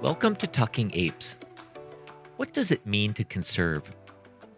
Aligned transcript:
Welcome 0.00 0.36
to 0.36 0.46
Talking 0.46 0.92
Apes. 0.94 1.38
What 2.36 2.54
does 2.54 2.70
it 2.70 2.86
mean 2.86 3.14
to 3.14 3.24
conserve, 3.24 3.82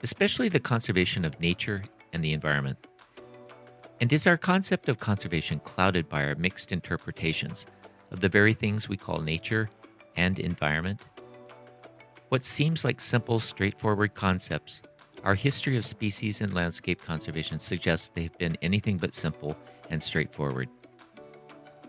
especially 0.02 0.50
the 0.50 0.60
conservation 0.60 1.24
of 1.24 1.40
nature 1.40 1.82
and 2.12 2.22
the 2.22 2.34
environment? 2.34 2.86
And 4.02 4.12
is 4.12 4.26
our 4.26 4.36
concept 4.36 4.90
of 4.90 5.00
conservation 5.00 5.58
clouded 5.60 6.10
by 6.10 6.24
our 6.24 6.34
mixed 6.34 6.72
interpretations 6.72 7.64
of 8.10 8.20
the 8.20 8.28
very 8.28 8.52
things 8.52 8.86
we 8.86 8.98
call 8.98 9.22
nature 9.22 9.70
and 10.14 10.38
environment? 10.38 11.00
What 12.28 12.44
seems 12.44 12.84
like 12.84 13.00
simple, 13.00 13.40
straightforward 13.40 14.14
concepts, 14.14 14.82
our 15.24 15.34
history 15.34 15.78
of 15.78 15.86
species 15.86 16.42
and 16.42 16.52
landscape 16.52 17.02
conservation 17.02 17.58
suggests 17.58 18.10
they've 18.14 18.36
been 18.36 18.58
anything 18.60 18.98
but 18.98 19.14
simple 19.14 19.56
and 19.88 20.02
straightforward. 20.02 20.68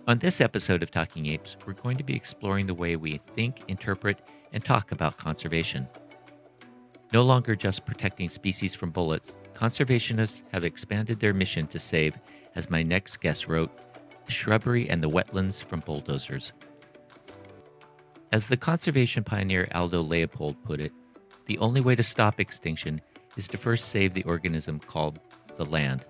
On 0.08 0.18
this 0.18 0.42
episode 0.42 0.82
of 0.82 0.90
Talking 0.90 1.28
Apes, 1.28 1.58
we're 1.66 1.74
going 1.74 1.96
to 1.96 2.04
be 2.04 2.16
exploring 2.16 2.66
the 2.66 2.74
way 2.74 2.96
we 2.96 3.18
think, 3.36 3.62
interpret, 3.68 4.18
and 4.52 4.66
talk 4.66 4.92
about 4.92 5.18
conservation. 5.18 5.88
No 7.14 7.22
longer 7.22 7.56
just 7.56 7.86
protecting 7.86 8.28
species 8.28 8.74
from 8.74 8.90
bullets, 8.90 9.36
conservationists 9.54 10.42
have 10.52 10.64
expanded 10.64 11.20
their 11.20 11.36
mission 11.36 11.68
to 11.68 11.78
save, 11.78 12.16
as 12.56 12.70
my 12.70 12.82
next 12.82 13.22
guest 13.22 13.48
wrote, 13.48 13.70
the 14.26 14.32
shrubbery 14.32 14.90
and 14.90 15.04
the 15.04 15.10
wetlands 15.10 15.64
from 15.64 15.82
bulldozers. 15.82 16.52
As 18.32 18.48
the 18.48 18.58
conservation 18.58 19.24
pioneer 19.24 19.68
Aldo 19.76 20.02
Leopold 20.02 20.56
put 20.64 20.82
it, 20.82 20.94
the 21.46 21.60
only 21.60 21.80
way 21.80 21.96
to 21.96 22.04
stop 22.04 22.40
extinction 22.40 23.02
is 23.38 23.48
to 23.50 23.58
first 23.58 23.90
save 23.90 24.16
the 24.16 24.24
organism 24.24 24.80
called 24.80 25.20
the 25.58 25.66
land. 25.66 26.06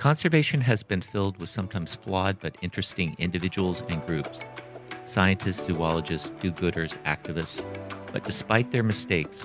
Conservation 0.00 0.62
has 0.62 0.82
been 0.82 1.02
filled 1.02 1.36
with 1.36 1.50
sometimes 1.50 1.94
flawed 1.94 2.38
but 2.40 2.56
interesting 2.62 3.14
individuals 3.18 3.82
and 3.90 4.04
groups 4.06 4.40
scientists, 5.04 5.66
zoologists, 5.66 6.30
do 6.40 6.50
gooders, 6.50 6.96
activists. 7.04 7.62
But 8.10 8.24
despite 8.24 8.70
their 8.70 8.82
mistakes, 8.82 9.44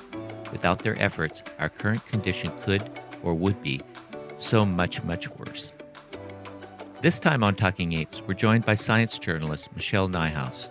without 0.54 0.80
their 0.80 0.96
efforts, 1.02 1.44
our 1.60 1.68
current 1.68 2.06
condition 2.06 2.54
could 2.62 2.90
or 3.22 3.34
would 3.34 3.62
be 3.62 3.82
so 4.38 4.66
much, 4.66 5.04
much 5.04 5.30
worse. 5.32 5.74
This 7.02 7.20
time 7.20 7.44
on 7.44 7.56
Talking 7.56 7.92
Apes, 7.92 8.22
we're 8.26 8.36
joined 8.36 8.64
by 8.64 8.76
science 8.76 9.20
journalist 9.20 9.76
Michelle 9.76 10.08
Nijhuis. 10.08 10.70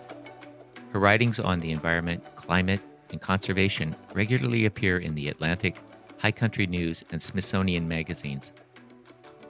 Her 0.93 0.99
writings 0.99 1.39
on 1.39 1.59
the 1.59 1.71
environment, 1.71 2.23
climate, 2.35 2.81
and 3.11 3.21
conservation 3.21 3.95
regularly 4.15 4.65
appear 4.65 4.97
in 4.97 5.13
the 5.13 5.27
Atlantic, 5.27 5.75
High 6.17 6.31
Country 6.31 6.65
News, 6.65 7.03
and 7.11 7.21
Smithsonian 7.21 7.87
magazines. 7.87 8.51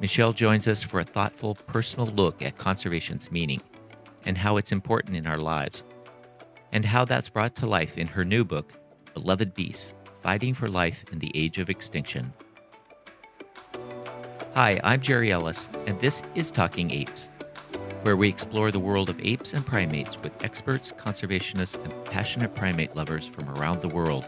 Michelle 0.01 0.33
joins 0.33 0.67
us 0.67 0.83
for 0.83 0.99
a 0.99 1.05
thoughtful, 1.05 1.55
personal 1.55 2.07
look 2.07 2.41
at 2.41 2.57
conservation's 2.57 3.31
meaning 3.31 3.61
and 4.25 4.37
how 4.37 4.57
it's 4.57 4.73
important 4.73 5.15
in 5.15 5.25
our 5.25 5.37
lives, 5.37 5.83
and 6.73 6.83
how 6.83 7.05
that's 7.05 7.29
brought 7.29 7.55
to 7.55 7.65
life 7.65 7.97
in 7.97 8.07
her 8.07 8.25
new 8.25 8.43
book, 8.43 8.73
Beloved 9.13 9.53
Beasts 9.53 9.93
Fighting 10.21 10.53
for 10.53 10.67
Life 10.67 11.05
in 11.11 11.19
the 11.19 11.31
Age 11.33 11.59
of 11.59 11.69
Extinction. 11.69 12.33
Hi, 14.55 14.79
I'm 14.83 14.99
Jerry 14.99 15.31
Ellis, 15.31 15.69
and 15.85 15.99
this 16.01 16.23
is 16.33 16.51
Talking 16.51 16.91
Apes, 16.91 17.29
where 18.01 18.17
we 18.17 18.27
explore 18.27 18.71
the 18.71 18.79
world 18.79 19.09
of 19.09 19.19
apes 19.21 19.53
and 19.53 19.65
primates 19.65 20.17
with 20.21 20.43
experts, 20.43 20.91
conservationists, 20.91 21.81
and 21.81 22.05
passionate 22.05 22.53
primate 22.55 22.95
lovers 22.95 23.27
from 23.27 23.49
around 23.57 23.81
the 23.81 23.87
world. 23.87 24.27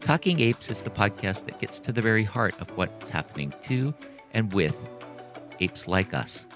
Talking 0.00 0.40
Apes 0.40 0.70
is 0.70 0.82
the 0.82 0.90
podcast 0.90 1.44
that 1.44 1.60
gets 1.60 1.78
to 1.80 1.92
the 1.92 2.00
very 2.00 2.24
heart 2.24 2.54
of 2.60 2.76
what's 2.76 3.08
happening 3.10 3.52
to 3.68 3.94
and 4.32 4.52
with 4.52 4.76
apes 5.60 5.86
like 5.86 6.14
us. 6.14 6.46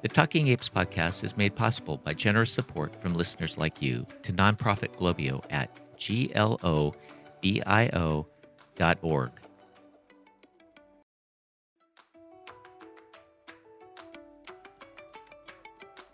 The 0.00 0.08
Talking 0.08 0.48
Apes 0.48 0.68
podcast 0.68 1.24
is 1.24 1.36
made 1.36 1.56
possible 1.56 1.96
by 1.96 2.14
generous 2.14 2.52
support 2.52 2.94
from 3.02 3.14
listeners 3.14 3.58
like 3.58 3.82
you 3.82 4.06
to 4.22 4.32
nonprofit 4.32 4.94
Globio 4.96 5.44
at 5.50 5.70
globio.org. 5.98 6.92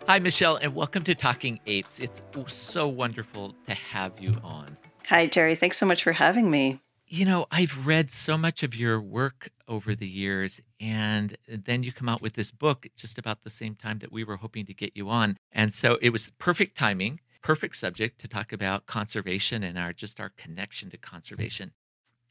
Hi, 0.07 0.19
Michelle, 0.19 0.57
and 0.57 0.75
welcome 0.75 1.03
to 1.05 1.15
Talking 1.15 1.61
Apes. 1.67 1.99
It's 1.99 2.21
so 2.47 2.89
wonderful 2.89 3.55
to 3.67 3.75
have 3.75 4.13
you 4.21 4.37
on. 4.43 4.77
Hi, 5.09 5.27
Jerry. 5.27 5.55
Thanks 5.55 5.77
so 5.77 5.87
much 5.87 6.03
for 6.03 6.13
having 6.13 6.51
me 6.51 6.81
you 7.15 7.25
know, 7.25 7.47
I've 7.53 7.87
read 7.87 8.11
so 8.11 8.37
much 8.37 8.65
of 8.65 8.75
your 8.75 9.01
work 9.01 9.49
over 9.69 9.95
the 9.95 10.09
years, 10.09 10.61
and 10.81 11.37
then 11.47 11.85
you 11.85 11.93
come 11.93 12.09
out 12.09 12.21
with 12.21 12.33
this 12.33 12.51
book 12.51 12.89
just 12.97 13.19
about 13.19 13.45
the 13.45 13.51
same 13.51 13.77
time 13.77 14.01
that 14.01 14.11
we 14.11 14.25
were 14.25 14.35
hoping 14.35 14.67
to 14.67 14.75
get 14.75 14.97
you 14.97 15.09
on. 15.09 15.37
And 15.53 15.73
so 15.73 15.97
it 16.03 16.11
was 16.11 16.33
perfect 16.39 16.77
timing, 16.77 17.21
perfect 17.41 17.77
subject 17.77 18.21
to 18.23 18.29
talk 18.29 18.53
about 18.53 18.87
conservation 18.87 19.63
and 19.63 19.79
our 19.79 19.93
just 19.93 20.19
our 20.19 20.33
connection 20.37 20.91
to 20.91 20.97
conservation. 20.97 21.71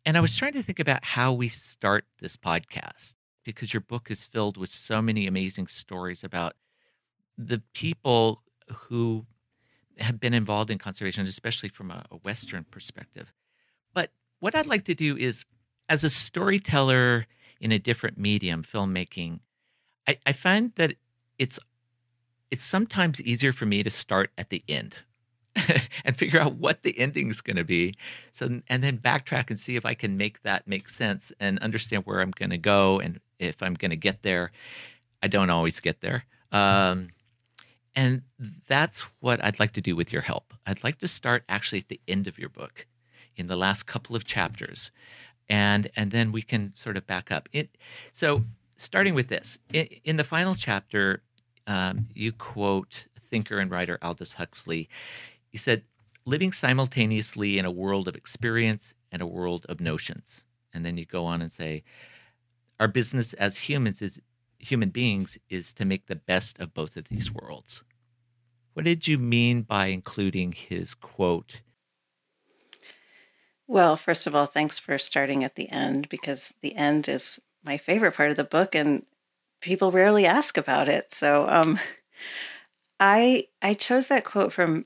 And 0.05 0.17
I 0.17 0.19
was 0.19 0.35
trying 0.35 0.51
to 0.51 0.61
think 0.61 0.81
about 0.81 1.05
how 1.05 1.31
we 1.31 1.47
start 1.47 2.03
this 2.19 2.35
podcast 2.35 3.15
because 3.45 3.73
your 3.73 3.81
book 3.81 4.11
is 4.11 4.25
filled 4.25 4.57
with 4.57 4.69
so 4.69 5.01
many 5.01 5.27
amazing 5.27 5.67
stories 5.67 6.25
about 6.25 6.55
the 7.37 7.61
people 7.73 8.43
who 8.67 9.25
have 9.97 10.19
been 10.19 10.33
involved 10.33 10.69
in 10.69 10.77
conservation, 10.77 11.25
especially 11.25 11.69
from 11.69 11.89
a, 11.89 12.03
a 12.11 12.17
Western 12.17 12.65
perspective. 12.69 13.31
What 14.43 14.55
I'd 14.55 14.65
like 14.65 14.83
to 14.85 14.93
do 14.93 15.15
is, 15.15 15.45
as 15.87 16.03
a 16.03 16.09
storyteller 16.09 17.27
in 17.61 17.71
a 17.71 17.79
different 17.79 18.17
medium, 18.17 18.61
filmmaking, 18.61 19.39
I, 20.05 20.17
I 20.25 20.33
find 20.33 20.73
that 20.75 20.95
it's 21.39 21.61
it's 22.51 22.65
sometimes 22.65 23.21
easier 23.21 23.53
for 23.53 23.65
me 23.65 23.83
to 23.83 23.89
start 23.89 24.31
at 24.37 24.49
the 24.49 24.61
end 24.67 24.97
and 26.03 26.17
figure 26.17 26.41
out 26.41 26.55
what 26.55 26.83
the 26.83 26.99
ending 26.99 27.29
is 27.29 27.39
going 27.39 27.55
to 27.55 27.63
be. 27.63 27.95
So, 28.31 28.59
and 28.67 28.83
then 28.83 28.97
backtrack 28.97 29.49
and 29.49 29.57
see 29.57 29.77
if 29.77 29.85
I 29.85 29.93
can 29.93 30.17
make 30.17 30.43
that 30.43 30.67
make 30.67 30.89
sense 30.89 31.31
and 31.39 31.57
understand 31.59 32.03
where 32.05 32.19
I'm 32.19 32.31
going 32.31 32.49
to 32.49 32.57
go 32.57 32.99
and 32.99 33.21
if 33.39 33.63
I'm 33.63 33.75
going 33.75 33.91
to 33.91 33.95
get 33.95 34.23
there. 34.23 34.51
I 35.21 35.29
don't 35.29 35.51
always 35.51 35.79
get 35.79 36.01
there. 36.01 36.25
Um, 36.51 37.11
and 37.95 38.23
that's 38.67 39.05
what 39.21 39.41
I'd 39.41 39.61
like 39.61 39.71
to 39.71 39.81
do 39.81 39.95
with 39.95 40.11
your 40.11 40.23
help. 40.23 40.53
I'd 40.67 40.83
like 40.83 40.97
to 40.97 41.07
start 41.07 41.45
actually 41.47 41.79
at 41.79 41.87
the 41.87 42.01
end 42.09 42.27
of 42.27 42.37
your 42.37 42.49
book 42.49 42.87
in 43.35 43.47
the 43.47 43.55
last 43.55 43.85
couple 43.85 44.15
of 44.15 44.25
chapters, 44.25 44.91
and 45.49 45.89
and 45.95 46.11
then 46.11 46.31
we 46.31 46.41
can 46.41 46.73
sort 46.75 46.97
of 46.97 47.05
back 47.07 47.31
up. 47.31 47.49
It, 47.51 47.77
so 48.11 48.43
starting 48.75 49.13
with 49.15 49.27
this, 49.27 49.59
in, 49.71 49.87
in 50.03 50.17
the 50.17 50.23
final 50.23 50.55
chapter, 50.55 51.21
um, 51.67 52.07
you 52.13 52.31
quote 52.31 53.07
thinker 53.29 53.59
and 53.59 53.71
writer 53.71 53.97
Aldous 54.01 54.33
Huxley. 54.33 54.89
He 55.49 55.57
said, 55.57 55.83
"Living 56.25 56.51
simultaneously 56.51 57.57
in 57.57 57.65
a 57.65 57.71
world 57.71 58.07
of 58.07 58.15
experience 58.15 58.93
and 59.11 59.21
a 59.21 59.27
world 59.27 59.65
of 59.69 59.79
notions." 59.79 60.43
And 60.73 60.85
then 60.85 60.97
you 60.97 61.05
go 61.05 61.25
on 61.25 61.41
and 61.41 61.51
say, 61.51 61.83
"Our 62.79 62.87
business 62.87 63.33
as 63.33 63.57
humans 63.57 64.01
is." 64.01 64.19
Human 64.59 64.91
beings 64.91 65.37
is 65.49 65.73
to 65.73 65.83
make 65.83 66.05
the 66.05 66.15
best 66.15 66.57
of 66.57 66.73
both 66.73 66.95
of 66.95 67.09
these 67.09 67.29
worlds. 67.29 67.83
What 68.71 68.85
did 68.85 69.09
you 69.09 69.17
mean 69.17 69.63
by 69.63 69.87
including 69.87 70.53
his 70.53 70.93
quote 70.93 71.59
well, 73.73 73.97
first 73.97 74.27
of 74.27 74.35
all, 74.35 74.45
thanks 74.45 74.77
for 74.77 74.99
starting 74.99 75.43
at 75.43 75.55
the 75.55 75.67
end 75.71 76.07
because 76.07 76.53
the 76.61 76.75
end 76.75 77.09
is 77.09 77.39
my 77.65 77.75
favorite 77.75 78.13
part 78.13 78.29
of 78.29 78.37
the 78.37 78.43
book 78.43 78.75
and 78.75 79.03
people 79.61 79.89
rarely 79.91 80.27
ask 80.27 80.57
about 80.57 80.87
it. 80.87 81.11
So 81.11 81.49
um, 81.49 81.79
I 82.99 83.47
I 83.63 83.73
chose 83.73 84.05
that 84.07 84.25
quote 84.25 84.53
from 84.53 84.85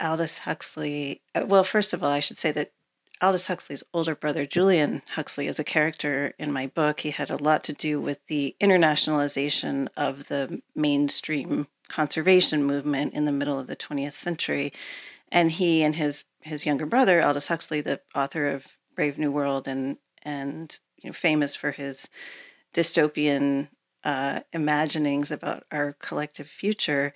Aldous 0.00 0.38
Huxley. 0.38 1.20
Uh, 1.34 1.46
well, 1.48 1.64
first 1.64 1.92
of 1.92 2.04
all, 2.04 2.12
I 2.12 2.20
should 2.20 2.38
say 2.38 2.52
that 2.52 2.70
Aldous 3.20 3.48
Huxley's 3.48 3.82
older 3.92 4.14
brother, 4.14 4.46
Julian 4.46 5.02
Huxley, 5.16 5.48
is 5.48 5.58
a 5.58 5.64
character 5.64 6.32
in 6.38 6.52
my 6.52 6.68
book. 6.68 7.00
He 7.00 7.10
had 7.10 7.30
a 7.30 7.42
lot 7.42 7.64
to 7.64 7.72
do 7.72 8.00
with 8.00 8.24
the 8.28 8.54
internationalization 8.60 9.88
of 9.96 10.28
the 10.28 10.62
mainstream 10.76 11.66
conservation 11.88 12.62
movement 12.62 13.14
in 13.14 13.24
the 13.24 13.32
middle 13.32 13.58
of 13.58 13.66
the 13.66 13.74
20th 13.74 14.12
century. 14.12 14.72
And 15.32 15.50
he 15.50 15.82
and 15.82 15.96
his 15.96 16.22
his 16.40 16.66
younger 16.66 16.86
brother, 16.86 17.22
Aldous 17.22 17.48
Huxley, 17.48 17.80
the 17.80 18.00
author 18.14 18.48
of 18.48 18.66
Brave 18.94 19.18
New 19.18 19.30
World 19.30 19.68
and 19.68 19.98
and 20.22 20.78
you 20.96 21.10
know 21.10 21.14
famous 21.14 21.54
for 21.54 21.70
his 21.70 22.08
dystopian 22.74 23.68
uh, 24.04 24.40
imaginings 24.52 25.30
about 25.30 25.64
our 25.70 25.96
collective 26.00 26.48
future, 26.48 27.12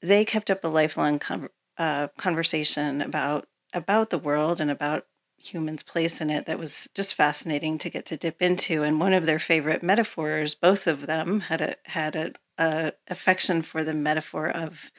they 0.00 0.24
kept 0.24 0.50
up 0.50 0.64
a 0.64 0.68
lifelong 0.68 1.18
com- 1.18 1.48
uh, 1.78 2.08
conversation 2.18 3.00
about 3.00 3.48
about 3.72 4.10
the 4.10 4.18
world 4.18 4.60
and 4.60 4.70
about 4.70 5.06
humans' 5.36 5.82
place 5.82 6.20
in 6.20 6.30
it 6.30 6.46
that 6.46 6.58
was 6.58 6.88
just 6.94 7.14
fascinating 7.14 7.76
to 7.78 7.90
get 7.90 8.06
to 8.06 8.16
dip 8.16 8.40
into. 8.40 8.82
And 8.82 9.00
one 9.00 9.12
of 9.12 9.26
their 9.26 9.38
favorite 9.38 9.82
metaphors, 9.82 10.54
both 10.54 10.86
of 10.86 11.06
them 11.06 11.40
had 11.40 11.60
a 11.60 11.76
had 11.84 12.16
a, 12.16 12.32
a 12.58 12.92
affection 13.08 13.62
for 13.62 13.82
the 13.82 13.94
metaphor 13.94 14.48
of 14.48 14.90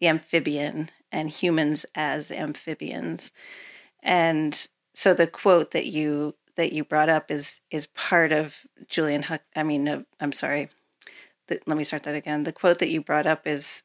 the 0.00 0.08
amphibian 0.08 0.90
and 1.12 1.30
humans 1.30 1.86
as 1.94 2.30
amphibians. 2.30 3.32
And 4.02 4.68
so 4.94 5.14
the 5.14 5.26
quote 5.26 5.72
that 5.72 5.86
you 5.86 6.34
that 6.56 6.72
you 6.72 6.84
brought 6.84 7.08
up 7.08 7.30
is 7.30 7.60
is 7.70 7.86
part 7.88 8.32
of 8.32 8.66
Julian 8.88 9.22
Huck. 9.22 9.42
I 9.54 9.62
mean, 9.62 9.88
uh, 9.88 10.02
I'm 10.20 10.32
sorry. 10.32 10.70
The, 11.48 11.60
let 11.66 11.76
me 11.76 11.84
start 11.84 12.02
that 12.04 12.14
again. 12.14 12.42
The 12.42 12.52
quote 12.52 12.78
that 12.80 12.90
you 12.90 13.00
brought 13.02 13.26
up 13.26 13.46
is 13.46 13.82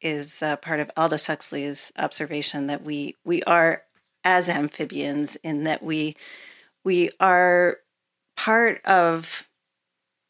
is 0.00 0.42
uh, 0.42 0.56
part 0.56 0.80
of 0.80 0.90
Aldous 0.96 1.26
Huxley's 1.26 1.92
observation 1.96 2.66
that 2.68 2.82
we 2.82 3.16
we 3.24 3.42
are 3.44 3.82
as 4.24 4.48
amphibians 4.48 5.36
in 5.36 5.64
that 5.64 5.82
we 5.82 6.16
we 6.84 7.10
are 7.20 7.78
part 8.36 8.84
of 8.84 9.48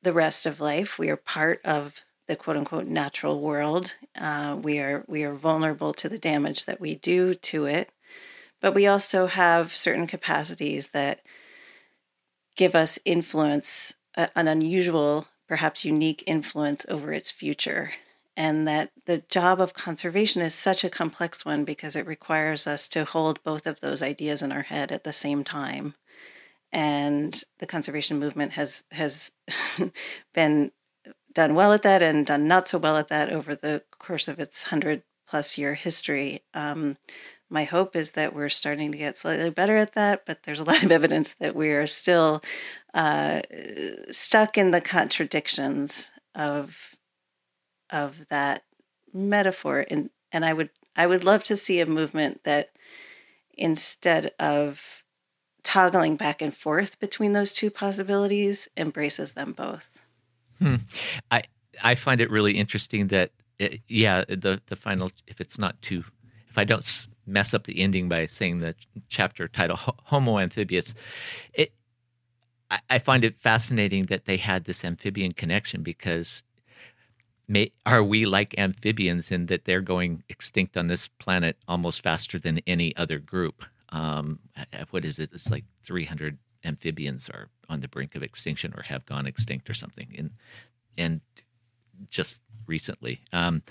the 0.03 0.13
rest 0.13 0.47
of 0.47 0.61
life. 0.61 0.99
We 0.99 1.11
are 1.11 1.17
part 1.17 1.61
of 1.65 2.05
the 2.33 2.37
quote 2.37 2.57
unquote 2.57 2.87
natural 2.87 3.41
world. 3.41 3.97
Uh, 4.17 4.59
we 4.61 4.79
are 4.79 5.05
we 5.07 5.23
are 5.23 5.35
vulnerable 5.35 5.93
to 5.93 6.09
the 6.09 6.19
damage 6.19 6.65
that 6.65 6.81
we 6.81 6.95
do 6.95 7.35
to 7.35 7.67
it, 7.67 7.91
but 8.59 8.75
we 8.75 8.87
also 8.87 9.27
have 9.27 9.77
certain 9.77 10.07
capacities 10.07 10.89
that 10.89 11.21
give 12.57 12.75
us 12.75 12.99
influence, 13.05 13.93
uh, 14.17 14.29
an 14.35 14.49
unusual, 14.49 15.27
perhaps 15.47 15.85
unique 15.85 16.25
influence 16.27 16.87
over 16.89 17.13
its 17.13 17.31
future. 17.31 17.93
And 18.35 18.67
that 18.67 18.93
the 19.05 19.19
job 19.29 19.61
of 19.61 19.75
conservation 19.75 20.41
is 20.41 20.55
such 20.55 20.85
a 20.85 20.91
complex 20.91 21.45
one 21.45 21.65
because 21.65 21.97
it 21.97 22.07
requires 22.07 22.67
us 22.67 22.89
to 22.89 23.05
hold 23.05 23.43
both 23.43 23.67
of 23.67 23.81
those 23.81 24.01
ideas 24.01 24.41
in 24.41 24.53
our 24.53 24.63
head 24.63 24.91
at 24.91 25.05
the 25.05 25.13
same 25.13 25.45
time 25.45 25.97
and 26.73 27.45
the 27.59 27.67
conservation 27.67 28.19
movement 28.19 28.53
has 28.53 28.85
has 28.91 29.31
been 30.35 30.73
done 31.35 31.55
well 31.55 31.73
at 31.73 31.83
that 31.83 32.03
and 32.03 32.27
done 32.27 32.47
not 32.47 32.69
so 32.69 32.79
well 32.79 32.97
at 32.97 33.09
that 33.09 33.33
over 33.33 33.55
the 33.55 33.83
course 33.99 34.29
of 34.29 34.39
its 34.39 34.65
hundred 34.65 35.03
plus 35.27 35.57
year 35.57 35.75
history. 35.75 36.43
Um, 36.55 36.97
my 37.49 37.65
hope 37.65 37.95
is 37.97 38.13
that 38.13 38.35
we're 38.35 38.49
starting 38.49 38.93
to 38.93 38.99
get 38.99 39.17
slightly 39.17 39.51
better 39.51 39.77
at 39.77 39.93
that, 39.93 40.25
but 40.25 40.43
there's 40.43 40.61
a 40.61 40.65
lot 40.71 40.83
of 40.83 40.93
evidence 40.93 41.35
that 41.35 41.55
we 41.55 41.71
are 41.71 41.87
still 41.87 42.43
uh, 42.95 43.43
stuck 44.11 44.57
in 44.59 44.71
the 44.71 44.81
contradictions 44.81 46.11
of 46.35 46.97
of 47.91 48.29
that 48.29 48.65
metaphor. 49.13 49.85
And 49.91 50.11
and 50.33 50.45
I 50.45 50.53
would 50.53 50.71
I 50.97 51.07
would 51.07 51.25
love 51.25 51.45
to 51.45 51.57
see 51.57 51.81
a 51.81 51.87
movement 51.87 52.45
that 52.45 52.71
instead 53.55 54.33
of 54.39 55.05
toggling 55.63 56.17
back 56.17 56.43
and 56.43 56.57
forth 56.57 56.99
between 56.99 57.33
those 57.33 57.53
two 57.53 57.71
possibilities 57.71 58.69
embraces 58.77 59.33
them 59.33 59.53
both. 59.53 60.02
Hmm. 60.63 60.77
I 61.31 61.43
I 61.83 61.95
find 61.95 62.21
it 62.21 62.31
really 62.31 62.53
interesting 62.59 63.09
that 63.09 63.31
it, 63.59 63.81
yeah 63.89 64.25
the 64.29 64.61
the 64.67 64.77
final 64.77 65.11
if 65.27 65.41
it's 65.41 65.59
not 65.59 65.81
too 65.83 66.05
if 66.49 66.59
I 66.59 66.65
don't 66.65 67.07
mess 67.27 67.55
up 67.55 67.65
the 67.65 67.81
ending 67.81 68.09
by 68.09 68.27
saying 68.27 68.59
the 68.59 68.75
chapter 69.09 69.49
title 69.49 69.77
Homo 69.77 70.39
amphibius 70.39 70.95
it 71.53 71.73
I, 72.71 72.81
I 72.91 72.99
find 72.99 73.25
it 73.25 73.41
fascinating 73.41 74.07
that 74.07 74.25
they 74.25 74.37
had 74.37 74.65
this 74.65 74.85
amphibian 74.85 75.33
connection 75.33 75.83
because 75.83 76.43
May, 77.49 77.73
are 77.85 78.05
we 78.05 78.25
like 78.25 78.57
amphibians 78.57 79.31
in 79.31 79.47
that 79.47 79.65
they're 79.65 79.83
going 79.83 80.23
extinct 80.29 80.77
on 80.77 80.87
this 80.87 81.09
planet 81.09 81.57
almost 81.69 82.03
faster 82.03 82.39
than 82.39 82.61
any 82.67 82.97
other 82.97 83.19
group? 83.19 83.65
um, 83.93 84.39
what 84.91 85.05
is 85.05 85.19
it? 85.19 85.31
It's 85.33 85.51
like 85.51 85.65
300 85.85 86.39
amphibians 86.65 87.29
are 87.29 87.49
on 87.69 87.81
the 87.81 87.89
brink 87.89 88.15
of 88.15 88.23
extinction 88.23 88.75
or 88.77 88.83
have 88.83 89.07
gone 89.07 89.27
extinct 89.27 89.69
or 89.69 89.75
something, 89.75 90.15
and 90.17 90.31
and 90.97 91.21
just 92.11 92.43
recently. 92.67 93.21
Um, 93.33 93.63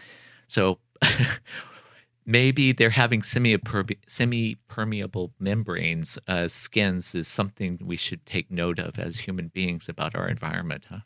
so 0.48 0.80
maybe 2.26 2.72
they're 2.72 2.90
having 2.90 3.24
semi 3.24 3.58
permeable 3.58 5.34
membranes, 5.40 6.18
uh, 6.28 6.48
skins, 6.48 7.16
is 7.16 7.28
something 7.28 7.80
we 7.84 7.98
should 7.98 8.26
take 8.26 8.52
note 8.52 8.80
of 8.80 9.00
as 9.00 9.20
human 9.20 9.48
beings 9.48 9.88
about 9.90 10.16
our 10.16 10.28
environment, 10.28 10.86
huh? 10.90 11.00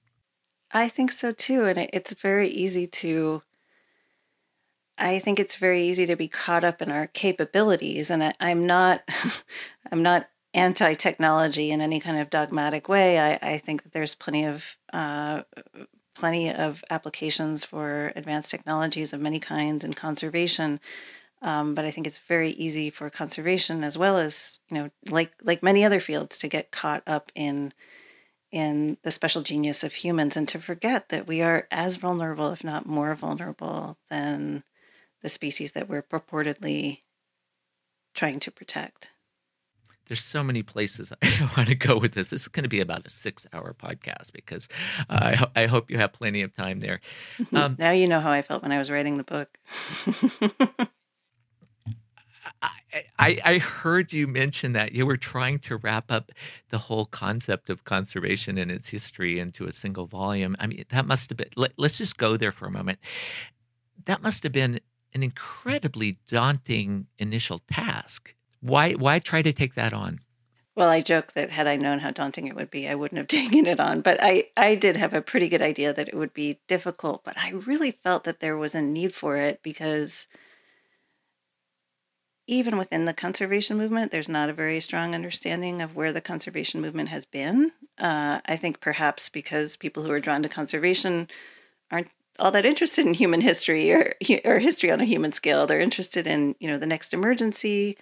I 0.71 0.89
think 0.89 1.11
so 1.11 1.31
too, 1.31 1.65
and 1.65 1.89
it's 1.93 2.13
very 2.13 2.49
easy 2.49 2.87
to 2.87 3.41
I 4.97 5.19
think 5.19 5.39
it's 5.39 5.57
very 5.57 5.81
easy 5.83 6.05
to 6.05 6.15
be 6.15 6.27
caught 6.27 6.63
up 6.63 6.81
in 6.81 6.89
our 6.89 7.07
capabilities, 7.07 8.09
and 8.09 8.23
I, 8.23 8.33
am 8.39 8.65
not, 8.65 9.03
I'm 9.91 10.01
not 10.01 10.29
anti-technology 10.55 11.69
in 11.69 11.81
any 11.81 11.99
kind 11.99 12.17
of 12.17 12.29
dogmatic 12.29 12.87
way. 12.87 13.19
I, 13.19 13.37
I 13.41 13.57
think 13.57 13.83
that 13.83 13.91
there's 13.91 14.15
plenty 14.15 14.45
of 14.45 14.77
uh, 14.93 15.43
plenty 16.15 16.51
of 16.51 16.83
applications 16.89 17.65
for 17.65 18.13
advanced 18.15 18.49
technologies 18.49 19.11
of 19.13 19.19
many 19.19 19.39
kinds 19.39 19.83
in 19.83 19.93
conservation. 19.93 20.79
Um, 21.41 21.75
but 21.75 21.85
I 21.85 21.91
think 21.91 22.07
it's 22.07 22.19
very 22.19 22.51
easy 22.51 22.89
for 22.89 23.09
conservation 23.09 23.83
as 23.83 23.97
well 23.97 24.17
as 24.17 24.59
you 24.69 24.77
know, 24.77 24.89
like 25.09 25.33
like 25.43 25.61
many 25.61 25.83
other 25.83 25.99
fields, 25.99 26.37
to 26.39 26.47
get 26.47 26.71
caught 26.71 27.03
up 27.05 27.31
in 27.35 27.73
in 28.51 28.97
the 29.03 29.11
special 29.11 29.41
genius 29.41 29.83
of 29.83 29.93
humans 29.93 30.37
and 30.37 30.47
to 30.47 30.59
forget 30.59 31.09
that 31.09 31.27
we 31.27 31.41
are 31.41 31.67
as 31.69 31.97
vulnerable, 31.97 32.51
if 32.51 32.63
not 32.63 32.85
more 32.85 33.13
vulnerable, 33.13 33.97
than 34.09 34.63
the 35.21 35.27
species 35.27 35.73
that 35.73 35.89
we're 35.89 36.01
purportedly 36.01 37.01
trying 38.13 38.39
to 38.39 38.51
protect. 38.51 39.09
There's 40.07 40.23
so 40.23 40.43
many 40.43 40.63
places 40.63 41.11
I 41.21 41.49
want 41.57 41.69
to 41.69 41.75
go 41.75 41.97
with 41.97 42.13
this. 42.13 42.29
This 42.29 42.43
is 42.43 42.47
going 42.47 42.63
to 42.63 42.69
be 42.69 42.81
about 42.81 43.05
a 43.05 43.09
six-hour 43.09 43.75
podcast 43.81 44.33
because 44.33 44.67
uh, 45.09 45.19
I, 45.21 45.35
ho- 45.35 45.51
I, 45.55 45.65
hope 45.65 45.89
you 45.89 45.97
have 45.97 46.13
plenty 46.13 46.41
of 46.41 46.55
time 46.55 46.79
there. 46.79 47.01
Um, 47.53 47.75
now 47.79 47.91
you 47.91 48.07
know 48.07 48.19
how 48.19 48.31
I 48.31 48.41
felt 48.41 48.63
when 48.63 48.71
I 48.71 48.79
was 48.79 48.91
writing 48.91 49.17
the 49.17 49.23
book. 49.23 49.57
I, 53.19 53.39
I, 53.43 53.57
heard 53.57 54.13
you 54.13 54.27
mention 54.27 54.73
that 54.73 54.93
you 54.93 55.05
were 55.05 55.17
trying 55.17 55.59
to 55.59 55.77
wrap 55.77 56.11
up 56.11 56.31
the 56.69 56.77
whole 56.77 57.05
concept 57.05 57.69
of 57.69 57.83
conservation 57.83 58.57
and 58.57 58.71
its 58.71 58.89
history 58.89 59.39
into 59.39 59.65
a 59.65 59.71
single 59.71 60.05
volume. 60.05 60.55
I 60.59 60.67
mean, 60.67 60.85
that 60.89 61.05
must 61.05 61.29
have 61.29 61.37
been, 61.37 61.49
let, 61.55 61.73
us 61.77 61.97
just 61.97 62.17
go 62.17 62.37
there 62.37 62.51
for 62.51 62.65
a 62.65 62.71
moment. 62.71 62.99
That 64.05 64.21
must 64.21 64.43
have 64.43 64.51
been 64.51 64.79
an 65.13 65.23
incredibly 65.23 66.17
daunting 66.29 67.07
initial 67.17 67.59
task. 67.59 68.35
Why 68.65 68.93
why 68.93 69.19
try 69.19 69.43
to 69.43 69.53
take 69.53 69.75
that 69.75 69.93
on? 69.93 70.21
Well, 70.75 70.89
I 70.89 70.99
joke 71.01 71.33
that 71.33 71.51
had 71.51 71.67
I 71.67 71.77
known 71.77 71.99
how 71.99 72.09
daunting 72.09 72.47
it 72.47 72.55
would 72.55 72.69
be, 72.69 72.89
I 72.89 72.95
wouldn't 72.95 73.17
have 73.17 73.27
taken 73.41 73.65
it 73.65 73.79
on. 73.79 74.01
But 74.01 74.19
I, 74.21 74.45
I 74.57 74.75
did 74.75 74.97
have 74.97 75.13
a 75.13 75.21
pretty 75.21 75.47
good 75.47 75.61
idea 75.61 75.93
that 75.93 76.09
it 76.09 76.15
would 76.15 76.33
be 76.33 76.59
difficult. 76.67 77.23
But 77.23 77.37
I 77.37 77.51
really 77.51 77.91
felt 77.91 78.23
that 78.25 78.39
there 78.39 78.57
was 78.57 78.75
a 78.75 78.81
need 78.81 79.13
for 79.13 79.37
it 79.37 79.61
because 79.63 80.27
even 82.47 82.77
within 82.77 83.05
the 83.05 83.13
conservation 83.13 83.77
movement, 83.77 84.11
there's 84.11 84.29
not 84.29 84.49
a 84.49 84.53
very 84.53 84.79
strong 84.79 85.15
understanding 85.15 85.81
of 85.81 85.95
where 85.95 86.11
the 86.11 86.21
conservation 86.21 86.81
movement 86.81 87.09
has 87.09 87.25
been. 87.25 87.71
Uh, 87.97 88.39
I 88.45 88.55
think 88.55 88.81
perhaps 88.81 89.29
because 89.29 89.77
people 89.77 90.03
who 90.03 90.11
are 90.11 90.19
drawn 90.19 90.43
to 90.43 90.49
conservation 90.49 91.27
aren't 91.89 92.09
all 92.37 92.51
that 92.51 92.65
interested 92.65 93.05
in 93.05 93.13
human 93.13 93.41
history 93.41 93.91
or 93.93 94.13
or 94.43 94.59
history 94.59 94.91
on 94.91 95.01
a 95.01 95.05
human 95.05 95.31
scale. 95.31 95.65
They're 95.65 95.79
interested 95.79 96.27
in 96.27 96.55
you 96.59 96.67
know 96.67 96.77
the 96.77 96.85
next 96.85 97.13
emergency. 97.13 97.97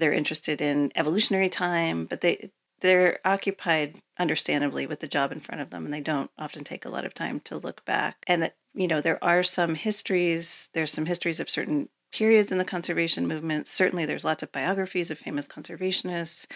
They're 0.00 0.12
interested 0.12 0.60
in 0.60 0.92
evolutionary 0.94 1.48
time, 1.48 2.06
but 2.06 2.20
they 2.20 2.50
they're 2.80 3.18
occupied 3.26 4.00
understandably 4.18 4.86
with 4.86 5.00
the 5.00 5.06
job 5.06 5.32
in 5.32 5.40
front 5.40 5.60
of 5.60 5.68
them 5.68 5.84
and 5.84 5.92
they 5.92 6.00
don't 6.00 6.30
often 6.38 6.64
take 6.64 6.86
a 6.86 6.90
lot 6.90 7.04
of 7.04 7.12
time 7.12 7.40
to 7.40 7.58
look 7.58 7.84
back. 7.84 8.24
And 8.26 8.50
you 8.74 8.88
know 8.88 9.00
there 9.00 9.22
are 9.22 9.42
some 9.42 9.74
histories 9.74 10.68
there's 10.72 10.92
some 10.92 11.06
histories 11.06 11.40
of 11.40 11.50
certain 11.50 11.88
periods 12.12 12.50
in 12.50 12.58
the 12.58 12.64
conservation 12.64 13.28
movement. 13.28 13.68
Certainly 13.68 14.06
there's 14.06 14.24
lots 14.24 14.42
of 14.42 14.52
biographies 14.52 15.10
of 15.10 15.18
famous 15.18 15.46
conservationists. 15.46 16.46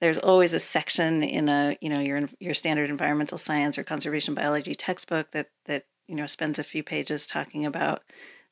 There's 0.00 0.18
always 0.18 0.52
a 0.52 0.60
section 0.60 1.22
in 1.22 1.48
a 1.48 1.76
you 1.80 1.90
know 1.90 2.00
your 2.00 2.22
your 2.38 2.54
standard 2.54 2.88
environmental 2.90 3.38
science 3.38 3.76
or 3.76 3.84
conservation 3.84 4.34
biology 4.34 4.74
textbook 4.74 5.32
that 5.32 5.50
that 5.66 5.86
you 6.06 6.14
know, 6.14 6.26
spends 6.26 6.58
a 6.58 6.64
few 6.64 6.82
pages 6.82 7.26
talking 7.26 7.64
about 7.64 8.02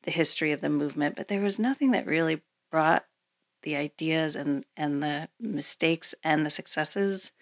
the 0.04 0.10
history 0.10 0.52
of 0.52 0.60
the 0.60 0.68
movement, 0.68 1.16
but 1.16 1.28
there 1.28 1.40
was 1.40 1.58
nothing 1.58 1.92
that 1.92 2.06
really 2.06 2.42
brought 2.70 3.04
the 3.62 3.76
ideas 3.76 4.36
and, 4.36 4.64
and 4.76 5.02
the 5.02 5.28
mistakes 5.40 6.14
and 6.22 6.44
the 6.44 6.50
successes 6.50 7.32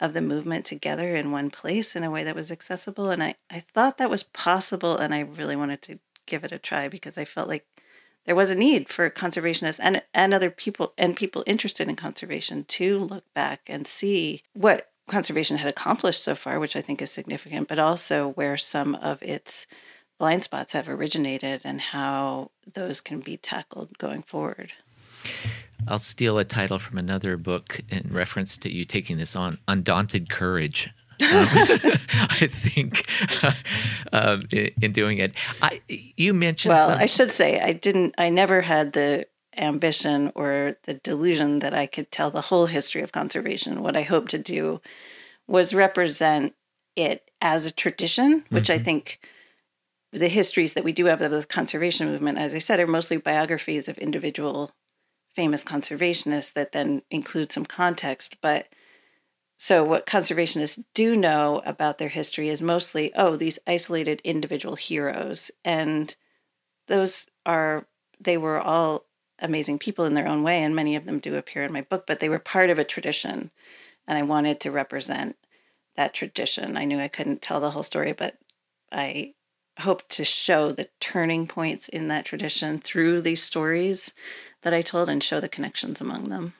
of 0.00 0.12
the 0.12 0.20
movement 0.20 0.64
together 0.64 1.16
in 1.16 1.32
one 1.32 1.50
place 1.50 1.96
in 1.96 2.04
a 2.04 2.10
way 2.10 2.24
that 2.24 2.34
was 2.34 2.50
accessible. 2.50 3.10
And 3.10 3.22
I, 3.22 3.34
I 3.50 3.60
thought 3.60 3.98
that 3.98 4.10
was 4.10 4.22
possible, 4.22 4.96
and 4.96 5.14
I 5.14 5.20
really 5.20 5.56
wanted 5.56 5.82
to 5.82 5.98
give 6.26 6.44
it 6.44 6.52
a 6.52 6.58
try 6.58 6.88
because 6.88 7.18
I 7.18 7.24
felt 7.24 7.48
like 7.48 7.66
there 8.24 8.36
was 8.36 8.50
a 8.50 8.54
need 8.54 8.88
for 8.88 9.08
conservationists 9.10 9.80
and, 9.82 10.02
and 10.12 10.34
other 10.34 10.50
people 10.50 10.92
and 10.98 11.16
people 11.16 11.42
interested 11.46 11.88
in 11.88 11.96
conservation 11.96 12.64
to 12.64 12.98
look 12.98 13.24
back 13.34 13.62
and 13.66 13.86
see 13.86 14.42
what 14.52 14.90
conservation 15.08 15.56
had 15.56 15.68
accomplished 15.68 16.22
so 16.22 16.34
far, 16.34 16.60
which 16.60 16.76
I 16.76 16.82
think 16.82 17.00
is 17.00 17.10
significant, 17.10 17.68
but 17.68 17.78
also 17.78 18.28
where 18.28 18.58
some 18.58 18.94
of 18.96 19.22
its 19.22 19.66
blind 20.18 20.42
spots 20.42 20.74
have 20.74 20.88
originated 20.88 21.62
and 21.64 21.80
how 21.80 22.50
those 22.70 23.00
can 23.00 23.20
be 23.20 23.36
tackled 23.36 23.96
going 23.98 24.22
forward. 24.22 24.72
I'll 25.86 25.98
steal 25.98 26.38
a 26.38 26.44
title 26.44 26.78
from 26.78 26.98
another 26.98 27.36
book 27.36 27.80
in 27.88 28.10
reference 28.12 28.56
to 28.58 28.72
you 28.72 28.84
taking 28.84 29.16
this 29.16 29.34
on 29.34 29.58
Undaunted 29.68 30.28
Courage. 30.28 30.90
um, 31.20 31.28
I 31.30 32.48
think 32.50 33.08
uh, 33.42 33.52
um, 34.12 34.42
in, 34.52 34.70
in, 34.82 34.92
doing 34.92 35.18
it. 35.18 35.32
I, 35.62 35.80
you 35.88 36.34
mentioned. 36.34 36.74
Well. 36.74 36.90
I 36.90 37.06
should 37.06 37.30
say 37.30 37.60
I 37.60 37.72
didn't. 37.72 38.14
I 38.18 38.28
never 38.28 38.60
had 38.60 38.92
the 38.92 39.26
ambition 39.56 40.30
or 40.34 40.76
the 40.84 40.94
delusion 40.94 41.58
that 41.60 41.74
I 41.74 41.86
could 41.86 42.12
tell 42.12 42.30
the 42.30 42.42
whole 42.42 42.66
history 42.66 43.02
of 43.02 43.12
conservation. 43.12 43.82
What 43.82 43.96
I 43.96 44.02
hope 44.02 44.28
to 44.28 44.38
do 44.38 44.80
was 45.48 45.74
represent 45.74 46.54
it 46.94 47.30
as 47.40 47.66
a 47.66 47.70
tradition, 47.70 48.44
which 48.50 48.64
mm-hmm. 48.64 48.80
I 48.80 48.84
think 48.84 49.18
the 50.12 50.28
histories 50.28 50.74
that 50.74 50.84
we 50.84 50.92
do 50.92 51.06
have 51.06 51.20
of 51.20 51.30
the 51.30 51.44
conservation 51.44 52.08
movement, 52.08 52.38
as 52.38 52.54
I 52.54 52.58
said, 52.58 52.80
are 52.80 52.86
mostly 52.86 53.16
biographies 53.16 53.88
of 53.88 53.98
individual 53.98 54.70
famous 55.38 55.62
conservationists 55.62 56.52
that 56.54 56.72
then 56.72 57.00
include 57.12 57.52
some 57.52 57.64
context. 57.64 58.36
But 58.40 58.66
so, 59.56 59.84
what 59.84 60.04
conservationists 60.04 60.82
do 60.94 61.14
know 61.14 61.62
about 61.64 61.98
their 61.98 62.08
history 62.08 62.48
is 62.48 62.60
mostly, 62.60 63.14
oh, 63.14 63.36
these 63.36 63.60
isolated 63.64 64.20
individual 64.24 64.74
heroes. 64.74 65.52
And 65.64 66.16
those 66.88 67.28
are, 67.46 67.86
they 68.18 68.36
were 68.36 68.58
all 68.58 69.04
amazing 69.38 69.78
people 69.78 70.06
in 70.06 70.14
their 70.14 70.26
own 70.26 70.42
way. 70.42 70.60
And 70.60 70.74
many 70.74 70.96
of 70.96 71.06
them 71.06 71.20
do 71.20 71.36
appear 71.36 71.62
in 71.62 71.72
my 71.72 71.82
book, 71.82 72.04
but 72.04 72.18
they 72.18 72.28
were 72.28 72.40
part 72.40 72.68
of 72.68 72.80
a 72.80 72.84
tradition. 72.84 73.52
And 74.08 74.18
I 74.18 74.22
wanted 74.22 74.58
to 74.62 74.72
represent 74.72 75.36
that 75.94 76.14
tradition. 76.14 76.76
I 76.76 76.84
knew 76.84 76.98
I 76.98 77.06
couldn't 77.06 77.42
tell 77.42 77.60
the 77.60 77.70
whole 77.70 77.84
story, 77.84 78.12
but 78.12 78.38
I 78.90 79.34
hoped 79.78 80.08
to 80.08 80.24
show 80.24 80.72
the 80.72 80.88
turning 80.98 81.46
points 81.46 81.88
in 81.88 82.08
that 82.08 82.24
tradition 82.24 82.80
through 82.80 83.20
these 83.20 83.40
stories 83.40 84.12
that 84.62 84.74
I 84.74 84.82
told 84.82 85.08
and 85.08 85.22
show 85.22 85.40
the 85.40 85.48
connections 85.48 86.00
among 86.00 86.28
them. 86.28 86.54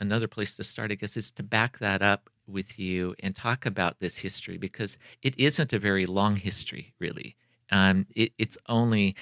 Another 0.00 0.28
place 0.28 0.54
to 0.56 0.64
start, 0.64 0.92
I 0.92 0.94
guess, 0.94 1.16
is 1.16 1.30
to 1.32 1.42
back 1.42 1.78
that 1.78 2.02
up 2.02 2.30
with 2.46 2.78
you 2.78 3.14
and 3.20 3.34
talk 3.34 3.66
about 3.66 4.00
this 4.00 4.16
history 4.16 4.56
because 4.56 4.96
it 5.22 5.38
isn't 5.38 5.72
a 5.72 5.78
very 5.78 6.06
long 6.06 6.36
history, 6.36 6.94
really. 6.98 7.36
Um, 7.70 8.06
it, 8.14 8.32
it's 8.38 8.56
only, 8.68 9.16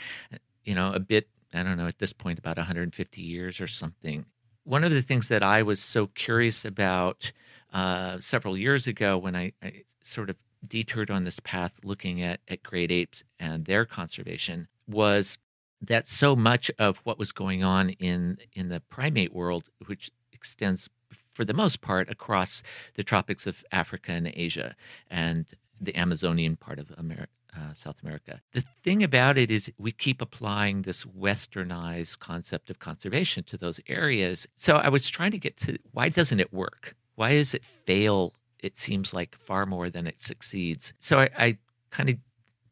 you 0.65 0.75
know, 0.75 0.93
a 0.93 1.01
bit, 1.01 1.29
I 1.53 1.63
don't 1.63 1.77
know, 1.77 1.87
at 1.87 1.99
this 1.99 2.13
point, 2.13 2.39
about 2.39 2.57
150 2.57 3.21
years 3.21 3.61
or 3.61 3.67
something. 3.67 4.27
One 4.65 4.85
of 4.85 4.93
the 4.93 5.03
things 5.03 5.29
that 5.29 5.43
I 5.43 5.63
was 5.63 5.81
so 5.81 6.09
curious 6.09 6.65
about 6.65 7.33
uh, 7.73 8.19
several 8.21 8.57
years 8.57 8.87
ago 8.87 9.19
when 9.19 9.35
I, 9.35 9.53
I 9.63 9.83
sort 10.03 10.31
of 10.31 10.37
detoured 10.67 11.11
on 11.11 11.25
this 11.25 11.41
path 11.41 11.73
looking 11.85 12.23
at, 12.23 12.41
at 12.49 12.63
great 12.63 12.91
apes 12.91 13.25
and 13.39 13.65
their 13.65 13.85
conservation 13.85 14.69
was 14.89 15.39
that 15.81 16.09
so 16.09 16.35
much 16.35 16.71
of 16.79 16.99
what 16.99 17.19
was 17.19 17.33
going 17.33 17.63
on 17.63 17.91
in 17.91 18.39
in 18.53 18.69
the 18.69 18.81
primate 18.81 19.35
world, 19.35 19.65
which 19.87 20.11
extends 20.33 20.89
for 21.33 21.45
the 21.45 21.55
most 21.55 21.81
part 21.83 22.09
across 22.09 22.63
the 22.95 23.05
tropics 23.05 23.47
of 23.47 23.63
Africa 23.71 24.13
and 24.13 24.29
Asia 24.35 24.75
and 25.11 25.47
the 25.81 25.95
Amazonian 25.95 26.57
part 26.57 26.79
of 26.79 26.91
America, 26.97 27.31
uh, 27.55 27.75
South 27.75 27.97
America. 28.03 28.41
The 28.53 28.65
thing 28.83 29.03
about 29.03 29.37
it 29.37 29.51
is 29.51 29.71
we 29.79 29.93
keep 29.93 30.23
applying 30.23 30.83
this 30.83 31.05
westernized 31.05 32.19
concept 32.21 32.71
of 32.71 32.79
conservation 32.79 33.45
to 33.45 33.59
those 33.59 33.81
areas. 33.87 34.47
So 34.57 34.77
I 34.77 34.89
was 34.89 35.09
trying 35.09 35.33
to 35.33 35.39
get 35.39 35.59
to 35.59 35.79
why 35.93 36.09
doesn't 36.09 36.41
it 36.41 36.53
work? 36.53 36.95
Why 37.17 37.35
does 37.35 37.53
it 37.53 37.65
fail? 37.65 38.33
It 38.59 38.79
seems 38.79 39.13
like 39.13 39.37
far 39.37 39.67
more 39.67 39.91
than 39.91 40.07
it 40.07 40.23
succeeds. 40.23 40.95
So 40.99 41.19
I, 41.19 41.29
I 41.39 41.59
kind 41.91 42.09
of 42.09 42.17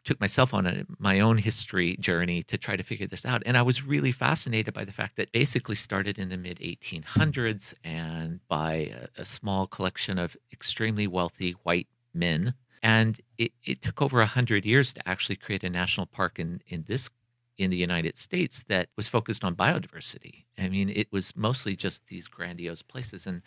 took 0.04 0.20
myself 0.20 0.54
on 0.54 0.66
a, 0.66 0.84
my 0.98 1.20
own 1.20 1.38
history 1.38 1.96
journey 1.96 2.42
to 2.44 2.58
try 2.58 2.76
to 2.76 2.82
figure 2.82 3.06
this 3.06 3.24
out. 3.24 3.42
And 3.46 3.56
I 3.56 3.62
was 3.62 3.82
really 3.82 4.12
fascinated 4.12 4.74
by 4.74 4.84
the 4.84 4.92
fact 4.92 5.16
that 5.16 5.32
basically 5.32 5.74
started 5.74 6.18
in 6.18 6.28
the 6.28 6.36
mid 6.36 6.58
1800s 6.58 7.74
and 7.82 8.40
by 8.48 8.92
a, 9.16 9.22
a, 9.22 9.24
small 9.24 9.66
collection 9.66 10.18
of 10.18 10.36
extremely 10.52 11.06
wealthy 11.06 11.52
white 11.62 11.88
men. 12.12 12.54
And 12.82 13.20
it, 13.38 13.52
it 13.64 13.82
took 13.82 14.02
over 14.02 14.18
100 14.18 14.66
years 14.66 14.92
to 14.92 15.08
actually 15.08 15.36
create 15.36 15.64
a 15.64 15.70
national 15.70 16.06
park 16.06 16.38
in, 16.38 16.60
in 16.68 16.84
this 16.86 17.08
in 17.56 17.70
the 17.70 17.76
United 17.76 18.18
States 18.18 18.64
that 18.68 18.88
was 18.96 19.08
focused 19.08 19.44
on 19.44 19.54
biodiversity. 19.54 20.44
I 20.58 20.68
mean, 20.68 20.90
it 20.90 21.06
was 21.12 21.36
mostly 21.36 21.76
just 21.76 22.06
these 22.08 22.26
grandiose 22.26 22.82
places. 22.82 23.26
And 23.26 23.42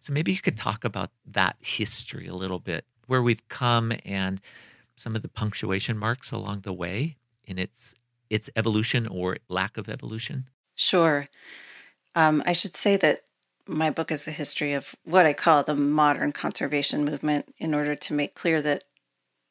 so 0.00 0.12
maybe 0.12 0.32
you 0.32 0.40
could 0.40 0.56
talk 0.56 0.84
about 0.84 1.10
that 1.26 1.56
history 1.60 2.26
a 2.26 2.34
little 2.34 2.58
bit, 2.58 2.84
where 3.06 3.22
we've 3.22 3.46
come 3.48 3.92
and 4.04 4.40
some 5.00 5.16
of 5.16 5.22
the 5.22 5.28
punctuation 5.28 5.96
marks 5.96 6.30
along 6.30 6.60
the 6.60 6.72
way 6.72 7.16
in 7.44 7.58
its 7.58 7.94
its 8.28 8.48
evolution 8.54 9.06
or 9.08 9.38
lack 9.48 9.76
of 9.76 9.88
evolution? 9.88 10.48
Sure. 10.76 11.28
Um, 12.14 12.42
I 12.46 12.52
should 12.52 12.76
say 12.76 12.96
that 12.98 13.22
my 13.66 13.90
book 13.90 14.10
is 14.10 14.26
a 14.26 14.32
history 14.32 14.72
of 14.72 14.94
what 15.04 15.26
I 15.26 15.32
call 15.32 15.62
the 15.62 15.74
modern 15.74 16.32
conservation 16.32 17.04
movement 17.04 17.54
in 17.58 17.74
order 17.74 17.94
to 17.96 18.14
make 18.14 18.34
clear 18.34 18.62
that 18.62 18.84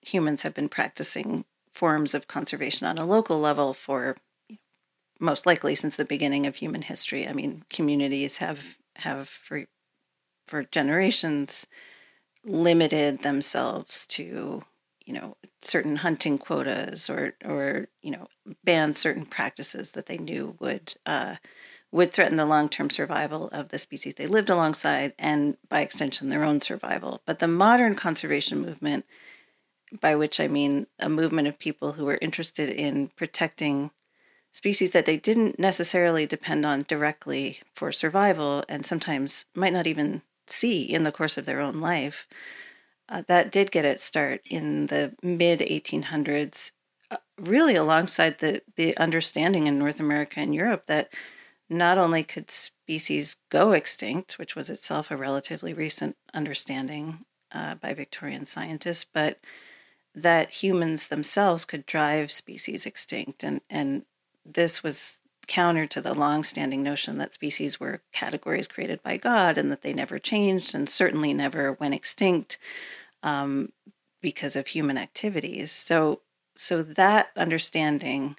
humans 0.01 0.44
have 0.44 0.53
been 0.53 0.70
practicing 0.70 1.46
forms 1.74 2.13
of 2.13 2.27
conservation 2.27 2.88
on 2.88 2.98
a 2.98 3.06
local 3.06 3.39
level 3.39 3.74
for 3.74 4.18
most 5.20 5.46
likely 5.46 5.75
since 5.75 5.96
the 5.96 6.06
beginning 6.06 6.48
of 6.48 6.56
human 6.56 6.82
history. 6.82 7.27
I 7.27 7.34
mean, 7.34 7.63
communities 7.70 8.38
have 8.38 8.77
have 8.96 9.27
for 9.29 9.65
for 10.48 10.63
generations 10.63 11.68
limited 12.44 13.22
themselves 13.22 14.06
to 14.08 14.63
you 15.09 15.15
know 15.15 15.35
certain 15.63 15.95
hunting 15.95 16.37
quotas 16.37 17.09
or 17.09 17.33
or 17.43 17.87
you 18.03 18.11
know 18.11 18.27
banned 18.63 18.95
certain 18.95 19.25
practices 19.25 19.93
that 19.93 20.05
they 20.05 20.19
knew 20.19 20.55
would 20.59 20.93
uh, 21.07 21.35
would 21.91 22.11
threaten 22.11 22.37
the 22.37 22.45
long 22.45 22.69
term 22.69 22.91
survival 22.91 23.47
of 23.47 23.69
the 23.69 23.79
species 23.79 24.13
they 24.13 24.27
lived 24.27 24.51
alongside 24.51 25.13
and 25.17 25.57
by 25.67 25.81
extension 25.81 26.29
their 26.29 26.43
own 26.43 26.61
survival. 26.61 27.21
But 27.25 27.39
the 27.39 27.47
modern 27.47 27.95
conservation 27.95 28.61
movement 28.61 29.03
by 29.99 30.15
which 30.15 30.39
I 30.39 30.47
mean 30.47 30.85
a 30.99 31.09
movement 31.09 31.47
of 31.47 31.57
people 31.57 31.93
who 31.93 32.05
were 32.05 32.19
interested 32.21 32.69
in 32.69 33.07
protecting 33.15 33.89
species 34.51 34.91
that 34.91 35.07
they 35.07 35.17
didn't 35.17 35.57
necessarily 35.57 36.27
depend 36.27 36.67
on 36.67 36.85
directly 36.87 37.61
for 37.73 37.91
survival 37.91 38.63
and 38.69 38.85
sometimes 38.85 39.45
might 39.55 39.73
not 39.73 39.87
even 39.87 40.21
see 40.45 40.83
in 40.83 41.03
the 41.03 41.11
course 41.11 41.35
of 41.35 41.47
their 41.47 41.61
own 41.61 41.81
life. 41.81 42.27
Uh, 43.09 43.23
that 43.27 43.51
did 43.51 43.71
get 43.71 43.85
its 43.85 44.03
start 44.03 44.41
in 44.45 44.87
the 44.87 45.13
mid 45.23 45.59
1800s, 45.59 46.71
uh, 47.09 47.17
really 47.39 47.75
alongside 47.75 48.37
the, 48.37 48.61
the 48.75 48.95
understanding 48.97 49.65
in 49.65 49.79
North 49.79 49.99
America 49.99 50.39
and 50.39 50.53
Europe 50.53 50.85
that 50.85 51.11
not 51.69 51.97
only 51.97 52.23
could 52.23 52.51
species 52.51 53.37
go 53.49 53.71
extinct, 53.71 54.37
which 54.37 54.55
was 54.55 54.69
itself 54.69 55.09
a 55.09 55.17
relatively 55.17 55.73
recent 55.73 56.15
understanding 56.33 57.25
uh, 57.51 57.75
by 57.75 57.93
Victorian 57.93 58.45
scientists, 58.45 59.05
but 59.11 59.39
that 60.13 60.49
humans 60.49 61.07
themselves 61.07 61.65
could 61.65 61.85
drive 61.85 62.31
species 62.31 62.85
extinct. 62.85 63.43
And, 63.43 63.61
and 63.69 64.03
this 64.45 64.83
was 64.83 65.21
counter 65.47 65.87
to 65.87 66.01
the 66.01 66.13
long-standing 66.13 66.83
notion 66.83 67.17
that 67.17 67.33
species 67.33 67.79
were 67.79 68.01
categories 68.11 68.67
created 68.67 69.01
by 69.01 69.17
God 69.17 69.57
and 69.57 69.71
that 69.71 69.81
they 69.81 69.93
never 69.93 70.19
changed 70.19 70.75
and 70.75 70.87
certainly 70.87 71.33
never 71.33 71.73
went 71.73 71.95
extinct 71.95 72.59
um, 73.23 73.71
because 74.21 74.55
of 74.55 74.67
human 74.67 74.97
activities. 74.97 75.71
So, 75.71 76.21
so 76.55 76.83
that 76.83 77.29
understanding 77.35 78.38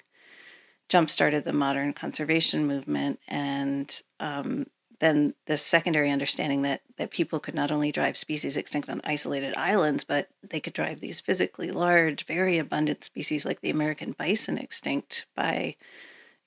jump-started 0.89 1.43
the 1.43 1.53
modern 1.53 1.93
conservation 1.93 2.67
movement, 2.67 3.19
and 3.27 4.01
um, 4.19 4.65
then 4.99 5.33
the 5.47 5.57
secondary 5.57 6.11
understanding 6.11 6.61
that 6.61 6.81
that 6.97 7.11
people 7.11 7.39
could 7.39 7.55
not 7.55 7.71
only 7.71 7.91
drive 7.91 8.17
species 8.17 8.57
extinct 8.57 8.89
on 8.89 9.01
isolated 9.03 9.55
islands, 9.55 10.03
but 10.03 10.27
they 10.47 10.59
could 10.59 10.73
drive 10.73 10.99
these 10.99 11.21
physically 11.21 11.71
large, 11.71 12.25
very 12.25 12.57
abundant 12.59 13.03
species 13.03 13.45
like 13.45 13.61
the 13.61 13.69
American 13.69 14.11
bison 14.11 14.57
extinct 14.57 15.25
by, 15.35 15.75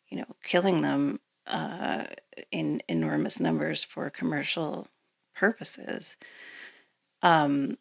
you 0.08 0.18
know, 0.18 0.36
killing 0.44 0.82
them 0.82 1.18
uh, 1.46 2.04
in 2.52 2.82
enormous 2.88 3.40
numbers 3.40 3.82
for 3.82 4.08
commercial 4.10 4.86
purposes, 5.34 6.16
um, 7.22 7.76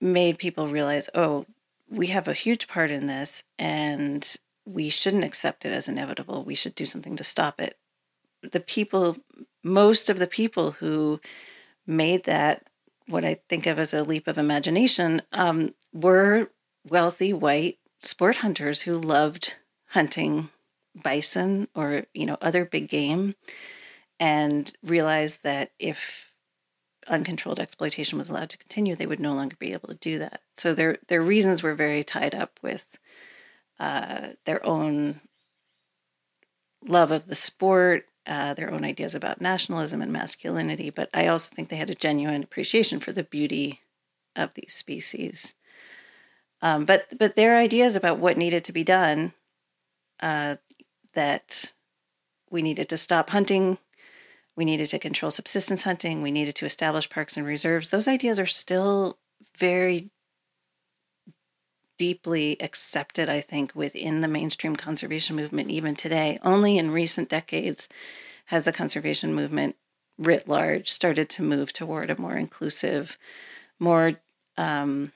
made 0.00 0.38
people 0.38 0.68
realize, 0.68 1.08
oh, 1.14 1.46
we 1.88 2.08
have 2.08 2.28
a 2.28 2.34
huge 2.34 2.68
part 2.68 2.90
in 2.90 3.06
this, 3.06 3.44
and 3.58 4.36
we 4.64 4.88
shouldn't 4.88 5.24
accept 5.24 5.64
it 5.64 5.72
as 5.72 5.88
inevitable. 5.88 6.44
We 6.44 6.54
should 6.54 6.74
do 6.74 6.86
something 6.86 7.16
to 7.16 7.24
stop 7.24 7.60
it. 7.60 7.78
The 8.42 8.60
people 8.60 9.16
most 9.62 10.08
of 10.08 10.18
the 10.18 10.26
people 10.28 10.70
who 10.70 11.20
made 11.86 12.24
that 12.24 12.64
what 13.08 13.24
I 13.24 13.40
think 13.48 13.66
of 13.66 13.78
as 13.78 13.92
a 13.92 14.04
leap 14.04 14.28
of 14.28 14.38
imagination 14.38 15.22
um, 15.32 15.74
were 15.92 16.50
wealthy 16.88 17.32
white 17.32 17.78
sport 18.00 18.36
hunters 18.36 18.82
who 18.82 18.94
loved 18.94 19.56
hunting 19.88 20.50
bison 21.02 21.68
or 21.74 22.04
you 22.14 22.26
know 22.26 22.38
other 22.40 22.64
big 22.64 22.88
game 22.88 23.34
and 24.18 24.72
realized 24.82 25.42
that 25.42 25.72
if 25.78 26.32
uncontrolled 27.08 27.60
exploitation 27.60 28.18
was 28.18 28.30
allowed 28.30 28.50
to 28.50 28.58
continue 28.58 28.94
they 28.94 29.06
would 29.06 29.20
no 29.20 29.34
longer 29.34 29.56
be 29.58 29.72
able 29.72 29.88
to 29.88 29.94
do 29.94 30.18
that 30.18 30.40
so 30.56 30.74
their 30.74 30.98
their 31.08 31.22
reasons 31.22 31.62
were 31.62 31.74
very 31.74 32.02
tied 32.02 32.34
up 32.34 32.58
with 32.62 32.98
uh, 33.78 34.28
their 34.44 34.64
own 34.66 35.20
love 36.82 37.10
of 37.10 37.26
the 37.26 37.34
sport 37.34 38.06
uh, 38.26 38.54
their 38.54 38.72
own 38.72 38.84
ideas 38.84 39.14
about 39.14 39.40
nationalism 39.40 40.02
and 40.02 40.12
masculinity, 40.12 40.90
but 40.90 41.08
I 41.14 41.28
also 41.28 41.50
think 41.54 41.68
they 41.68 41.76
had 41.76 41.90
a 41.90 41.94
genuine 41.94 42.42
appreciation 42.42 42.98
for 42.98 43.12
the 43.12 43.22
beauty 43.22 43.80
of 44.34 44.54
these 44.54 44.74
species. 44.74 45.54
Um, 46.60 46.84
but 46.84 47.06
but 47.18 47.36
their 47.36 47.56
ideas 47.56 47.94
about 47.94 48.18
what 48.18 48.36
needed 48.36 48.64
to 48.64 48.72
be 48.72 48.82
done, 48.82 49.32
uh, 50.20 50.56
that 51.14 51.72
we 52.50 52.62
needed 52.62 52.88
to 52.88 52.98
stop 52.98 53.30
hunting, 53.30 53.78
we 54.56 54.64
needed 54.64 54.88
to 54.88 54.98
control 54.98 55.30
subsistence 55.30 55.84
hunting, 55.84 56.22
we 56.22 56.30
needed 56.30 56.54
to 56.56 56.66
establish 56.66 57.10
parks 57.10 57.36
and 57.36 57.46
reserves. 57.46 57.90
Those 57.90 58.08
ideas 58.08 58.40
are 58.40 58.46
still 58.46 59.18
very 59.58 60.10
deeply 61.98 62.60
accepted, 62.60 63.28
I 63.28 63.40
think, 63.40 63.74
within 63.74 64.20
the 64.20 64.28
mainstream 64.28 64.76
conservation 64.76 65.36
movement 65.36 65.70
even 65.70 65.94
today. 65.94 66.38
Only 66.42 66.78
in 66.78 66.90
recent 66.90 67.28
decades 67.28 67.88
has 68.46 68.64
the 68.64 68.72
conservation 68.72 69.34
movement 69.34 69.76
writ 70.18 70.48
large 70.48 70.88
started 70.90 71.28
to 71.28 71.42
move 71.42 71.72
toward 71.72 72.10
a 72.10 72.20
more 72.20 72.36
inclusive, 72.36 73.18
more 73.78 74.12
um, 74.56 75.12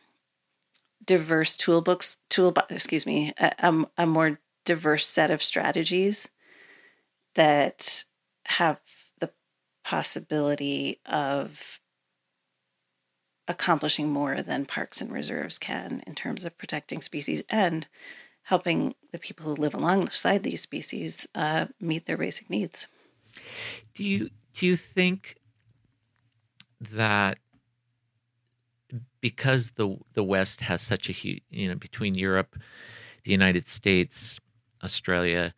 diverse 1.05 1.57
toolbooks, 1.57 2.19
tool, 2.29 2.55
excuse 2.69 3.07
me, 3.07 3.33
a, 3.39 3.87
a 3.97 4.07
more 4.07 4.39
diverse 4.65 5.07
set 5.07 5.31
of 5.31 5.43
strategies 5.43 6.29
that 7.35 8.05
have 8.45 8.81
possibility 9.85 11.01
of 11.07 11.81
accomplishing 13.49 14.11
more 14.11 14.43
than 14.43 14.65
parks 14.65 15.01
and 15.01 15.13
reserves 15.13 15.59
can 15.59 16.03
in 16.07 16.15
terms 16.15 16.45
of 16.45 16.57
protecting 16.57 17.03
species 17.03 17.43
and 17.51 17.89
helping 18.43 18.95
the 19.13 19.19
people 19.19 19.45
who 19.45 19.61
live 19.61 19.75
alongside 19.75 20.43
these 20.43 20.61
species 20.61 21.27
uh, 21.35 21.67
meet 21.81 22.07
their 22.07 22.17
basic 22.17 22.49
needs. 22.49 22.87
Do 23.95 24.05
you 24.05 24.31
do 24.55 24.67
you 24.67 24.77
think 24.77 25.37
that 26.93 27.39
because 29.21 29.73
the 29.73 29.97
the 30.15 30.25
West 30.25 30.61
has 30.63 30.81
such 30.81 31.09
a 31.09 31.13
huge, 31.13 31.43
you 31.51 31.69
know, 31.69 31.75
between 31.75 32.15
Europe, 32.15 32.57
the 33.25 33.33
United 33.33 33.69
States, 33.69 34.41
Australia, 34.83 35.55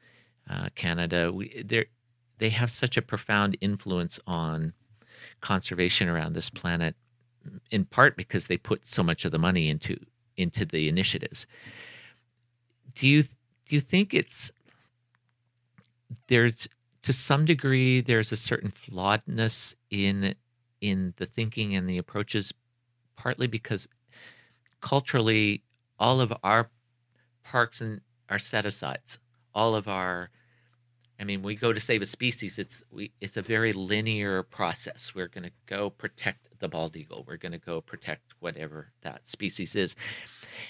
uh, 0.48 0.68
Canada, 0.74 1.32
we, 1.32 1.62
they 2.42 2.50
have 2.50 2.72
such 2.72 2.96
a 2.96 3.02
profound 3.02 3.56
influence 3.60 4.18
on 4.26 4.72
conservation 5.40 6.08
around 6.08 6.32
this 6.32 6.50
planet, 6.50 6.96
in 7.70 7.84
part 7.84 8.16
because 8.16 8.48
they 8.48 8.56
put 8.56 8.84
so 8.84 9.00
much 9.00 9.24
of 9.24 9.30
the 9.30 9.38
money 9.38 9.68
into 9.68 9.96
into 10.36 10.64
the 10.64 10.88
initiatives. 10.88 11.46
Do 12.96 13.06
you 13.06 13.22
do 13.22 13.76
you 13.76 13.80
think 13.80 14.12
it's 14.12 14.50
there's 16.26 16.68
to 17.02 17.12
some 17.12 17.44
degree 17.44 18.00
there's 18.00 18.32
a 18.32 18.36
certain 18.36 18.72
flawedness 18.72 19.76
in 19.90 20.34
in 20.80 21.14
the 21.18 21.26
thinking 21.26 21.76
and 21.76 21.88
the 21.88 21.98
approaches 21.98 22.52
partly 23.14 23.46
because 23.46 23.86
culturally 24.80 25.62
all 26.00 26.20
of 26.20 26.32
our 26.42 26.70
parks 27.44 27.80
and 27.80 28.00
our 28.28 28.40
set 28.40 28.66
asides 28.66 29.20
all 29.54 29.76
of 29.76 29.86
our 29.86 30.28
i 31.20 31.24
mean 31.24 31.42
we 31.42 31.54
go 31.54 31.72
to 31.72 31.80
save 31.80 32.02
a 32.02 32.06
species 32.06 32.58
it's 32.58 32.82
we 32.90 33.12
it's 33.20 33.36
a 33.36 33.42
very 33.42 33.72
linear 33.72 34.42
process 34.42 35.12
we're 35.14 35.28
going 35.28 35.44
to 35.44 35.52
go 35.66 35.90
protect 35.90 36.48
the 36.60 36.68
bald 36.68 36.96
eagle 36.96 37.24
we're 37.26 37.36
going 37.36 37.52
to 37.52 37.58
go 37.58 37.80
protect 37.80 38.34
whatever 38.40 38.88
that 39.02 39.26
species 39.26 39.74
is 39.76 39.96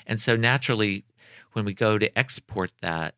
and 0.07 0.21
so 0.21 0.37
naturally 0.37 1.05
when 1.53 1.65
we 1.65 1.75
go 1.75 1.99
to 1.99 2.19
export 2.19 2.73
that 2.81 3.15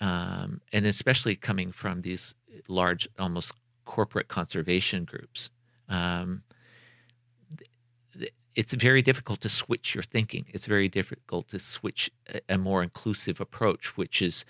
um, 0.00 0.60
and 0.72 0.86
especially 0.86 1.34
coming 1.34 1.72
from 1.72 2.02
these 2.02 2.34
large, 2.68 3.08
almost 3.18 3.52
corporate 3.84 4.28
conservation 4.28 5.04
groups. 5.04 5.50
Um, 5.88 6.42
it's 8.54 8.72
very 8.74 9.02
difficult 9.02 9.40
to 9.42 9.48
switch 9.48 9.94
your 9.94 10.02
thinking. 10.02 10.46
It's 10.48 10.66
very 10.66 10.88
difficult 10.88 11.48
to 11.48 11.58
switch 11.58 12.10
a, 12.32 12.40
a, 12.48 12.58
more 12.58 12.82
inclusive 12.82 13.40
approach, 13.40 13.96
which 13.96 14.20
is, 14.20 14.44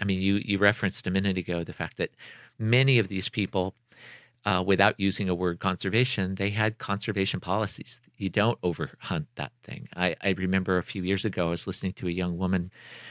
I 0.00 0.04
mean, 0.04 0.20
you, 0.20 0.40
you 0.44 0.58
referenced 0.58 1.06
a 1.06 1.10
minute 1.10 1.36
ago 1.36 1.64
the 1.64 1.72
fact 1.72 1.96
that 1.96 2.10
many 2.58 2.98
of 2.98 3.08
these 3.08 3.28
people, 3.28 3.74
uh, 4.44 4.62
without 4.64 4.98
using 4.98 5.28
a 5.28 5.34
word 5.34 5.60
conservation, 5.60 6.36
they 6.36 6.50
had 6.50 6.78
conservation 6.78 7.40
policies. 7.40 8.00
You 8.16 8.30
don't 8.30 8.60
overhunt 8.62 9.26
that 9.34 9.52
thing. 9.62 9.88
I, 9.96 10.16
I 10.22 10.30
remember 10.30 10.78
a 10.78 10.82
few 10.82 11.02
years 11.02 11.24
ago, 11.24 11.48
I 11.48 11.50
was 11.50 11.66
listening 11.66 11.92
to 11.94 12.08
a 12.08 12.12
young 12.12 12.38
woman 12.38 12.70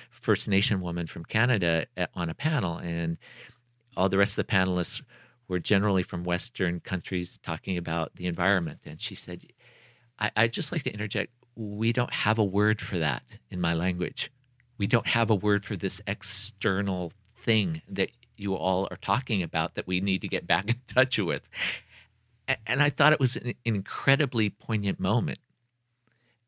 First 0.09 0.47
Nation 0.47 0.81
woman 0.81 1.07
from 1.07 1.25
Canada 1.25 1.85
eh, 1.95 2.07
on 2.15 2.29
a 2.29 2.33
panel, 2.33 2.77
and 2.77 3.17
all 3.95 4.09
the 4.09 4.17
rest 4.17 4.37
of 4.37 4.47
the 4.47 4.51
panelists 4.51 5.01
were 5.47 5.59
generally 5.59 6.03
from 6.03 6.23
Western 6.23 6.79
countries 6.79 7.39
talking 7.43 7.77
about 7.77 8.15
the 8.15 8.25
environment. 8.25 8.79
And 8.85 8.99
she 8.99 9.15
said, 9.15 9.45
I, 10.19 10.31
I'd 10.35 10.53
just 10.53 10.71
like 10.71 10.83
to 10.83 10.91
interject 10.91 11.31
we 11.57 11.91
don't 11.91 12.13
have 12.13 12.37
a 12.37 12.43
word 12.43 12.79
for 12.79 12.99
that 12.99 13.23
in 13.49 13.59
my 13.59 13.73
language. 13.73 14.31
We 14.77 14.87
don't 14.87 15.07
have 15.07 15.29
a 15.29 15.35
word 15.35 15.65
for 15.65 15.75
this 15.75 16.01
external 16.07 17.11
thing 17.35 17.81
that 17.89 18.09
you 18.35 18.55
all 18.55 18.87
are 18.91 18.97
talking 18.97 19.41
about 19.41 19.75
that 19.75 19.87
we 19.87 19.99
need 19.99 20.21
to 20.21 20.27
get 20.27 20.45
back 20.45 20.69
in 20.69 20.75
touch 20.87 21.17
with. 21.17 21.49
And 22.65 22.81
I 22.81 22.89
thought 22.89 23.13
it 23.13 23.19
was 23.19 23.35
an 23.35 23.55
incredibly 23.65 24.49
poignant 24.49 24.99
moment. 24.99 25.39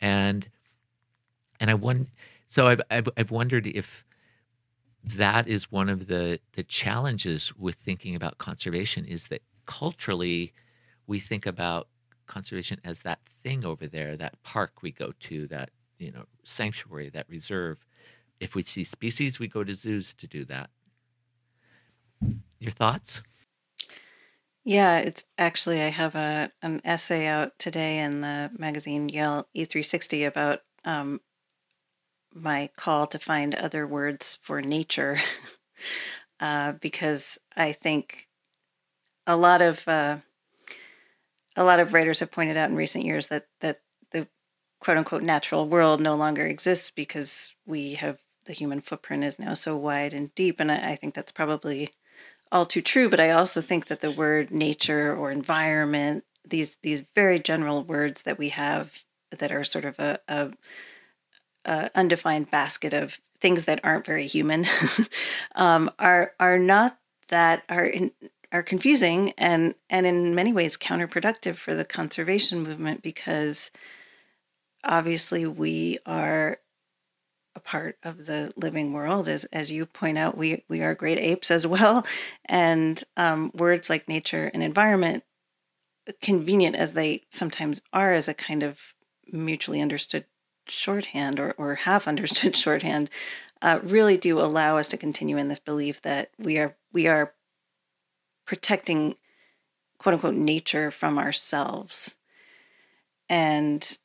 And 0.01 0.47
and 1.59 1.69
I 1.69 1.73
won 1.73 2.07
so 2.47 2.67
I've, 2.67 2.81
I've, 2.89 3.09
I've 3.17 3.31
wondered 3.31 3.67
if 3.67 4.05
that 5.03 5.47
is 5.47 5.71
one 5.71 5.89
of 5.89 6.07
the 6.07 6.39
the 6.53 6.63
challenges 6.63 7.53
with 7.57 7.75
thinking 7.75 8.15
about 8.15 8.37
conservation 8.37 9.05
is 9.05 9.27
that 9.27 9.41
culturally 9.65 10.53
we 11.07 11.19
think 11.19 11.45
about 11.45 11.87
conservation 12.27 12.79
as 12.85 13.01
that 13.01 13.19
thing 13.43 13.65
over 13.65 13.87
there, 13.87 14.15
that 14.15 14.41
park 14.43 14.81
we 14.81 14.91
go 14.91 15.13
to, 15.19 15.47
that 15.47 15.69
you 15.97 16.11
know 16.11 16.25
sanctuary, 16.43 17.09
that 17.09 17.27
reserve. 17.29 17.85
If 18.39 18.55
we 18.55 18.63
see 18.63 18.83
species, 18.83 19.39
we 19.39 19.47
go 19.47 19.63
to 19.63 19.75
zoos 19.75 20.13
to 20.15 20.27
do 20.27 20.45
that. 20.45 20.69
Your 22.59 22.71
thoughts? 22.71 23.21
Yeah, 24.63 24.99
it's 24.99 25.23
actually 25.37 25.81
I 25.81 25.87
have 25.89 26.15
a 26.15 26.49
an 26.61 26.81
essay 26.83 27.25
out 27.25 27.57
today 27.57 27.99
in 27.99 28.21
the 28.21 28.51
magazine 28.57 29.09
Yale 29.09 29.47
E360 29.55 30.27
about 30.27 30.59
um, 30.85 31.21
my 32.33 32.69
call 32.77 33.07
to 33.07 33.19
find 33.19 33.55
other 33.55 33.87
words 33.87 34.37
for 34.41 34.61
nature 34.61 35.17
uh, 36.39 36.73
because 36.73 37.39
I 37.55 37.71
think 37.71 38.27
a 39.25 39.35
lot 39.35 39.61
of 39.61 39.87
uh, 39.87 40.17
a 41.55 41.63
lot 41.63 41.79
of 41.79 41.93
writers 41.93 42.19
have 42.19 42.31
pointed 42.31 42.57
out 42.57 42.69
in 42.69 42.75
recent 42.75 43.05
years 43.05 43.27
that 43.27 43.47
that 43.61 43.81
the 44.11 44.27
quote 44.79 44.97
unquote 44.97 45.23
natural 45.23 45.67
world 45.67 46.01
no 46.01 46.15
longer 46.15 46.45
exists 46.45 46.91
because 46.91 47.53
we 47.65 47.95
have 47.95 48.19
the 48.45 48.53
human 48.53 48.81
footprint 48.81 49.23
is 49.23 49.39
now 49.39 49.53
so 49.53 49.75
wide 49.75 50.13
and 50.13 50.33
deep, 50.35 50.59
and 50.59 50.71
I, 50.71 50.91
I 50.91 50.95
think 50.95 51.13
that's 51.13 51.31
probably 51.31 51.89
all 52.51 52.65
too 52.65 52.81
true. 52.81 53.09
But 53.09 53.19
I 53.19 53.31
also 53.31 53.61
think 53.61 53.87
that 53.87 54.01
the 54.01 54.11
word 54.11 54.51
nature 54.51 55.15
or 55.15 55.31
environment 55.31 56.23
these 56.49 56.77
these 56.77 57.03
very 57.15 57.39
general 57.39 57.83
words 57.83 58.23
that 58.23 58.37
we 58.37 58.49
have 58.49 59.03
that 59.31 59.51
are 59.51 59.63
sort 59.63 59.85
of 59.85 59.99
a, 59.99 60.19
a 60.27 60.51
uh, 61.65 61.89
undefined 61.95 62.49
basket 62.49 62.93
of 62.93 63.19
things 63.39 63.65
that 63.65 63.79
aren't 63.83 64.05
very 64.05 64.27
human 64.27 64.65
um, 65.55 65.89
are 65.99 66.33
are 66.39 66.59
not 66.59 66.97
that 67.29 67.63
are 67.69 67.85
in, 67.85 68.11
are 68.51 68.63
confusing 68.63 69.33
and 69.37 69.75
and 69.89 70.05
in 70.05 70.33
many 70.35 70.51
ways 70.51 70.77
counterproductive 70.77 71.55
for 71.55 71.75
the 71.75 71.85
conservation 71.85 72.61
movement 72.61 73.01
because 73.01 73.71
obviously 74.83 75.45
we 75.45 75.99
are 76.05 76.57
a 77.59 77.69
part 77.69 77.97
of 78.03 78.25
the 78.25 78.53
living 78.55 78.93
world. 78.93 79.27
As 79.27 79.43
as 79.45 79.71
you 79.71 79.85
point 79.85 80.17
out 80.17 80.37
we 80.37 80.63
we 80.69 80.81
are 80.81 80.95
great 80.95 81.19
apes 81.19 81.51
as 81.51 81.67
well. 81.67 82.05
And 82.51 83.03
um, 83.15 83.51
words 83.53 83.91
like 83.91 84.07
nature 84.07 84.49
and 84.53 84.63
environment 84.63 85.23
convenient 86.19 86.75
as 86.75 86.93
they 86.93 87.21
sometimes 87.29 87.79
are 87.93 88.11
as 88.11 88.27
a 88.27 88.33
kind 88.33 88.63
of 88.63 88.79
mutually 89.31 89.81
understood 89.81 90.25
shorthand 90.67 91.39
or, 91.39 91.51
or 91.59 91.75
half 91.75 92.07
understood 92.07 92.57
shorthand 92.63 93.09
uh, 93.61 93.79
really 93.83 94.17
do 94.17 94.39
allow 94.39 94.77
us 94.77 94.87
to 94.87 94.97
continue 94.97 95.37
in 95.37 95.47
this 95.47 95.59
belief 95.59 96.01
that 96.01 96.31
we 96.39 96.57
are 96.57 96.75
we 96.91 97.05
are 97.05 97.33
protecting 98.45 99.15
quote 99.99 100.13
unquote 100.13 100.33
nature 100.33 100.89
from 100.89 101.19
ourselves. 101.19 102.15
And 103.29 103.97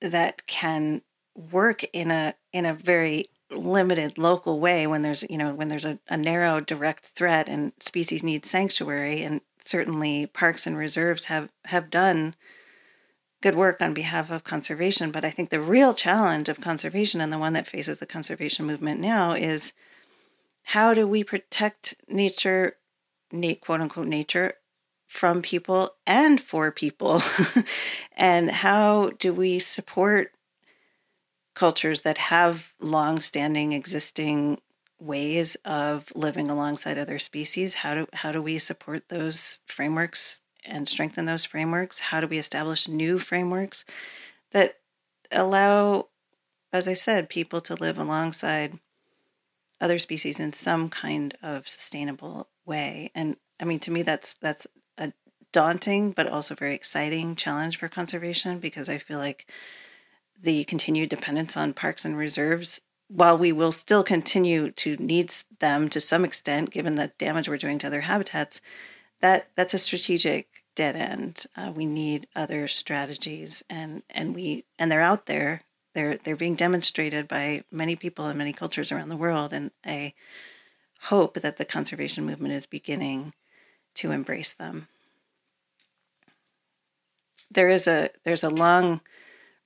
that 0.00 0.48
can 0.48 1.02
work 1.34 1.84
in 1.92 2.10
a 2.10 2.34
in 2.52 2.66
a 2.66 2.74
very 2.74 3.26
limited 3.50 4.18
local 4.18 4.58
way 4.58 4.86
when 4.86 5.02
there's 5.02 5.24
you 5.28 5.38
know 5.38 5.54
when 5.54 5.68
there's 5.68 5.84
a, 5.84 5.98
a 6.08 6.16
narrow 6.16 6.60
direct 6.60 7.06
threat 7.06 7.48
and 7.48 7.72
species 7.80 8.22
need 8.22 8.46
sanctuary 8.46 9.22
and 9.22 9.40
certainly 9.64 10.26
parks 10.26 10.66
and 10.66 10.76
reserves 10.76 11.26
have 11.26 11.50
have 11.64 11.90
done 11.90 12.34
good 13.44 13.54
work 13.54 13.82
on 13.82 13.92
behalf 13.92 14.30
of 14.30 14.42
conservation. 14.42 15.10
But 15.10 15.22
I 15.22 15.28
think 15.28 15.50
the 15.50 15.60
real 15.60 15.92
challenge 15.92 16.48
of 16.48 16.62
conservation 16.62 17.20
and 17.20 17.30
the 17.30 17.38
one 17.38 17.52
that 17.52 17.66
faces 17.66 17.98
the 17.98 18.06
conservation 18.06 18.64
movement 18.64 19.00
now 19.00 19.32
is 19.32 19.74
how 20.62 20.94
do 20.94 21.06
we 21.06 21.22
protect 21.22 21.94
nature, 22.08 22.76
quote 23.60 23.82
unquote, 23.82 24.06
nature 24.06 24.54
from 25.06 25.42
people 25.42 25.90
and 26.06 26.40
for 26.40 26.72
people? 26.72 27.20
and 28.16 28.50
how 28.50 29.10
do 29.18 29.34
we 29.34 29.58
support 29.58 30.32
cultures 31.54 32.02
that 32.02 32.18
have 32.18 32.72
long 32.80 33.20
standing 33.20 33.72
existing 33.72 34.60
ways 35.00 35.56
of 35.64 36.12
living 36.14 36.50
alongside 36.50 36.98
other 36.98 37.18
species? 37.18 37.74
How 37.74 37.94
do, 37.94 38.06
how 38.12 38.32
do 38.32 38.42
we 38.42 38.58
support 38.58 39.08
those 39.08 39.60
frameworks 39.66 40.40
and 40.64 40.88
strengthen 40.88 41.26
those 41.26 41.44
frameworks? 41.44 42.00
How 42.00 42.20
do 42.20 42.26
we 42.26 42.38
establish 42.38 42.88
new 42.88 43.18
frameworks 43.18 43.84
that 44.52 44.76
allow 45.30 46.08
as 46.74 46.88
I 46.88 46.94
said, 46.94 47.28
people 47.28 47.60
to 47.62 47.76
live 47.76 47.98
alongside 47.98 48.80
other 49.80 49.96
species 49.96 50.40
in 50.40 50.52
some 50.52 50.90
kind 50.90 51.36
of 51.40 51.68
sustainable 51.68 52.48
way. 52.66 53.12
And 53.14 53.36
I 53.60 53.64
mean, 53.64 53.78
to 53.80 53.92
me, 53.92 54.02
that's 54.02 54.34
that's 54.40 54.66
a 54.98 55.12
daunting 55.52 56.10
but 56.10 56.26
also 56.26 56.56
very 56.56 56.74
exciting 56.74 57.36
challenge 57.36 57.78
for 57.78 57.88
conservation 57.88 58.58
because 58.58 58.88
I 58.88 58.98
feel 58.98 59.18
like 59.18 59.48
the 60.44 60.64
continued 60.64 61.08
dependence 61.08 61.56
on 61.56 61.72
parks 61.72 62.04
and 62.04 62.16
reserves, 62.16 62.80
while 63.08 63.36
we 63.36 63.52
will 63.52 63.72
still 63.72 64.04
continue 64.04 64.70
to 64.70 64.96
need 64.96 65.32
them 65.58 65.88
to 65.88 66.00
some 66.00 66.24
extent, 66.24 66.70
given 66.70 66.94
the 66.94 67.12
damage 67.18 67.48
we're 67.48 67.56
doing 67.56 67.78
to 67.78 67.86
other 67.86 68.02
habitats, 68.02 68.60
that 69.20 69.48
that's 69.56 69.74
a 69.74 69.78
strategic 69.78 70.64
dead 70.74 70.96
end. 70.96 71.46
Uh, 71.56 71.72
we 71.74 71.86
need 71.86 72.26
other 72.36 72.68
strategies, 72.68 73.64
and 73.70 74.02
and 74.10 74.34
we 74.34 74.64
and 74.78 74.90
they're 74.90 75.00
out 75.00 75.26
there. 75.26 75.62
They're 75.94 76.18
they're 76.18 76.36
being 76.36 76.56
demonstrated 76.56 77.26
by 77.28 77.64
many 77.70 77.96
people 77.96 78.28
in 78.28 78.36
many 78.36 78.52
cultures 78.52 78.92
around 78.92 79.08
the 79.08 79.16
world, 79.16 79.52
and 79.52 79.70
I 79.84 80.14
hope 81.02 81.40
that 81.40 81.56
the 81.56 81.64
conservation 81.64 82.24
movement 82.24 82.54
is 82.54 82.66
beginning 82.66 83.32
to 83.94 84.10
embrace 84.10 84.52
them. 84.52 84.88
There 87.50 87.68
is 87.68 87.86
a 87.86 88.10
there's 88.24 88.44
a 88.44 88.50
long 88.50 89.00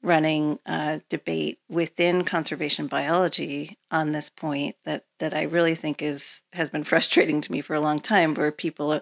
running 0.02 0.58
uh, 0.64 1.00
debate 1.08 1.58
within 1.68 2.24
conservation 2.24 2.86
biology 2.86 3.78
on 3.90 4.12
this 4.12 4.30
point 4.30 4.76
that 4.84 5.04
that 5.18 5.34
I 5.34 5.42
really 5.42 5.74
think 5.74 6.02
is 6.02 6.42
has 6.52 6.70
been 6.70 6.84
frustrating 6.92 7.40
to 7.40 7.52
me 7.52 7.60
for 7.60 7.74
a 7.74 7.80
long 7.80 7.98
time, 7.98 8.34
where 8.34 8.52
people 8.52 9.00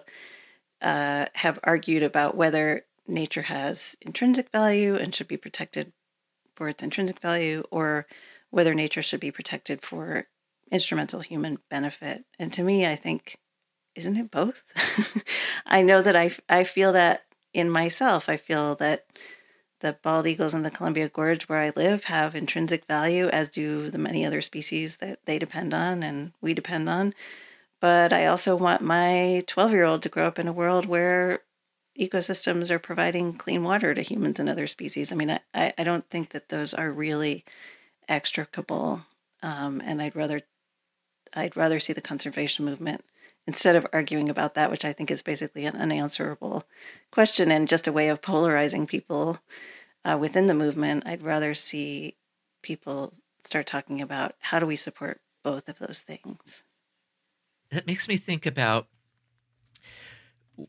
uh, 0.81 1.25
have 1.33 1.59
argued 1.63 2.03
about 2.03 2.35
whether 2.35 2.85
nature 3.07 3.43
has 3.43 3.95
intrinsic 4.01 4.51
value 4.51 4.95
and 4.95 5.13
should 5.13 5.27
be 5.27 5.37
protected 5.37 5.93
for 6.55 6.67
its 6.67 6.83
intrinsic 6.83 7.19
value, 7.19 7.63
or 7.71 8.07
whether 8.49 8.73
nature 8.73 9.01
should 9.01 9.19
be 9.19 9.31
protected 9.31 9.81
for 9.81 10.27
instrumental 10.71 11.19
human 11.19 11.59
benefit. 11.69 12.25
And 12.39 12.51
to 12.53 12.63
me, 12.63 12.85
I 12.85 12.95
think, 12.95 13.37
isn't 13.95 14.17
it 14.17 14.31
both? 14.31 14.63
I 15.65 15.83
know 15.83 16.01
that 16.01 16.15
I 16.15 16.31
I 16.49 16.63
feel 16.63 16.93
that 16.93 17.23
in 17.53 17.69
myself. 17.69 18.29
I 18.29 18.37
feel 18.37 18.75
that 18.75 19.05
the 19.79 19.93
bald 19.93 20.27
eagles 20.27 20.53
in 20.53 20.63
the 20.63 20.71
Columbia 20.71 21.09
Gorge 21.09 21.43
where 21.43 21.59
I 21.59 21.71
live 21.75 22.05
have 22.05 22.35
intrinsic 22.35 22.85
value, 22.85 23.27
as 23.27 23.49
do 23.49 23.89
the 23.89 23.97
many 23.97 24.25
other 24.25 24.41
species 24.41 24.97
that 24.97 25.19
they 25.25 25.37
depend 25.39 25.73
on 25.73 26.03
and 26.03 26.33
we 26.41 26.53
depend 26.53 26.89
on. 26.89 27.13
But 27.79 28.11
I 28.11 28.25
also 28.25 28.55
want 28.55 28.81
my 28.81 29.43
12 29.47 29.71
year 29.71 29.83
old 29.83 30.01
to 30.03 30.09
grow 30.09 30.27
up 30.27 30.39
in 30.39 30.47
a 30.47 30.53
world 30.53 30.85
where 30.85 31.41
ecosystems 31.99 32.69
are 32.69 32.79
providing 32.79 33.33
clean 33.33 33.63
water 33.63 33.93
to 33.93 34.01
humans 34.01 34.39
and 34.39 34.49
other 34.49 34.67
species. 34.67 35.11
I 35.11 35.15
mean, 35.15 35.39
I, 35.53 35.73
I 35.77 35.83
don't 35.83 36.07
think 36.09 36.29
that 36.29 36.49
those 36.49 36.73
are 36.73 36.91
really 36.91 37.43
extricable. 38.09 39.01
Um, 39.43 39.81
and 39.83 40.01
I'd 40.01 40.15
rather 40.15 40.41
I'd 41.33 41.57
rather 41.57 41.79
see 41.79 41.93
the 41.93 42.01
conservation 42.01 42.65
movement 42.65 43.03
instead 43.47 43.75
of 43.77 43.87
arguing 43.93 44.29
about 44.29 44.53
that, 44.55 44.69
which 44.69 44.85
I 44.85 44.93
think 44.93 45.09
is 45.09 45.21
basically 45.21 45.65
an 45.65 45.77
unanswerable 45.77 46.65
question 47.11 47.49
and 47.49 47.67
just 47.67 47.87
a 47.87 47.93
way 47.93 48.09
of 48.09 48.21
polarizing 48.21 48.85
people 48.85 49.39
uh, 50.03 50.17
within 50.19 50.47
the 50.47 50.53
movement, 50.53 51.07
I'd 51.07 51.23
rather 51.23 51.53
see 51.53 52.15
people 52.61 53.13
start 53.43 53.65
talking 53.65 54.01
about 54.01 54.35
how 54.39 54.59
do 54.59 54.65
we 54.65 54.75
support 54.75 55.21
both 55.43 55.69
of 55.69 55.79
those 55.79 56.01
things. 56.01 56.63
That 57.71 57.87
makes 57.87 58.07
me 58.07 58.17
think 58.17 58.45
about 58.45 58.87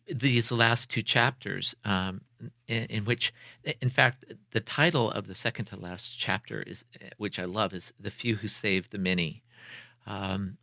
these 0.06 0.52
last 0.52 0.90
two 0.90 1.02
chapters, 1.02 1.74
um, 1.84 2.20
in, 2.66 2.84
in, 2.84 3.04
which, 3.04 3.32
in 3.80 3.90
fact, 3.90 4.24
the 4.50 4.60
title 4.60 5.10
of 5.10 5.26
the 5.26 5.34
second 5.34 5.64
to 5.66 5.76
last 5.76 6.18
chapter 6.18 6.62
is, 6.62 6.84
which 7.16 7.38
I 7.38 7.44
love, 7.44 7.72
is 7.72 7.92
"The 7.98 8.10
Few 8.10 8.36
Who 8.36 8.48
Save 8.48 8.90
the 8.90 8.98
Many." 8.98 9.42
Um, 10.06 10.58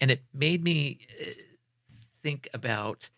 and 0.00 0.10
it 0.10 0.22
made 0.32 0.62
me 0.62 1.06
uh, 1.20 1.30
think 2.22 2.48
about 2.54 3.08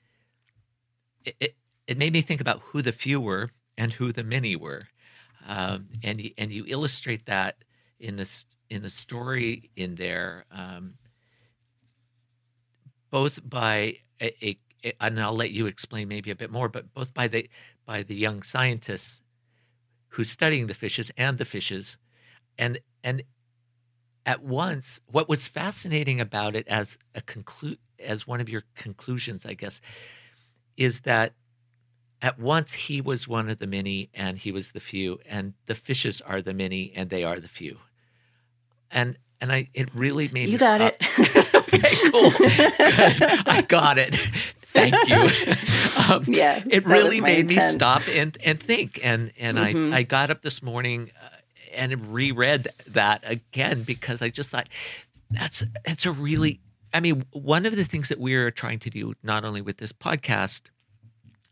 it, 1.24 1.36
it, 1.40 1.54
it 1.86 1.98
made 1.98 2.12
me 2.12 2.22
think 2.22 2.40
about 2.40 2.60
who 2.60 2.82
the 2.82 2.92
few 2.92 3.20
were 3.20 3.50
and 3.76 3.92
who 3.92 4.12
the 4.12 4.24
many 4.24 4.56
were. 4.56 4.80
Um, 5.46 5.88
and 6.02 6.20
you, 6.20 6.30
and 6.38 6.52
you 6.52 6.64
illustrate 6.66 7.26
that 7.26 7.56
in 7.98 8.16
this 8.16 8.46
in 8.70 8.82
the 8.82 8.90
story 8.90 9.70
in 9.76 9.96
there 9.96 10.44
um, 10.50 10.94
both 13.10 13.38
by 13.48 13.98
a, 14.20 14.44
a, 14.44 14.58
a, 14.84 14.94
and 15.00 15.20
I'll 15.20 15.34
let 15.34 15.50
you 15.50 15.66
explain 15.66 16.08
maybe 16.08 16.30
a 16.30 16.36
bit 16.36 16.50
more 16.50 16.68
but 16.68 16.92
both 16.94 17.12
by 17.12 17.28
the 17.28 17.48
by 17.84 18.02
the 18.02 18.14
young 18.14 18.42
scientists 18.42 19.20
who's 20.12 20.30
studying 20.30 20.66
the 20.66 20.74
fishes 20.74 21.10
and 21.16 21.38
the 21.38 21.44
fishes. 21.44 21.96
And 22.58 22.78
and 23.02 23.22
at 24.26 24.42
once 24.42 25.00
what 25.06 25.28
was 25.28 25.48
fascinating 25.48 26.20
about 26.20 26.54
it 26.54 26.66
as 26.68 26.98
a 27.14 27.20
conclude 27.22 27.78
as 27.98 28.26
one 28.26 28.40
of 28.40 28.48
your 28.48 28.62
conclusions 28.74 29.44
i 29.46 29.54
guess 29.54 29.80
is 30.76 31.00
that 31.00 31.32
at 32.20 32.38
once 32.38 32.72
he 32.72 33.00
was 33.00 33.26
one 33.26 33.48
of 33.50 33.58
the 33.58 33.66
many 33.66 34.08
and 34.14 34.38
he 34.38 34.52
was 34.52 34.70
the 34.70 34.80
few 34.80 35.18
and 35.28 35.54
the 35.66 35.74
fishes 35.74 36.20
are 36.20 36.40
the 36.40 36.54
many 36.54 36.92
and 36.94 37.10
they 37.10 37.24
are 37.24 37.40
the 37.40 37.48
few 37.48 37.78
and 38.90 39.18
and 39.40 39.52
i 39.52 39.68
it 39.74 39.92
really 39.94 40.28
made 40.28 40.48
you 40.48 40.58
got 40.58 40.80
stop. 40.80 40.94
it 41.18 41.54
okay 41.54 42.10
cool 42.10 42.30
Good. 42.30 43.48
i 43.48 43.64
got 43.66 43.98
it 43.98 44.14
thank 44.72 44.94
you 45.08 45.16
um, 46.08 46.24
yeah 46.26 46.62
it 46.70 46.86
really 46.86 47.20
made 47.20 47.50
intent. 47.50 47.72
me 47.72 47.78
stop 47.78 48.02
and 48.08 48.38
and 48.44 48.60
think 48.60 49.00
and 49.02 49.32
and 49.38 49.58
mm-hmm. 49.58 49.92
i 49.92 49.98
i 49.98 50.02
got 50.02 50.30
up 50.30 50.42
this 50.42 50.62
morning 50.62 51.10
and 51.72 52.12
reread 52.12 52.68
that 52.88 53.22
again 53.24 53.82
because 53.82 54.22
I 54.22 54.28
just 54.28 54.50
thought 54.50 54.68
that's 55.30 55.64
that's 55.84 56.06
a 56.06 56.12
really 56.12 56.60
I 56.92 57.00
mean 57.00 57.24
one 57.32 57.66
of 57.66 57.76
the 57.76 57.84
things 57.84 58.08
that 58.08 58.20
we're 58.20 58.50
trying 58.50 58.78
to 58.80 58.90
do 58.90 59.14
not 59.22 59.44
only 59.44 59.60
with 59.60 59.78
this 59.78 59.92
podcast 59.92 60.62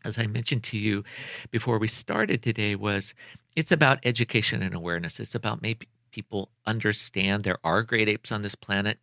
as 0.03 0.17
I 0.17 0.27
mentioned 0.27 0.63
to 0.63 0.77
you 0.77 1.03
before 1.51 1.77
we 1.77 1.87
started 1.87 2.41
today 2.41 2.75
was 2.75 3.13
it's 3.55 3.71
about 3.71 3.99
education 4.03 4.61
and 4.61 4.73
awareness. 4.73 5.19
It's 5.19 5.35
about 5.35 5.61
making 5.61 5.89
people 6.11 6.49
understand 6.65 7.43
there 7.43 7.57
are 7.63 7.83
great 7.83 8.09
apes 8.09 8.31
on 8.31 8.41
this 8.41 8.55
planet 8.55 8.97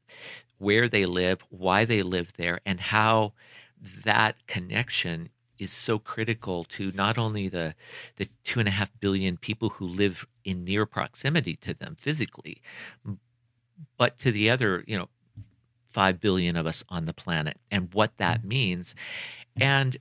where 0.59 0.89
they 0.89 1.07
live 1.07 1.41
why 1.51 1.85
they 1.85 2.03
live 2.03 2.33
there 2.37 2.61
and 2.67 2.81
how 2.81 3.33
that 4.05 4.35
connection 4.47 5.29
is 5.59 5.73
so 5.73 5.99
critical 5.99 6.65
to 6.65 6.93
not 6.93 7.19
only 7.19 7.49
the 7.49 7.75
the 8.17 8.29
two 8.45 8.61
and 8.61 8.69
a 8.69 8.73
half 8.73 8.91
billion 9.01 9.37
people 9.37 9.71
who 9.71 9.87
live 9.87 10.27
in 10.45 10.65
near 10.65 10.87
proximity 10.87 11.57
to 11.57 11.75
them 11.75 11.97
physically, 11.99 12.61
but 13.97 14.19
to 14.19 14.33
the 14.33 14.51
other, 14.51 14.85
you 14.87 14.97
know, 14.97 15.09
five 15.89 16.21
billion 16.21 16.57
of 16.57 16.67
us 16.67 16.85
on 16.89 17.07
the 17.07 17.13
planet 17.13 17.57
and 17.71 17.93
what 17.95 18.17
that 18.19 18.41
mm-hmm. 18.41 18.49
means. 18.49 18.95
And 19.61 19.97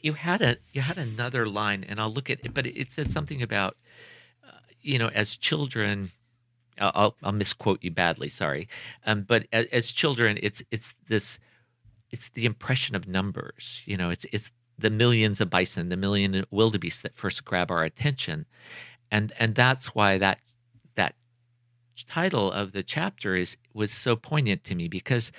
you 0.00 0.14
had 0.14 0.42
a 0.42 0.56
you 0.72 0.82
had 0.82 0.98
another 0.98 1.46
line, 1.46 1.84
and 1.88 2.00
I'll 2.00 2.12
look 2.12 2.30
at 2.30 2.40
it, 2.44 2.52
but 2.54 2.66
it 2.66 2.90
said 2.90 3.12
something 3.12 3.42
about, 3.42 3.76
uh, 4.46 4.58
you 4.80 4.98
know, 4.98 5.08
as 5.08 5.36
children. 5.36 6.12
I'll, 6.78 7.14
I'll 7.22 7.32
misquote 7.32 7.84
you 7.84 7.90
badly, 7.90 8.30
sorry, 8.30 8.66
um, 9.04 9.22
but 9.22 9.46
as, 9.52 9.66
as 9.70 9.92
children, 9.92 10.38
it's 10.42 10.62
it's 10.70 10.94
this 11.06 11.38
it's 12.12 12.28
the 12.30 12.44
impression 12.44 12.94
of 12.94 13.08
numbers. 13.08 13.82
You 13.86 13.96
know, 13.96 14.10
it's 14.10 14.26
it's 14.32 14.50
the 14.78 14.90
millions 14.90 15.40
of 15.40 15.50
bison, 15.50 15.88
the 15.88 15.96
million 15.96 16.44
wildebeest 16.50 17.02
that 17.02 17.16
first 17.16 17.44
grab 17.44 17.70
our 17.70 17.82
attention, 17.82 18.46
and 19.10 19.32
and 19.38 19.54
that's 19.54 19.94
why 19.94 20.18
that 20.18 20.38
that 20.94 21.14
title 22.06 22.52
of 22.52 22.72
the 22.72 22.82
chapter 22.82 23.34
is 23.36 23.56
was 23.74 23.92
so 23.92 24.16
poignant 24.16 24.64
to 24.64 24.74
me 24.74 24.88
because 24.88 25.32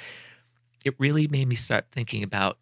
it 0.85 0.95
really 0.99 1.27
made 1.27 1.47
me 1.47 1.55
start 1.55 1.85
thinking 1.91 2.23
about 2.23 2.57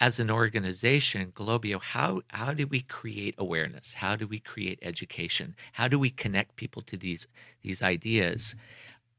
as 0.00 0.18
an 0.18 0.30
organization 0.30 1.30
globio 1.32 1.80
how 1.82 2.22
how 2.28 2.52
do 2.54 2.66
we 2.66 2.80
create 2.82 3.34
awareness? 3.38 3.94
How 3.94 4.16
do 4.16 4.26
we 4.26 4.40
create 4.40 4.78
education? 4.82 5.54
How 5.72 5.88
do 5.88 5.98
we 5.98 6.10
connect 6.10 6.56
people 6.56 6.82
to 6.82 6.96
these 6.96 7.26
these 7.62 7.82
ideas? 7.82 8.54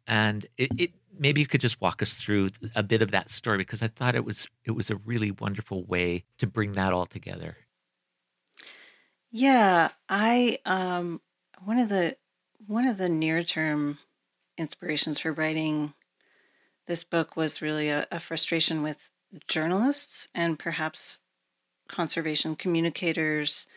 And 0.08 0.46
it, 0.58 0.72
it 0.78 0.92
maybe 1.18 1.42
you 1.42 1.48
could 1.48 1.62
just 1.62 1.82
walk 1.82 2.02
us 2.02 2.14
through 2.14 2.50
a 2.76 2.84
bit 2.84 3.02
of 3.02 3.12
that 3.12 3.30
story 3.30 3.60
because 3.60 3.82
I 3.82 3.88
thought 3.88 4.16
it 4.16 4.26
was 4.26 4.48
it 4.66 4.72
was 4.72 4.90
a 4.90 4.96
really 4.96 5.32
wonderful 5.32 5.84
way 5.86 6.26
to 6.38 6.48
bring 6.48 6.74
that 6.74 6.94
all 6.94 7.06
together. 7.06 7.58
Yeah, 9.32 9.90
I 10.10 10.60
um 10.66 11.22
one 11.64 11.80
of 11.80 11.90
the 11.90 12.18
one 12.68 12.88
of 12.88 12.98
the 12.98 13.10
near 13.10 13.44
term 13.44 14.00
inspirations 14.58 15.20
for 15.20 15.32
writing 15.32 15.94
this 16.88 17.04
book 17.04 17.36
was 17.36 17.62
really 17.62 17.90
a, 17.90 18.08
a 18.12 18.20
frustration 18.20 18.84
with 18.84 19.10
journalists 19.48 20.28
and 20.36 20.60
perhaps 20.60 21.20
conservation 21.88 22.56
communicators 22.56 23.68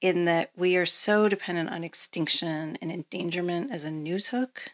in 0.00 0.24
that 0.26 0.50
we 0.56 0.76
are 0.76 0.86
so 0.86 1.28
dependent 1.28 1.70
on 1.70 1.84
extinction 1.84 2.76
and 2.80 2.92
endangerment 2.92 3.72
as 3.72 3.84
a 3.84 3.90
news 3.90 4.28
hook 4.28 4.70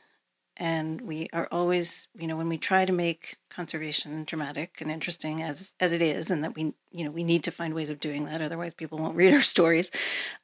and 0.60 1.00
we 1.00 1.26
are 1.32 1.48
always 1.50 2.06
you 2.14 2.28
know 2.28 2.36
when 2.36 2.48
we 2.48 2.58
try 2.58 2.84
to 2.84 2.92
make 2.92 3.36
conservation 3.50 4.22
dramatic 4.24 4.80
and 4.80 4.90
interesting 4.90 5.42
as 5.42 5.74
as 5.80 5.90
it 5.90 6.02
is 6.02 6.30
and 6.30 6.44
that 6.44 6.54
we 6.54 6.72
you 6.92 7.02
know 7.02 7.10
we 7.10 7.24
need 7.24 7.42
to 7.42 7.50
find 7.50 7.74
ways 7.74 7.90
of 7.90 7.98
doing 7.98 8.26
that 8.26 8.42
otherwise 8.42 8.74
people 8.74 8.98
won't 8.98 9.16
read 9.16 9.34
our 9.34 9.40
stories 9.54 9.90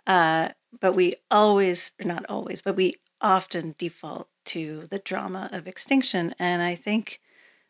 uh, 0.08 0.48
but 0.80 0.94
we 0.94 1.14
always 1.30 1.92
or 2.02 2.08
not 2.08 2.24
always 2.28 2.62
but 2.62 2.74
we 2.74 2.96
often 3.20 3.74
default 3.78 4.28
to 4.44 4.84
the 4.90 4.98
drama 4.98 5.48
of 5.52 5.68
extinction. 5.68 6.34
And 6.38 6.62
i 6.62 6.74
think 6.74 7.20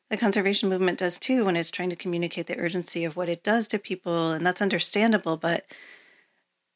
the 0.09 0.17
conservation 0.17 0.69
movement 0.69 1.01
does 1.01 1.19
too 1.19 1.45
when 1.45 1.57
it's 1.57 1.71
trying 1.71 1.91
to 1.91 1.97
communicate 1.97 2.47
the 2.47 2.59
urgency 2.59 3.05
of 3.05 3.17
what 3.17 3.29
it 3.29 3.43
does 3.43 3.67
to 3.69 3.79
people 3.79 4.33
and 4.33 4.47
that's 4.47 4.63
understandable 4.63 5.37
but 5.37 5.67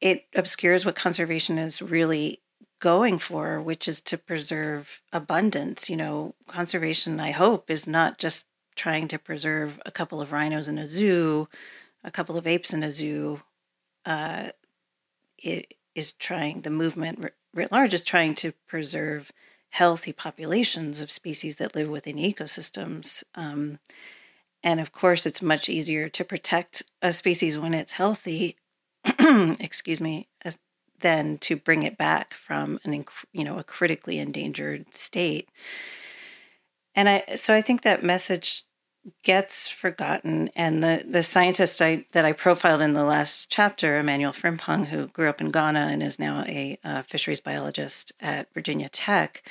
it 0.00 0.24
obscures 0.34 0.84
what 0.84 0.96
conservation 0.96 1.58
is 1.58 1.80
really 1.80 2.40
going 2.80 3.18
for, 3.18 3.60
which 3.60 3.86
is 3.86 4.00
to 4.00 4.18
preserve 4.18 5.00
abundance. 5.12 5.88
You 5.88 5.96
know, 5.96 6.34
conservation, 6.48 7.20
I 7.20 7.30
hope, 7.30 7.70
is 7.70 7.86
not 7.86 8.18
just 8.18 8.46
trying 8.74 9.08
to 9.08 9.18
preserve 9.18 9.80
a 9.84 9.90
couple 9.90 10.20
of 10.20 10.32
rhinos 10.32 10.68
in 10.68 10.78
a 10.78 10.88
zoo, 10.88 11.48
a 12.02 12.10
couple 12.10 12.36
of 12.36 12.46
apes 12.46 12.72
in 12.72 12.82
a 12.82 12.90
zoo. 12.90 13.42
Uh, 14.04 14.48
it 15.38 15.74
is 15.94 16.12
trying, 16.12 16.62
the 16.62 16.70
movement 16.70 17.32
writ 17.52 17.72
large 17.72 17.94
is 17.94 18.02
trying 18.02 18.34
to 18.36 18.52
preserve 18.66 19.32
healthy 19.70 20.12
populations 20.12 21.00
of 21.00 21.10
species 21.10 21.56
that 21.56 21.74
live 21.74 21.88
within 21.88 22.16
ecosystems. 22.16 23.22
Um, 23.34 23.78
and 24.62 24.80
of 24.80 24.92
course, 24.92 25.26
it's 25.26 25.42
much 25.42 25.68
easier 25.68 26.08
to 26.08 26.24
protect 26.24 26.82
a 27.00 27.12
species 27.12 27.58
when 27.58 27.74
it's 27.74 27.92
healthy, 27.94 28.56
excuse 29.60 30.00
me, 30.00 30.28
as, 30.44 30.58
than 31.00 31.38
to 31.38 31.56
bring 31.56 31.82
it 31.82 31.96
back 31.98 32.34
from 32.34 32.78
an 32.84 33.04
you 33.32 33.44
know 33.44 33.58
a 33.58 33.64
critically 33.64 34.18
endangered 34.18 34.94
state. 34.94 35.48
And 36.94 37.08
i 37.08 37.24
so 37.34 37.54
i 37.54 37.60
think 37.60 37.82
that 37.82 38.02
message 38.02 38.64
gets 39.22 39.68
forgotten 39.68 40.50
and 40.54 40.82
the 40.82 41.04
the 41.08 41.22
scientist 41.22 41.80
I, 41.80 42.04
that 42.12 42.24
i 42.26 42.32
profiled 42.32 42.82
in 42.82 42.92
the 42.92 43.04
last 43.04 43.50
chapter 43.50 43.98
emmanuel 43.98 44.32
frimpong 44.32 44.86
who 44.86 45.06
grew 45.06 45.28
up 45.28 45.40
in 45.40 45.50
ghana 45.50 45.88
and 45.90 46.02
is 46.02 46.18
now 46.18 46.44
a, 46.46 46.78
a 46.84 47.02
fisheries 47.02 47.40
biologist 47.40 48.12
at 48.20 48.52
virginia 48.52 48.90
tech 48.90 49.42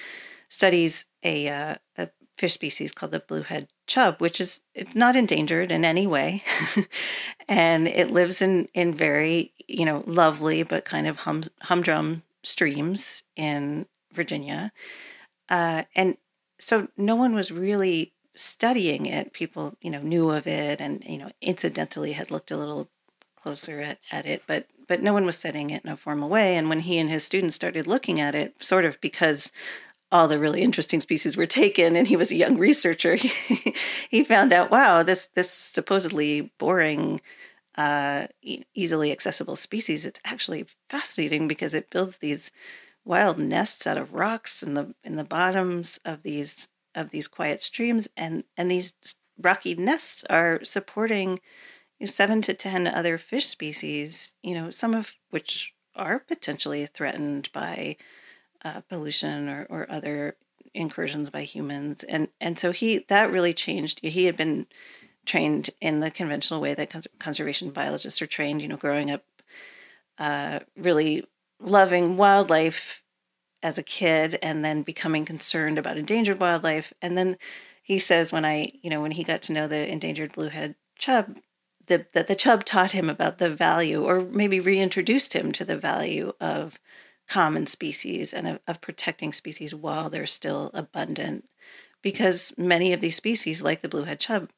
studies 0.49 1.05
a, 1.23 1.47
uh, 1.47 1.75
a 1.97 2.09
fish 2.39 2.53
species 2.53 2.93
called 2.93 3.11
the 3.11 3.19
bluehead 3.19 3.67
chub, 3.85 4.21
which 4.21 4.39
is 4.39 4.61
it's 4.73 4.95
not 4.95 5.17
endangered 5.17 5.71
in 5.71 5.83
any 5.83 6.07
way, 6.07 6.41
and 7.49 7.87
it 7.87 8.11
lives 8.11 8.41
in 8.41 8.69
in 8.73 8.93
very 8.93 9.53
you 9.67 9.85
know 9.85 10.03
lovely 10.07 10.63
but 10.63 10.85
kind 10.85 11.05
of 11.05 11.19
hum, 11.19 11.43
humdrum 11.63 12.23
streams 12.41 13.23
in 13.35 13.85
Virginia, 14.13 14.71
uh, 15.49 15.83
and 15.95 16.17
so 16.59 16.87
no 16.95 17.15
one 17.15 17.35
was 17.35 17.51
really 17.51 18.13
studying 18.35 19.05
it. 19.05 19.33
People 19.33 19.75
you 19.81 19.91
know 19.91 20.01
knew 20.01 20.29
of 20.31 20.47
it, 20.47 20.79
and 20.79 21.03
you 21.03 21.17
know 21.17 21.31
incidentally 21.41 22.13
had 22.13 22.31
looked 22.31 22.51
a 22.51 22.57
little 22.57 22.89
closer 23.35 23.81
at, 23.81 23.99
at 24.11 24.25
it, 24.25 24.43
but 24.47 24.67
but 24.87 25.03
no 25.03 25.13
one 25.13 25.25
was 25.25 25.37
studying 25.37 25.69
it 25.71 25.83
in 25.83 25.91
a 25.91 25.97
formal 25.97 26.29
way. 26.29 26.55
And 26.55 26.69
when 26.69 26.79
he 26.79 26.97
and 26.97 27.09
his 27.09 27.23
students 27.23 27.55
started 27.55 27.85
looking 27.85 28.19
at 28.19 28.33
it, 28.33 28.61
sort 28.63 28.85
of 28.85 28.99
because 29.01 29.51
all 30.11 30.27
the 30.27 30.39
really 30.39 30.61
interesting 30.61 31.01
species 31.01 31.37
were 31.37 31.45
taken 31.45 31.95
and 31.95 32.07
he 32.07 32.15
was 32.15 32.31
a 32.31 32.35
young 32.35 32.57
researcher. 32.57 33.17
He, 34.09 34.23
found 34.23 34.51
out 34.51 34.71
wow 34.71 35.03
this 35.03 35.29
this 35.35 35.51
supposedly 35.51 36.51
boring 36.57 37.21
uh, 37.75 38.27
easily 38.73 39.11
accessible 39.11 39.55
species. 39.55 40.05
It's 40.05 40.19
actually 40.25 40.65
fascinating 40.89 41.47
because 41.47 41.73
it 41.73 41.91
builds 41.91 42.17
these 42.17 42.51
wild 43.05 43.39
nests 43.39 43.87
out 43.87 43.97
of 43.97 44.13
rocks 44.13 44.61
in 44.61 44.73
the 44.73 44.93
in 45.03 45.15
the 45.15 45.23
bottoms 45.23 45.99
of 46.05 46.23
these 46.23 46.67
of 46.95 47.11
these 47.11 47.27
quiet 47.27 47.61
streams 47.61 48.07
and 48.17 48.43
and 48.57 48.69
these 48.69 48.93
rocky 49.41 49.75
nests 49.75 50.23
are 50.29 50.59
supporting 50.63 51.39
you 51.99 52.05
know, 52.05 52.07
seven 52.07 52.41
to 52.41 52.53
ten 52.53 52.87
other 52.87 53.17
fish 53.17 53.47
species 53.47 54.33
you 54.43 54.53
know 54.53 54.69
some 54.69 54.93
of 54.93 55.13
which 55.29 55.73
are 55.95 56.19
potentially 56.19 56.85
threatened 56.85 57.49
by 57.53 57.95
uh, 58.63 58.81
pollution 58.81 59.47
or, 59.47 59.67
or 59.69 59.87
other 59.89 60.35
incursions 60.73 61.29
by 61.29 61.43
humans. 61.43 62.03
And 62.03 62.29
and 62.39 62.59
so 62.59 62.71
he 62.71 62.99
that 63.09 63.31
really 63.31 63.53
changed. 63.53 63.99
He 64.01 64.25
had 64.25 64.37
been 64.37 64.67
trained 65.25 65.69
in 65.81 65.99
the 65.99 66.11
conventional 66.11 66.61
way 66.61 66.73
that 66.73 66.89
cons- 66.89 67.07
conservation 67.19 67.69
biologists 67.69 68.21
are 68.21 68.27
trained 68.27 68.61
you 68.61 68.67
know 68.67 68.77
growing 68.77 69.11
up 69.11 69.23
uh, 70.17 70.59
really 70.75 71.23
loving 71.59 72.17
wildlife 72.17 73.03
as 73.61 73.77
a 73.77 73.83
kid 73.83 74.39
and 74.41 74.63
then 74.63 74.81
becoming 74.81 75.25
concerned 75.25 75.77
about 75.77 75.97
endangered 75.97 76.39
wildlife. 76.39 76.93
And 77.01 77.17
then 77.17 77.37
he 77.89 77.97
says 77.97 78.31
when 78.31 78.45
i 78.45 78.69
you 78.83 78.89
know 78.89 79.01
when 79.01 79.11
he 79.11 79.23
got 79.23 79.41
to 79.41 79.51
know 79.51 79.67
the 79.67 79.91
endangered 79.91 80.33
bluehead 80.33 80.75
chub 80.99 81.35
the, 81.87 82.05
that 82.13 82.27
the 82.27 82.35
chub 82.35 82.63
taught 82.63 82.91
him 82.91 83.09
about 83.09 83.39
the 83.39 83.49
value 83.49 84.03
or 84.03 84.19
maybe 84.19 84.59
reintroduced 84.59 85.33
him 85.33 85.51
to 85.51 85.65
the 85.65 85.75
value 85.75 86.31
of 86.39 86.79
common 87.29 87.67
species 87.67 88.33
and 88.33 88.47
of, 88.47 88.59
of 88.67 88.81
protecting 88.81 89.31
species 89.31 89.73
while 89.73 90.09
they're 90.09 90.25
still 90.25 90.71
abundant 90.73 91.47
because 92.01 92.53
many 92.57 92.91
of 92.91 93.01
these 93.01 93.15
species 93.15 93.63
like 93.63 93.81
the 93.81 93.87
bluehead 93.87 94.19
chub 94.19 94.49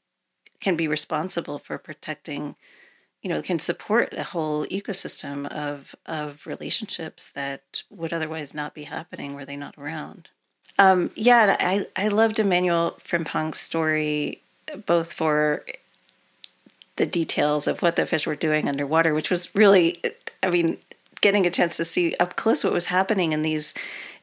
can 0.60 0.76
be 0.76 0.88
responsible 0.88 1.60
for 1.60 1.78
protecting 1.78 2.56
you 3.22 3.30
know 3.30 3.42
can 3.42 3.60
support 3.60 4.14
a 4.14 4.24
whole 4.24 4.66
ecosystem 4.68 5.48
of 5.52 5.94
of 6.06 6.48
relationships 6.48 7.30
that 7.32 7.84
would 7.90 8.14
otherwise 8.14 8.54
not 8.54 8.74
be 8.74 8.84
happening 8.84 9.36
were 9.36 9.46
they 9.46 9.58
not 9.58 9.78
around. 9.78 10.30
Um, 10.80 11.12
yeah 11.16 11.58
i 11.60 11.86
i 11.98 12.08
loved 12.08 12.40
emmanuel 12.40 12.98
frimpong's 13.04 13.60
story 13.60 14.42
both 14.86 15.12
for 15.12 15.66
the 16.96 17.06
details 17.06 17.68
of 17.68 17.82
what 17.82 17.98
the 17.98 18.06
fish 18.06 18.26
were 18.26 18.36
doing 18.36 18.70
underwater 18.70 19.14
which 19.14 19.30
was 19.30 19.54
really 19.54 20.02
i 20.42 20.50
mean 20.50 20.78
getting 21.22 21.46
a 21.46 21.52
chance 21.52 21.78
to 21.78 21.86
see 21.86 22.16
up 22.20 22.36
close 22.36 22.64
what 22.64 22.74
was 22.74 22.88
happening 22.88 23.32
in 23.32 23.42
these 23.42 23.74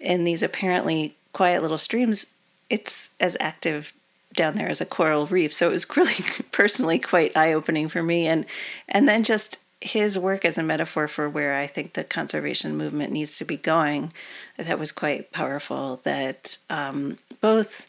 in 0.01 0.25
these 0.25 0.43
apparently 0.43 1.15
quiet 1.33 1.63
little 1.63 1.79
streams, 1.79 2.27
it's 2.71 3.11
as 3.21 3.37
active 3.41 3.93
down 4.35 4.55
there 4.55 4.69
as 4.69 4.81
a 4.81 4.87
coral 4.87 5.27
reef. 5.27 5.53
So 5.53 5.69
it 5.69 5.73
was 5.73 5.87
really 5.97 6.25
personally 6.53 6.99
quite 6.99 7.37
eye 7.37 7.53
opening 7.53 7.89
for 7.89 8.03
me. 8.03 8.27
And 8.27 8.47
and 8.89 9.09
then 9.09 9.25
just 9.25 9.59
his 9.81 10.19
work 10.19 10.45
as 10.45 10.59
a 10.59 10.63
metaphor 10.63 11.07
for 11.07 11.29
where 11.29 11.55
I 11.55 11.67
think 11.67 11.93
the 11.93 12.03
conservation 12.03 12.77
movement 12.77 13.13
needs 13.13 13.37
to 13.39 13.45
be 13.45 13.57
going, 13.57 14.13
that 14.57 14.79
was 14.79 14.91
quite 14.91 15.31
powerful. 15.31 16.01
That 16.03 16.59
um, 16.69 17.19
both 17.41 17.89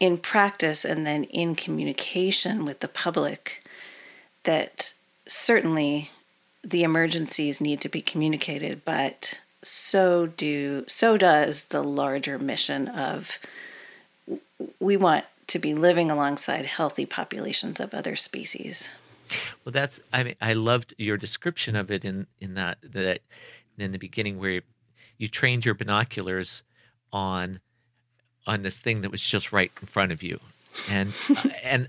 in 0.00 0.18
practice 0.18 0.84
and 0.84 1.06
then 1.06 1.24
in 1.24 1.54
communication 1.54 2.64
with 2.64 2.80
the 2.80 2.88
public, 2.88 3.62
that 4.42 4.94
certainly 5.28 6.10
the 6.62 6.82
emergencies 6.82 7.60
need 7.60 7.80
to 7.80 7.88
be 7.88 8.00
communicated, 8.00 8.84
but 8.84 9.40
so 9.62 10.26
do 10.26 10.84
so 10.88 11.16
does 11.16 11.66
the 11.66 11.82
larger 11.82 12.38
mission 12.38 12.88
of 12.88 13.38
we 14.80 14.96
want 14.96 15.24
to 15.48 15.58
be 15.58 15.74
living 15.74 16.10
alongside 16.10 16.64
healthy 16.64 17.06
populations 17.06 17.78
of 17.78 17.94
other 17.94 18.16
species. 18.16 18.90
Well, 19.64 19.72
that's 19.72 20.00
I 20.12 20.22
mean 20.24 20.34
I 20.40 20.52
loved 20.54 20.94
your 20.98 21.16
description 21.16 21.76
of 21.76 21.90
it 21.90 22.04
in 22.04 22.26
in 22.40 22.54
that 22.54 22.78
that 22.82 23.20
in 23.78 23.92
the 23.92 23.98
beginning 23.98 24.38
where 24.38 24.62
you 25.18 25.28
trained 25.28 25.64
your 25.64 25.74
binoculars 25.74 26.62
on 27.12 27.60
on 28.46 28.62
this 28.62 28.78
thing 28.78 29.02
that 29.02 29.10
was 29.10 29.22
just 29.22 29.52
right 29.52 29.70
in 29.80 29.86
front 29.86 30.12
of 30.12 30.22
you, 30.22 30.40
and 30.90 31.12
and 31.62 31.88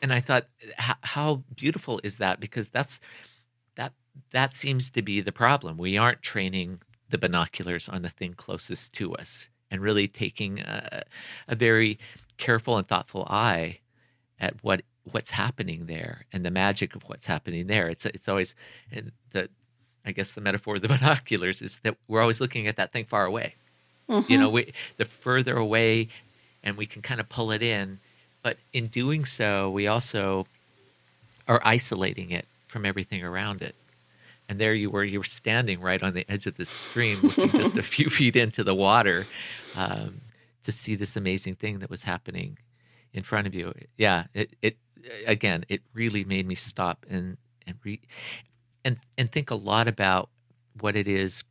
and 0.00 0.12
I 0.12 0.20
thought 0.20 0.46
how, 0.76 0.94
how 1.02 1.42
beautiful 1.56 2.00
is 2.02 2.18
that 2.18 2.40
because 2.40 2.68
that's 2.68 3.00
that 3.76 3.92
that 4.32 4.54
seems 4.54 4.90
to 4.90 5.02
be 5.02 5.20
the 5.20 5.32
problem. 5.32 5.76
We 5.76 5.96
aren't 5.96 6.22
training 6.22 6.80
the 7.10 7.18
binoculars 7.18 7.88
on 7.88 8.02
the 8.02 8.10
thing 8.10 8.34
closest 8.34 8.92
to 8.94 9.14
us 9.14 9.48
and 9.70 9.80
really 9.80 10.08
taking 10.08 10.60
a, 10.60 11.04
a 11.48 11.54
very 11.54 11.98
careful 12.36 12.76
and 12.76 12.86
thoughtful 12.86 13.26
eye 13.28 13.78
at 14.40 14.54
what 14.62 14.82
what's 15.10 15.30
happening 15.30 15.86
there 15.86 16.26
and 16.32 16.44
the 16.44 16.50
magic 16.50 16.94
of 16.94 17.02
what's 17.04 17.26
happening 17.26 17.66
there. 17.66 17.88
It's 17.88 18.06
it's 18.06 18.28
always 18.28 18.54
the 19.32 19.48
I 20.04 20.12
guess 20.12 20.32
the 20.32 20.40
metaphor 20.40 20.76
of 20.76 20.82
the 20.82 20.88
binoculars 20.96 21.62
is 21.62 21.80
that 21.82 21.96
we're 22.06 22.20
always 22.22 22.40
looking 22.40 22.66
at 22.66 22.76
that 22.76 22.92
thing 22.92 23.04
far 23.04 23.24
away. 23.24 23.54
Mm-hmm. 24.08 24.32
You 24.32 24.38
know, 24.38 24.48
we, 24.48 24.72
the 24.96 25.04
further 25.04 25.56
away, 25.56 26.08
and 26.62 26.78
we 26.78 26.86
can 26.86 27.02
kind 27.02 27.20
of 27.20 27.28
pull 27.28 27.50
it 27.50 27.62
in, 27.62 28.00
but 28.42 28.56
in 28.72 28.86
doing 28.86 29.26
so, 29.26 29.68
we 29.70 29.86
also 29.86 30.46
are 31.46 31.60
isolating 31.62 32.30
it 32.30 32.46
from 32.68 32.86
everything 32.86 33.22
around 33.22 33.60
it 33.60 33.74
and 34.48 34.58
there 34.58 34.74
you 34.74 34.90
were 34.90 35.04
you 35.04 35.20
were 35.20 35.24
standing 35.24 35.80
right 35.80 36.02
on 36.02 36.14
the 36.14 36.30
edge 36.30 36.46
of 36.46 36.56
the 36.56 36.64
stream 36.64 37.18
looking 37.22 37.48
just 37.50 37.76
a 37.76 37.82
few 37.94 38.08
feet 38.08 38.36
into 38.36 38.64
the 38.64 38.74
water 38.74 39.26
um, 39.76 40.20
to 40.62 40.72
see 40.72 40.94
this 40.94 41.16
amazing 41.16 41.54
thing 41.54 41.78
that 41.78 41.90
was 41.90 42.02
happening 42.02 42.58
in 43.12 43.22
front 43.22 43.46
of 43.46 43.54
you 43.54 43.72
yeah 43.96 44.24
it, 44.34 44.54
it 44.62 44.76
again 45.26 45.64
it 45.68 45.82
really 45.94 46.24
made 46.24 46.46
me 46.46 46.54
stop 46.54 47.04
and 47.08 47.36
and 47.66 47.76
re, 47.84 48.00
and 48.84 48.98
and 49.16 49.30
think 49.32 49.50
a 49.50 49.54
lot 49.54 49.88
about 49.88 50.30
what 50.80 50.96
it 50.96 51.06
is 51.06 51.44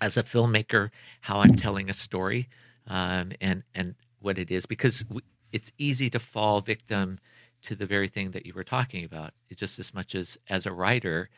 as 0.00 0.16
a 0.16 0.22
filmmaker 0.22 0.90
how 1.20 1.38
i'm 1.38 1.56
telling 1.56 1.90
a 1.90 1.94
story 1.94 2.48
um, 2.86 3.32
and 3.40 3.62
and 3.74 3.94
what 4.20 4.38
it 4.38 4.50
is 4.50 4.66
because 4.66 5.04
we, 5.08 5.22
it's 5.52 5.72
easy 5.78 6.10
to 6.10 6.18
fall 6.18 6.60
victim 6.60 7.18
to 7.62 7.74
the 7.74 7.86
very 7.86 8.08
thing 8.08 8.30
that 8.30 8.46
you 8.46 8.54
were 8.54 8.64
talking 8.64 9.04
about. 9.04 9.32
It 9.48 9.58
just 9.58 9.78
as 9.78 9.92
much 9.92 10.14
as 10.14 10.38
as 10.48 10.66
a 10.66 10.72
writer, 10.72 11.28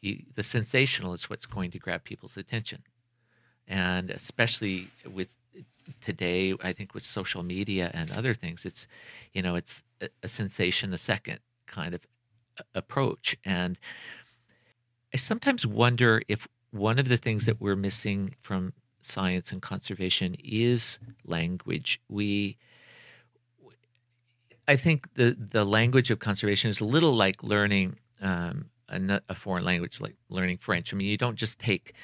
you, 0.00 0.22
the 0.34 0.42
sensational 0.42 1.12
is 1.12 1.28
what's 1.28 1.46
going 1.46 1.70
to 1.72 1.78
grab 1.78 2.04
people's 2.04 2.36
attention, 2.36 2.82
and 3.66 4.10
especially 4.10 4.88
with 5.10 5.28
today, 6.00 6.54
I 6.62 6.72
think 6.72 6.94
with 6.94 7.02
social 7.02 7.42
media 7.42 7.90
and 7.92 8.10
other 8.10 8.34
things, 8.34 8.64
it's 8.64 8.86
you 9.32 9.42
know 9.42 9.54
it's 9.54 9.82
a, 10.00 10.08
a 10.22 10.28
sensation 10.28 10.92
a 10.94 10.98
second 10.98 11.40
kind 11.66 11.94
of 11.94 12.00
approach, 12.74 13.36
and 13.44 13.78
I 15.12 15.16
sometimes 15.16 15.66
wonder 15.66 16.22
if 16.28 16.46
one 16.70 16.98
of 16.98 17.08
the 17.08 17.16
things 17.16 17.46
that 17.46 17.60
we're 17.60 17.76
missing 17.76 18.34
from 18.40 18.72
science 19.02 19.50
and 19.50 19.60
conservation 19.60 20.36
is 20.42 20.98
language. 21.24 22.00
We 22.08 22.58
I 24.68 24.76
think 24.76 25.14
the 25.14 25.36
the 25.38 25.64
language 25.64 26.10
of 26.10 26.20
conservation 26.20 26.70
is 26.70 26.80
a 26.80 26.84
little 26.84 27.12
like 27.12 27.42
learning 27.42 27.96
um, 28.20 28.70
a, 28.90 29.22
a, 29.28 29.34
foreign 29.34 29.64
language, 29.64 30.00
like 30.00 30.16
learning 30.28 30.58
French. 30.58 30.92
I 30.92 30.96
mean, 30.96 31.08
you 31.08 31.16
don't 31.16 31.36
just 31.36 31.58
take 31.58 31.94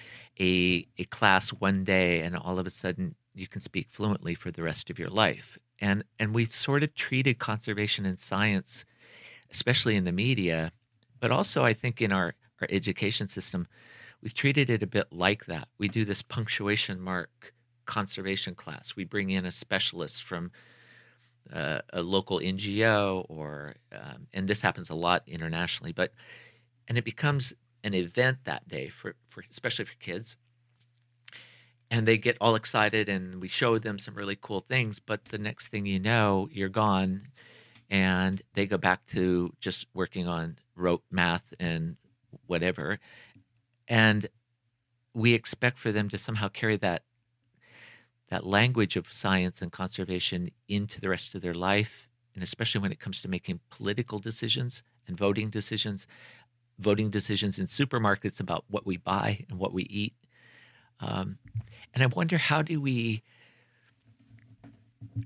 a 0.40 0.86
a 0.98 1.04
class 1.04 1.50
one 1.50 1.84
day 1.84 2.20
and 2.20 2.36
all 2.36 2.58
of 2.58 2.66
a 2.66 2.70
sudden 2.70 3.14
you 3.34 3.46
can 3.46 3.60
speak 3.60 3.88
fluently 3.90 4.34
for 4.34 4.50
the 4.50 4.62
rest 4.62 4.90
of 4.90 4.98
your 4.98 5.10
life. 5.10 5.58
And 5.80 6.04
and 6.18 6.34
we 6.34 6.44
sort 6.46 6.82
of 6.82 6.94
treated 6.94 7.38
conservation 7.38 8.06
and 8.06 8.18
science, 8.18 8.84
especially 9.50 9.96
in 9.96 10.04
the 10.04 10.12
media, 10.12 10.72
but 11.20 11.30
also 11.30 11.64
I 11.64 11.72
think 11.72 12.00
in 12.00 12.12
our 12.12 12.34
our 12.60 12.68
education 12.70 13.28
system, 13.28 13.66
we've 14.22 14.34
treated 14.34 14.70
it 14.70 14.82
a 14.82 14.86
bit 14.86 15.12
like 15.12 15.46
that. 15.46 15.68
We 15.78 15.88
do 15.88 16.04
this 16.04 16.22
punctuation 16.22 17.00
mark 17.00 17.52
conservation 17.84 18.54
class. 18.54 18.94
We 18.96 19.04
bring 19.04 19.30
in 19.30 19.46
a 19.46 19.52
specialist 19.52 20.24
from 20.24 20.50
uh, 21.52 21.80
a 21.92 22.02
local 22.02 22.40
NGO 22.40 23.24
or 23.28 23.74
um, 23.92 24.26
and 24.34 24.48
this 24.48 24.60
happens 24.60 24.90
a 24.90 24.94
lot 24.94 25.22
internationally, 25.26 25.92
but 25.92 26.12
and 26.88 26.96
it 26.98 27.04
becomes 27.04 27.54
an 27.84 27.94
event 27.94 28.38
that 28.44 28.66
day 28.68 28.88
for, 28.88 29.14
for 29.28 29.42
especially 29.50 29.84
for 29.84 29.94
kids. 30.00 30.36
And 31.90 32.06
they 32.06 32.18
get 32.18 32.36
all 32.40 32.56
excited 32.56 33.08
and 33.08 33.40
we 33.40 33.48
show 33.48 33.78
them 33.78 33.98
some 33.98 34.14
really 34.14 34.36
cool 34.40 34.60
things, 34.60 34.98
but 34.98 35.26
the 35.26 35.38
next 35.38 35.68
thing 35.68 35.86
you 35.86 36.00
know, 36.00 36.48
you're 36.50 36.68
gone 36.68 37.28
and 37.88 38.42
they 38.54 38.66
go 38.66 38.76
back 38.76 39.06
to 39.06 39.52
just 39.60 39.86
working 39.94 40.26
on 40.26 40.58
rote 40.74 41.04
math 41.10 41.54
and 41.60 41.96
whatever. 42.46 42.98
And 43.86 44.26
we 45.14 45.32
expect 45.32 45.78
for 45.78 45.92
them 45.92 46.08
to 46.08 46.18
somehow 46.18 46.48
carry 46.48 46.76
that 46.76 47.02
that 48.28 48.44
language 48.44 48.96
of 48.96 49.10
science 49.10 49.62
and 49.62 49.70
conservation 49.70 50.50
into 50.68 51.00
the 51.00 51.08
rest 51.08 51.36
of 51.36 51.42
their 51.42 51.54
life, 51.54 52.08
and 52.34 52.42
especially 52.42 52.80
when 52.80 52.90
it 52.90 52.98
comes 52.98 53.22
to 53.22 53.28
making 53.28 53.60
political 53.70 54.18
decisions 54.18 54.82
and 55.06 55.16
voting 55.16 55.48
decisions, 55.48 56.08
voting 56.78 57.10
decisions 57.10 57.58
in 57.58 57.66
supermarkets 57.66 58.40
about 58.40 58.64
what 58.68 58.86
we 58.86 58.96
buy 58.96 59.44
and 59.48 59.58
what 59.58 59.72
we 59.72 59.84
eat. 59.84 60.14
Um, 61.00 61.38
and 61.94 62.02
I 62.02 62.06
wonder 62.06 62.38
how 62.38 62.62
do 62.62 62.80
we? 62.80 63.22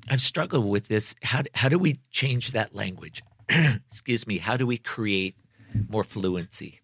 I've 0.08 0.20
struggled 0.20 0.66
with 0.66 0.88
this. 0.88 1.14
How 1.22 1.42
how 1.54 1.68
do 1.68 1.78
we 1.78 1.98
change 2.10 2.52
that 2.52 2.74
language? 2.74 3.22
Excuse 3.48 4.26
me. 4.26 4.38
How 4.38 4.56
do 4.56 4.66
we 4.66 4.78
create 4.78 5.36
more 5.88 6.04
fluency? 6.04 6.80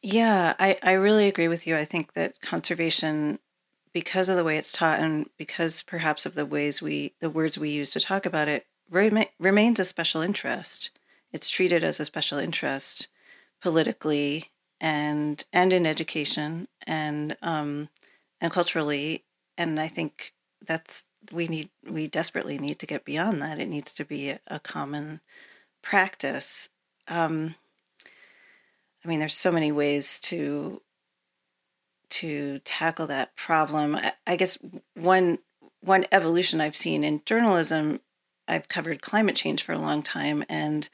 Yeah, 0.00 0.54
I, 0.58 0.76
I 0.82 0.92
really 0.94 1.28
agree 1.28 1.46
with 1.48 1.66
you. 1.66 1.76
I 1.76 1.84
think 1.84 2.14
that 2.14 2.40
conservation 2.40 3.38
because 3.92 4.28
of 4.28 4.36
the 4.36 4.44
way 4.44 4.56
it's 4.56 4.72
taught 4.72 5.00
and 5.00 5.28
because 5.36 5.82
perhaps 5.82 6.26
of 6.26 6.34
the 6.34 6.46
ways 6.46 6.80
we 6.82 7.14
the 7.20 7.30
words 7.30 7.58
we 7.58 7.70
use 7.70 7.90
to 7.90 8.00
talk 8.00 8.26
about 8.26 8.48
it 8.48 8.66
remains 8.90 9.80
a 9.80 9.84
special 9.84 10.20
interest 10.20 10.90
it's 11.32 11.48
treated 11.48 11.82
as 11.84 12.00
a 12.00 12.04
special 12.04 12.38
interest 12.38 13.08
politically 13.62 14.50
and 14.80 15.44
and 15.52 15.72
in 15.72 15.86
education 15.86 16.68
and 16.86 17.36
um 17.42 17.88
and 18.40 18.52
culturally 18.52 19.24
and 19.56 19.78
i 19.80 19.88
think 19.88 20.32
that's 20.66 21.04
we 21.32 21.46
need 21.46 21.70
we 21.88 22.06
desperately 22.06 22.58
need 22.58 22.78
to 22.78 22.86
get 22.86 23.04
beyond 23.04 23.40
that 23.40 23.60
it 23.60 23.68
needs 23.68 23.92
to 23.94 24.04
be 24.04 24.30
a, 24.30 24.40
a 24.48 24.58
common 24.58 25.20
practice 25.82 26.68
um 27.08 27.54
i 29.04 29.08
mean 29.08 29.20
there's 29.20 29.36
so 29.36 29.52
many 29.52 29.70
ways 29.70 30.18
to 30.18 30.80
to 32.12 32.58
tackle 32.58 33.06
that 33.06 33.34
problem. 33.36 33.98
I, 34.26 34.36
guess 34.36 34.58
one 34.94 35.38
one 35.80 36.04
evolution 36.12 36.60
I've 36.60 36.76
seen 36.76 37.04
in 37.04 37.22
journalism, 37.24 38.00
I've 38.46 38.68
covered 38.68 39.00
climate 39.00 39.34
change 39.34 39.64
for 39.64 39.72
a 39.72 39.78
long 39.78 40.02
time, 40.02 40.44
and 40.48 40.88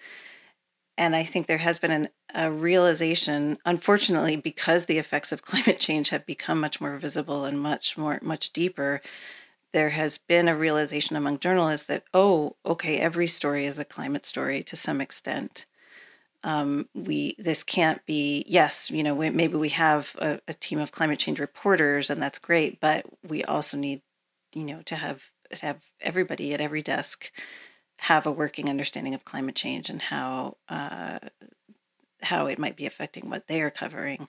and 0.99 1.17
I 1.17 1.25
think 1.25 1.47
there 1.47 1.59
has 1.59 1.79
been 1.79 1.91
an, 1.91 2.09
a 2.35 2.51
realization, 2.51 3.57
unfortunately, 3.65 4.37
because 4.37 4.85
the 4.85 4.99
effects 4.99 5.33
of 5.33 5.43
climate 5.51 5.81
change 5.81 6.11
have 6.11 6.27
become 6.27 6.61
much 6.61 6.81
more 6.81 6.97
visible 6.97 7.45
and 7.45 7.61
much 7.61 7.97
more 7.97 8.19
much 8.23 8.53
deeper. 8.53 9.01
There 9.73 9.91
has 9.91 10.19
been 10.19 10.49
a 10.49 10.57
realization 10.57 11.17
among 11.17 11.39
journalists 11.39 11.87
that 11.87 12.05
oh, 12.13 12.57
okay, 12.67 12.99
every 12.99 13.29
story 13.29 13.65
is 13.65 13.79
a 13.79 13.85
climate 13.85 14.27
story 14.27 14.63
to 14.65 14.77
some 14.77 15.01
extent 15.01 15.67
um, 16.45 16.89
we 16.95 17.35
this 17.39 17.65
can't 17.65 18.05
be 18.07 18.45
yes 18.47 18.91
you 18.91 19.03
know 19.03 19.15
we, 19.15 19.31
maybe 19.31 19.57
we 19.57 19.71
have 19.71 20.15
a, 20.19 20.41
a, 20.47 20.55
team 20.55 20.79
of 20.79 20.93
climate 20.93 21.19
change 21.19 21.41
reporters 21.41 22.11
and 22.11 22.23
that's 22.23 22.39
great 22.39 22.81
but 22.81 23.05
we 23.27 23.43
also 23.45 23.77
need 23.77 24.03
you 24.55 24.65
know 24.65 24.83
to 24.83 24.95
have 24.95 25.31
to 25.51 25.67
have 25.67 25.83
everybody 26.01 26.55
at 26.55 26.61
every 26.61 26.83
desk 26.83 27.33
have 27.99 28.27
a 28.27 28.33
working 28.33 28.69
understanding 28.69 29.15
of 29.15 29.25
climate 29.25 29.55
change 29.55 29.91
and 29.91 30.03
how 30.03 30.57
uh, 30.69 31.19
how 32.23 32.47
it 32.47 32.59
might 32.59 32.77
be 32.77 32.87
affecting 32.87 33.29
what 33.29 33.47
they 33.47 33.63
are 33.63 33.71
covering 33.71 34.29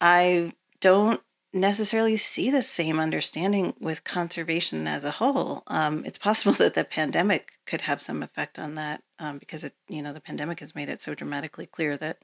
i 0.00 0.52
don't 0.80 1.20
necessarily 1.52 2.16
see 2.16 2.50
the 2.50 2.62
same 2.62 2.98
understanding 2.98 3.74
with 3.78 4.04
conservation 4.04 4.86
as 4.86 5.04
a 5.04 5.10
whole. 5.10 5.62
Um, 5.66 6.04
it's 6.04 6.18
possible 6.18 6.52
that 6.58 6.74
the 6.74 6.84
pandemic 6.84 7.52
could 7.66 7.82
have 7.82 8.00
some 8.00 8.22
effect 8.22 8.58
on 8.58 8.74
that 8.76 9.02
um, 9.18 9.38
because 9.38 9.64
it, 9.64 9.74
you 9.88 10.02
know, 10.02 10.12
the 10.12 10.20
pandemic 10.20 10.60
has 10.60 10.74
made 10.74 10.88
it 10.88 11.00
so 11.00 11.14
dramatically 11.14 11.66
clear 11.66 11.96
that 11.98 12.18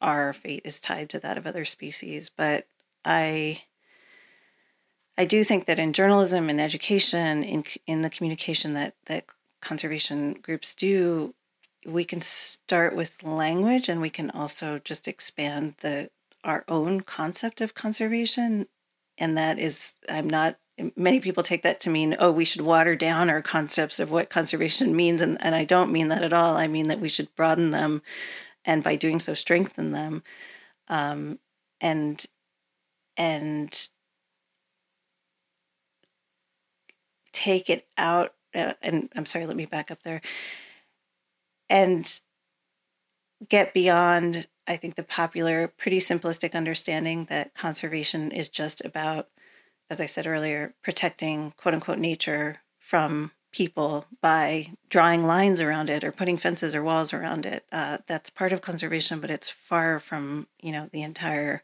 our 0.00 0.32
fate 0.32 0.62
is 0.64 0.80
tied 0.80 1.10
to 1.10 1.20
that 1.20 1.38
of 1.38 1.46
other 1.46 1.64
species. 1.64 2.30
But 2.34 2.66
I, 3.04 3.62
I 5.16 5.24
do 5.24 5.44
think 5.44 5.66
that 5.66 5.78
in 5.78 5.92
journalism, 5.92 6.50
in 6.50 6.58
education, 6.60 7.42
in 7.44 7.64
in 7.86 8.02
the 8.02 8.10
communication 8.10 8.74
that 8.74 8.94
that 9.06 9.26
conservation 9.64 10.34
groups 10.34 10.74
do, 10.74 11.34
we 11.86 12.04
can 12.04 12.20
start 12.20 12.94
with 12.94 13.22
language, 13.22 13.88
and 13.88 14.00
we 14.00 14.10
can 14.10 14.30
also 14.30 14.78
just 14.78 15.08
expand 15.08 15.74
the 15.80 16.10
our 16.44 16.64
own 16.68 17.00
concept 17.00 17.60
of 17.60 17.74
conservation. 17.74 18.66
And 19.16 19.36
that 19.38 19.58
is, 19.58 19.94
I'm 20.08 20.28
not, 20.28 20.56
many 20.94 21.20
people 21.20 21.42
take 21.42 21.62
that 21.62 21.80
to 21.80 21.90
mean, 21.90 22.16
oh, 22.18 22.30
we 22.30 22.44
should 22.44 22.60
water 22.60 22.94
down 22.94 23.30
our 23.30 23.40
concepts 23.40 23.98
of 23.98 24.10
what 24.10 24.28
conservation 24.28 24.94
means. 24.96 25.20
And, 25.20 25.38
and 25.40 25.54
I 25.54 25.64
don't 25.64 25.92
mean 25.92 26.08
that 26.08 26.22
at 26.22 26.32
all. 26.32 26.56
I 26.56 26.66
mean 26.66 26.88
that 26.88 27.00
we 27.00 27.08
should 27.08 27.34
broaden 27.34 27.70
them 27.70 28.02
and 28.64 28.82
by 28.82 28.96
doing 28.96 29.18
so, 29.18 29.34
strengthen 29.34 29.92
them. 29.92 30.22
Um, 30.88 31.38
and, 31.80 32.24
and, 33.16 33.88
take 37.32 37.68
it 37.68 37.86
out 37.98 38.32
uh, 38.54 38.72
and 38.82 39.10
i'm 39.16 39.26
sorry 39.26 39.46
let 39.46 39.56
me 39.56 39.66
back 39.66 39.90
up 39.90 40.02
there 40.02 40.20
and 41.68 42.20
get 43.48 43.74
beyond 43.74 44.46
I 44.66 44.76
think 44.76 44.94
the 44.94 45.02
popular, 45.02 45.68
pretty 45.68 45.98
simplistic 45.98 46.54
understanding 46.54 47.26
that 47.26 47.54
conservation 47.54 48.32
is 48.32 48.48
just 48.48 48.84
about, 48.84 49.28
as 49.90 50.00
I 50.00 50.06
said 50.06 50.26
earlier, 50.26 50.74
protecting 50.82 51.52
quote 51.56 51.74
unquote 51.74 51.98
nature 51.98 52.60
from 52.78 53.32
people 53.52 54.04
by 54.20 54.72
drawing 54.88 55.26
lines 55.26 55.60
around 55.60 55.88
it 55.88 56.02
or 56.02 56.10
putting 56.10 56.36
fences 56.36 56.74
or 56.74 56.82
walls 56.82 57.12
around 57.12 57.46
it. 57.46 57.64
Uh, 57.70 57.98
that's 58.06 58.30
part 58.30 58.52
of 58.52 58.62
conservation, 58.62 59.20
but 59.20 59.30
it's 59.30 59.50
far 59.50 59.98
from 59.98 60.46
you 60.60 60.72
know 60.72 60.88
the 60.92 61.02
entire 61.02 61.62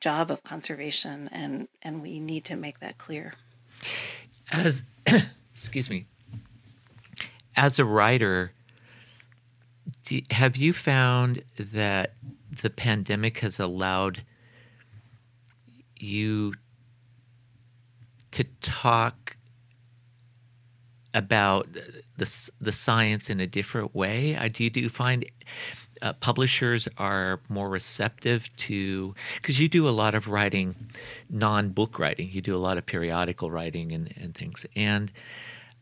job 0.00 0.30
of 0.30 0.42
conservation, 0.42 1.28
and 1.32 1.68
and 1.82 2.02
we 2.02 2.20
need 2.20 2.44
to 2.44 2.56
make 2.56 2.80
that 2.80 2.98
clear. 2.98 3.32
As 4.52 4.82
excuse 5.54 5.88
me, 5.88 6.06
as 7.56 7.78
a 7.78 7.84
writer, 7.84 8.52
you, 10.08 10.22
have 10.30 10.56
you 10.56 10.72
found 10.72 11.42
that 11.58 12.12
the 12.62 12.70
pandemic 12.70 13.38
has 13.38 13.58
allowed 13.58 14.22
you 15.98 16.54
to 18.30 18.44
talk 18.60 19.36
about 21.14 21.66
the 21.72 22.50
the 22.60 22.72
science 22.72 23.30
in 23.30 23.40
a 23.40 23.46
different 23.46 23.94
way? 23.94 24.36
I 24.36 24.48
do 24.48 24.68
do 24.68 24.80
you 24.80 24.90
find 24.90 25.24
uh, 26.02 26.12
publishers 26.14 26.88
are 26.98 27.40
more 27.48 27.70
receptive 27.70 28.54
to 28.56 29.14
because 29.36 29.58
you 29.58 29.68
do 29.68 29.88
a 29.88 29.90
lot 29.90 30.14
of 30.14 30.28
writing 30.28 30.74
non-book 31.30 31.98
writing 31.98 32.28
you 32.30 32.42
do 32.42 32.54
a 32.54 32.58
lot 32.58 32.76
of 32.76 32.84
periodical 32.84 33.50
writing 33.50 33.92
and, 33.92 34.12
and 34.20 34.34
things 34.34 34.66
and 34.76 35.10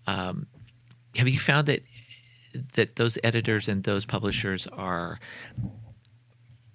um, 0.07 0.47
have 1.17 1.29
you 1.29 1.39
found 1.39 1.67
that 1.67 1.83
that 2.75 2.97
those 2.97 3.19
editors 3.25 3.69
and 3.69 3.83
those 3.85 4.05
publishers 4.05 4.67
are 4.69 5.19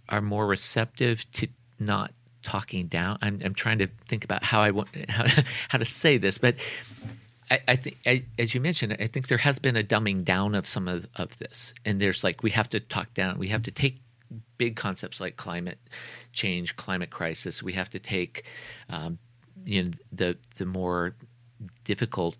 are 0.09 0.21
more 0.21 0.47
receptive 0.47 1.29
to 1.31 1.47
not 1.79 2.11
talking 2.41 2.87
down 2.87 3.17
i'm, 3.21 3.39
I'm 3.43 3.53
trying 3.53 3.79
to 3.79 3.87
think 4.07 4.23
about 4.23 4.43
how 4.43 4.61
i 4.61 4.71
want 4.71 4.89
how, 5.09 5.25
how 5.69 5.77
to 5.77 5.85
say 5.85 6.17
this 6.17 6.37
but 6.37 6.55
I, 7.51 7.59
I 7.69 7.75
think, 7.77 7.97
as 8.37 8.53
you 8.53 8.61
mentioned, 8.61 8.95
I 8.99 9.07
think 9.07 9.27
there 9.27 9.39
has 9.39 9.59
been 9.59 9.75
a 9.75 9.83
dumbing 9.83 10.23
down 10.23 10.55
of 10.55 10.67
some 10.67 10.87
of, 10.87 11.07
of 11.15 11.37
this, 11.39 11.73
and 11.83 11.99
there's 11.99 12.23
like 12.23 12.43
we 12.43 12.51
have 12.51 12.69
to 12.69 12.79
talk 12.79 13.13
down. 13.13 13.39
We 13.39 13.47
have 13.47 13.63
to 13.63 13.71
take 13.71 14.01
big 14.57 14.75
concepts 14.75 15.19
like 15.19 15.37
climate 15.37 15.79
change, 16.33 16.75
climate 16.75 17.09
crisis. 17.09 17.63
We 17.63 17.73
have 17.73 17.89
to 17.91 17.99
take, 17.99 18.45
um, 18.89 19.17
you 19.65 19.83
know, 19.83 19.91
the 20.11 20.37
the 20.57 20.65
more 20.65 21.15
difficult 21.83 22.37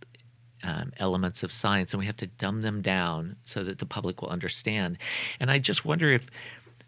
um, 0.64 0.92
elements 0.98 1.44
of 1.44 1.52
science, 1.52 1.94
and 1.94 2.00
we 2.00 2.06
have 2.06 2.18
to 2.18 2.28
dumb 2.28 2.62
them 2.62 2.82
down 2.82 3.36
so 3.44 3.64
that 3.64 3.80
the 3.80 3.86
public 3.86 4.22
will 4.22 4.30
understand. 4.30 4.98
And 5.40 5.50
I 5.52 5.60
just 5.60 5.86
wonder 5.86 6.12
if 6.12 6.28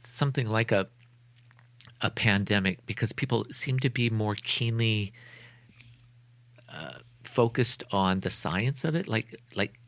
something 0.02 0.48
like 0.48 0.72
a 0.72 0.88
a 2.04 2.10
pandemic, 2.10 2.84
because 2.88 3.12
people 3.14 3.46
seem 3.52 3.80
to 3.80 3.90
be 3.90 4.10
more 4.10 4.36
keenly. 4.36 5.14
Uh, 6.72 7.00
focused 7.24 7.84
on 7.92 8.20
the 8.22 8.30
science 8.30 8.84
of 8.84 8.96
it 8.96 9.08
like 9.08 9.40
like 9.56 9.80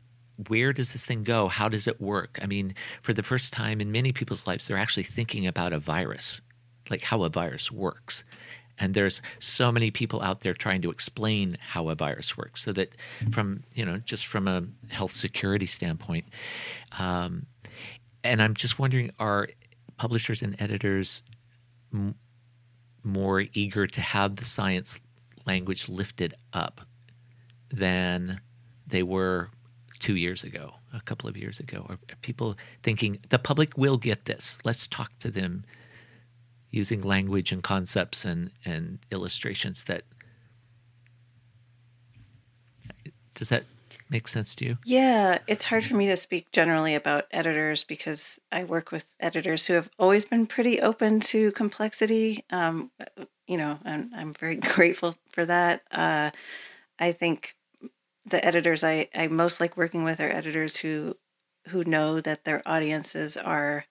where 0.48 0.72
does 0.72 0.92
this 0.92 1.04
thing 1.04 1.22
go 1.22 1.48
how 1.48 1.68
does 1.68 1.86
it 1.86 2.00
work 2.00 2.38
i 2.40 2.46
mean 2.46 2.74
for 3.02 3.12
the 3.12 3.22
first 3.22 3.52
time 3.52 3.80
in 3.80 3.92
many 3.92 4.12
people's 4.12 4.46
lives 4.46 4.66
they're 4.66 4.78
actually 4.78 5.02
thinking 5.02 5.46
about 5.46 5.72
a 5.72 5.78
virus 5.78 6.40
like 6.90 7.02
how 7.02 7.22
a 7.22 7.28
virus 7.28 7.70
works 7.70 8.24
and 8.78 8.94
there's 8.94 9.22
so 9.38 9.70
many 9.70 9.90
people 9.90 10.20
out 10.22 10.40
there 10.40 10.54
trying 10.54 10.82
to 10.82 10.90
explain 10.90 11.56
how 11.60 11.88
a 11.88 11.94
virus 11.94 12.36
works 12.36 12.64
so 12.64 12.72
that 12.72 12.92
from 13.30 13.62
you 13.74 13.84
know 13.84 13.98
just 13.98 14.26
from 14.26 14.48
a 14.48 14.64
health 14.88 15.12
security 15.12 15.66
standpoint 15.66 16.24
um, 16.98 17.46
and 18.22 18.42
i'm 18.42 18.54
just 18.54 18.78
wondering 18.78 19.10
are 19.18 19.48
publishers 19.96 20.42
and 20.42 20.60
editors 20.60 21.22
m- 21.92 22.14
more 23.04 23.44
eager 23.52 23.86
to 23.86 24.00
have 24.00 24.36
the 24.36 24.44
science 24.44 24.98
language 25.46 25.88
lifted 25.88 26.34
up 26.52 26.80
than 27.70 28.40
they 28.86 29.02
were 29.02 29.50
two 29.98 30.16
years 30.16 30.42
ago, 30.44 30.74
a 30.92 31.00
couple 31.00 31.28
of 31.28 31.36
years 31.36 31.60
ago? 31.60 31.86
Are 31.88 31.98
people 32.22 32.56
thinking 32.82 33.18
the 33.28 33.38
public 33.38 33.76
will 33.76 33.96
get 33.96 34.26
this? 34.26 34.58
Let's 34.64 34.86
talk 34.86 35.18
to 35.20 35.30
them 35.30 35.64
using 36.74 37.02
language 37.02 37.52
and 37.52 37.62
concepts 37.62 38.24
and, 38.24 38.50
and 38.64 38.98
illustrations 39.10 39.84
that. 39.84 40.02
Does 43.34 43.48
that 43.48 43.64
make 44.10 44.28
sense 44.28 44.54
to 44.56 44.64
you? 44.64 44.78
Yeah, 44.84 45.38
it's 45.46 45.64
hard 45.64 45.84
for 45.84 45.96
me 45.96 46.06
to 46.06 46.16
speak 46.16 46.52
generally 46.52 46.94
about 46.94 47.26
editors 47.30 47.82
because 47.84 48.38
I 48.52 48.64
work 48.64 48.92
with 48.92 49.06
editors 49.18 49.66
who 49.66 49.74
have 49.74 49.90
always 49.98 50.24
been 50.24 50.46
pretty 50.46 50.80
open 50.80 51.20
to 51.20 51.50
complexity. 51.52 52.44
Um, 52.50 52.90
you 53.46 53.56
know, 53.56 53.78
and 53.84 54.10
I'm 54.14 54.32
very 54.32 54.56
grateful 54.74 55.16
for 55.32 55.44
that. 55.46 55.82
Uh, 55.90 56.30
I 56.98 57.12
think 57.12 57.56
the 58.26 58.44
editors 58.44 58.84
I, 58.84 59.08
I 59.14 59.26
most 59.26 59.60
like 59.60 59.76
working 59.76 60.04
with 60.04 60.20
are 60.20 60.30
editors 60.30 60.78
who 60.78 61.16
who 61.68 61.82
know 61.84 62.20
that 62.20 62.44
their 62.44 62.62
audiences 62.66 63.36
are 63.36 63.86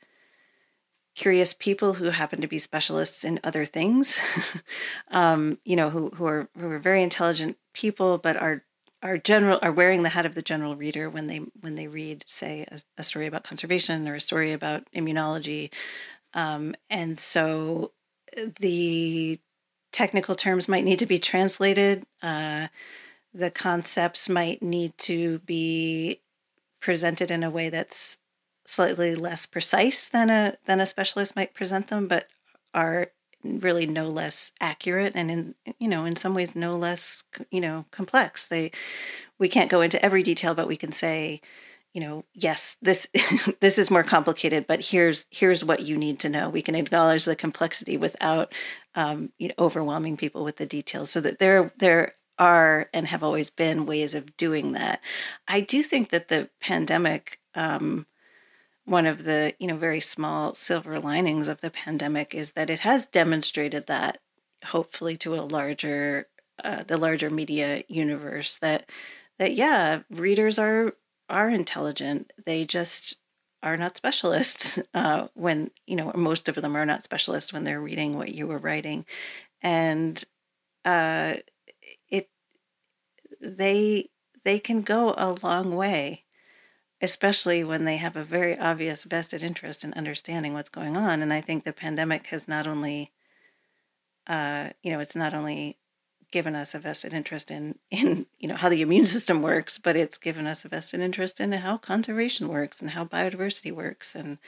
curious 1.16 1.54
people 1.54 1.94
who 1.94 2.10
happen 2.10 2.42
to 2.42 2.48
be 2.48 2.60
specialists 2.60 3.24
in 3.24 3.40
other 3.44 3.66
things 3.66 4.20
um, 5.12 5.58
you 5.64 5.76
know 5.76 5.90
who, 5.90 6.10
who 6.12 6.26
are 6.26 6.48
who 6.58 6.70
are 6.70 6.80
very 6.80 7.04
intelligent 7.04 7.58
people 7.74 8.18
but 8.18 8.36
are 8.38 8.64
are 9.04 9.18
general 9.18 9.60
are 9.62 9.72
wearing 9.72 10.02
the 10.02 10.10
hat 10.10 10.26
of 10.26 10.34
the 10.34 10.42
general 10.42 10.76
reader 10.76 11.10
when 11.10 11.28
they 11.28 11.42
when 11.60 11.76
they 11.76 11.88
read 11.88 12.24
say 12.26 12.66
a, 12.72 12.80
a 12.98 13.04
story 13.04 13.28
about 13.28 13.44
conservation 13.44 14.08
or 14.08 14.16
a 14.16 14.22
story 14.22 14.54
about 14.54 14.88
immunology. 14.96 15.72
Um, 16.34 16.74
and 16.90 17.20
so 17.20 17.92
uh, 18.36 18.46
the 18.60 19.40
technical 19.92 20.34
terms 20.34 20.68
might 20.68 20.86
need 20.86 21.00
to 21.00 21.06
be 21.06 21.20
translated. 21.20 22.06
Uh, 22.22 22.68
the 23.34 23.52
concepts 23.52 24.30
might 24.30 24.64
need 24.64 24.98
to 25.00 25.40
be 25.40 26.22
presented 26.80 27.30
in 27.30 27.44
a 27.44 27.50
way 27.50 27.70
that's 27.70 28.18
slightly 28.66 29.16
less 29.16 29.46
precise 29.46 30.08
than 30.08 30.30
a 30.30 30.58
than 30.66 30.80
a 30.80 30.86
specialist 30.86 31.36
might 31.36 31.54
present 31.54 31.88
them 31.88 32.08
but 32.08 32.28
are 32.74 33.08
really 33.44 33.86
no 33.86 34.08
less 34.08 34.52
accurate 34.62 35.14
and 35.16 35.30
in 35.30 35.56
you 35.80 35.88
know 35.88 36.06
in 36.06 36.16
some 36.16 36.34
ways 36.34 36.56
no 36.56 36.76
less 36.76 37.24
you 37.52 37.62
know 37.62 37.86
complex. 37.92 38.48
They 38.48 38.72
we 39.40 39.50
can't 39.50 39.72
go 39.72 39.82
into 39.82 40.04
every 40.04 40.24
detail 40.24 40.54
but 40.54 40.68
we 40.68 40.78
can 40.78 40.92
say 40.92 41.42
you 41.94 42.02
know 42.02 42.24
yes 42.34 42.78
this 42.82 43.08
this 43.60 43.78
is 43.78 43.92
more 43.92 44.04
complicated 44.04 44.66
but 44.66 44.82
here's 44.82 45.26
here's 45.30 45.64
what 45.64 45.82
you 45.82 45.98
need 45.98 46.20
to 46.20 46.30
know. 46.30 46.50
We 46.50 46.62
can 46.62 46.76
acknowledge 46.76 47.26
the 47.26 47.36
complexity 47.36 47.98
without 47.98 48.54
um, 48.96 49.32
you 49.38 49.50
know, 49.50 49.56
overwhelming 49.60 50.18
people 50.18 50.44
with 50.44 50.58
the 50.58 50.66
details. 50.66 51.10
So 51.12 51.22
that 51.22 51.40
there 51.40 51.72
there 51.78 52.14
are 52.40 52.90
and 52.94 53.08
have 53.08 53.24
always 53.24 53.50
been 53.50 53.86
ways 53.86 54.16
of 54.16 54.36
doing 54.38 54.72
that. 54.74 55.02
I 55.48 55.62
do 55.62 55.84
think 55.84 56.10
that 56.10 56.30
the 56.30 56.50
pandemic, 56.60 57.40
um, 57.56 58.08
one 58.86 59.06
of 59.06 59.24
the 59.24 59.54
you 59.60 59.68
know 59.68 59.78
very 59.78 60.00
small 60.00 60.56
silver 60.56 61.00
linings 61.00 61.48
of 61.48 61.62
the 61.62 61.70
pandemic 61.70 62.34
is 62.34 62.52
that 62.52 62.70
it 62.70 62.82
has 62.82 63.06
demonstrated 63.06 63.88
that, 63.88 64.20
hopefully 64.66 65.16
to 65.18 65.36
a 65.36 65.42
larger, 65.42 66.28
uh, 66.64 66.84
the 66.84 66.98
larger 66.98 67.30
media 67.30 67.84
universe 67.88 68.58
that 68.58 68.90
that 69.40 69.56
yeah, 69.56 70.02
readers 70.10 70.60
are 70.60 70.96
are 71.30 71.50
intelligent. 71.50 72.32
They 72.46 72.66
just 72.66 73.18
are 73.62 73.78
not 73.78 73.96
specialists 73.98 74.80
uh, 74.94 75.28
when 75.34 75.72
you 75.88 75.96
know 75.96 76.12
most 76.16 76.50
of 76.50 76.56
them 76.56 76.76
are 76.76 76.86
not 76.86 77.04
specialists 77.04 77.54
when 77.54 77.64
they're 77.64 77.82
reading 77.82 78.18
what 78.18 78.34
you 78.36 78.48
were 78.48 78.58
writing, 78.58 79.06
and 79.62 80.24
uh, 80.86 81.36
it 82.10 82.30
they 83.42 84.10
they 84.44 84.60
can 84.60 84.82
go 84.82 85.14
a 85.18 85.38
long 85.42 85.76
way 85.76 86.23
especially 87.04 87.66
when 87.66 87.84
they 87.84 87.98
have 87.98 88.16
a 88.16 88.24
very 88.24 88.58
obvious 88.58 89.04
vested 89.04 89.44
interest 89.44 89.84
in 89.84 89.94
understanding 89.94 90.54
what's 90.54 90.70
going 90.70 90.96
on. 90.96 91.22
And 91.22 91.32
i 91.34 91.42
think 91.42 91.64
the 91.64 91.74
pandemic 91.74 92.28
has 92.28 92.48
not 92.48 92.66
only 92.66 93.12
uh, 94.26 94.70
you 94.82 94.92
know 94.92 95.02
it's 95.02 95.16
not 95.16 95.34
only 95.34 95.78
given 96.32 96.56
us 96.56 96.74
a 96.74 96.80
vested 96.80 97.14
interest 97.14 97.52
in 97.52 97.78
in 97.92 98.26
you 98.40 98.48
know 98.48 98.56
how 98.56 98.70
the 98.70 98.82
immune 98.82 99.06
system 99.06 99.42
works 99.42 99.78
but 99.78 99.98
it's 99.98 100.18
given 100.18 100.48
us 100.48 100.64
a 100.64 100.70
vested 100.70 101.02
interest 101.02 101.42
in 101.42 101.52
how 101.52 101.76
conservation 101.76 102.48
works 102.48 102.82
and 102.82 102.92
how 102.92 103.04
biodiversity 103.06 103.72
works. 103.72 104.16
And 104.16 104.40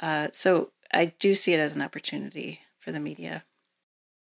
uh, 0.00 0.28
so 0.32 0.72
i 0.92 1.04
do 1.04 1.34
see 1.34 1.52
it 1.52 1.60
as 1.60 1.76
an 1.76 1.82
opportunity 1.82 2.60
for 2.78 2.90
the 2.90 3.00
media. 3.00 3.44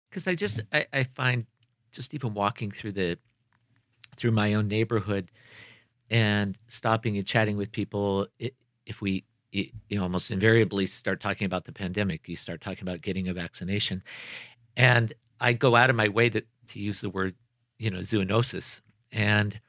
Because 0.09 0.27
i 0.27 0.35
just 0.35 0.61
I, 0.73 0.87
I 0.91 1.05
find 1.05 1.45
just 1.93 2.15
even 2.15 2.33
walking 2.33 2.71
through 2.71 2.93
the 2.93 3.19
through 4.17 4.33
my 4.33 4.55
own 4.55 4.69
neighborhood 4.69 5.31
and 6.11 6.57
stopping 6.69 7.17
and 7.17 7.27
chatting 7.27 7.57
with 7.57 7.73
people 7.73 8.27
if 8.87 9.01
we 9.01 9.25
you 9.51 10.03
almost 10.03 10.31
invariably 10.31 10.85
start 10.85 11.21
talking 11.21 11.47
about 11.47 11.65
the 11.65 11.73
pandemic 11.73 12.29
you 12.29 12.37
start 12.37 12.61
talking 12.61 12.83
about 12.83 13.01
getting 13.01 13.29
a 13.29 13.35
vaccination. 13.35 14.03
And 14.77 15.13
i 15.41 15.53
go 15.53 15.77
out 15.77 15.91
of 15.91 15.97
my 15.97 16.09
way 16.09 16.29
to, 16.29 16.43
to 16.69 16.81
use 16.81 17.01
the 17.01 17.11
word 17.11 17.35
you 17.79 17.91
know 17.91 18.01
zoonosis 18.01 18.81
and 19.13 19.61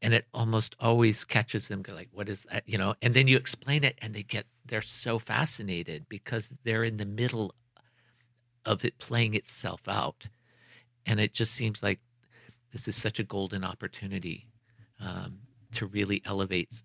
and 0.00 0.14
it 0.14 0.26
almost 0.32 0.76
always 0.80 1.24
catches 1.24 1.68
them 1.68 1.82
like 1.88 2.08
what 2.12 2.28
is 2.28 2.46
that? 2.50 2.62
You 2.66 2.78
know 2.78 2.94
and 3.02 3.14
then 3.14 3.28
you 3.28 3.36
explain 3.36 3.84
it 3.84 3.98
and 4.02 4.14
they 4.14 4.22
get 4.22 4.46
they're 4.64 4.82
so 4.82 5.18
fascinated 5.18 6.06
because 6.08 6.50
they're 6.64 6.84
in 6.84 6.96
the 6.96 7.06
middle 7.06 7.54
of 8.64 8.84
it 8.84 8.98
playing 8.98 9.34
itself 9.34 9.80
out. 9.88 10.28
And 11.06 11.18
it 11.18 11.32
just 11.32 11.54
seems 11.54 11.82
like 11.82 12.00
this 12.70 12.86
is 12.86 12.94
such 12.94 13.18
a 13.18 13.24
golden 13.24 13.64
opportunity 13.64 14.46
um, 15.00 15.38
to 15.72 15.86
really 15.86 16.22
elevate 16.24 16.82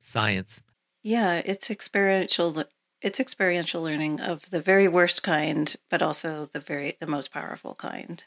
science. 0.00 0.62
Yeah, 1.02 1.42
it's 1.44 1.70
experiential. 1.70 2.64
It's 3.00 3.20
experiential 3.20 3.82
learning 3.82 4.20
of 4.20 4.50
the 4.50 4.60
very 4.60 4.88
worst 4.88 5.22
kind, 5.22 5.74
but 5.88 6.02
also 6.02 6.48
the 6.52 6.60
very 6.60 6.96
the 6.98 7.06
most 7.06 7.30
powerful 7.30 7.74
kind. 7.74 8.24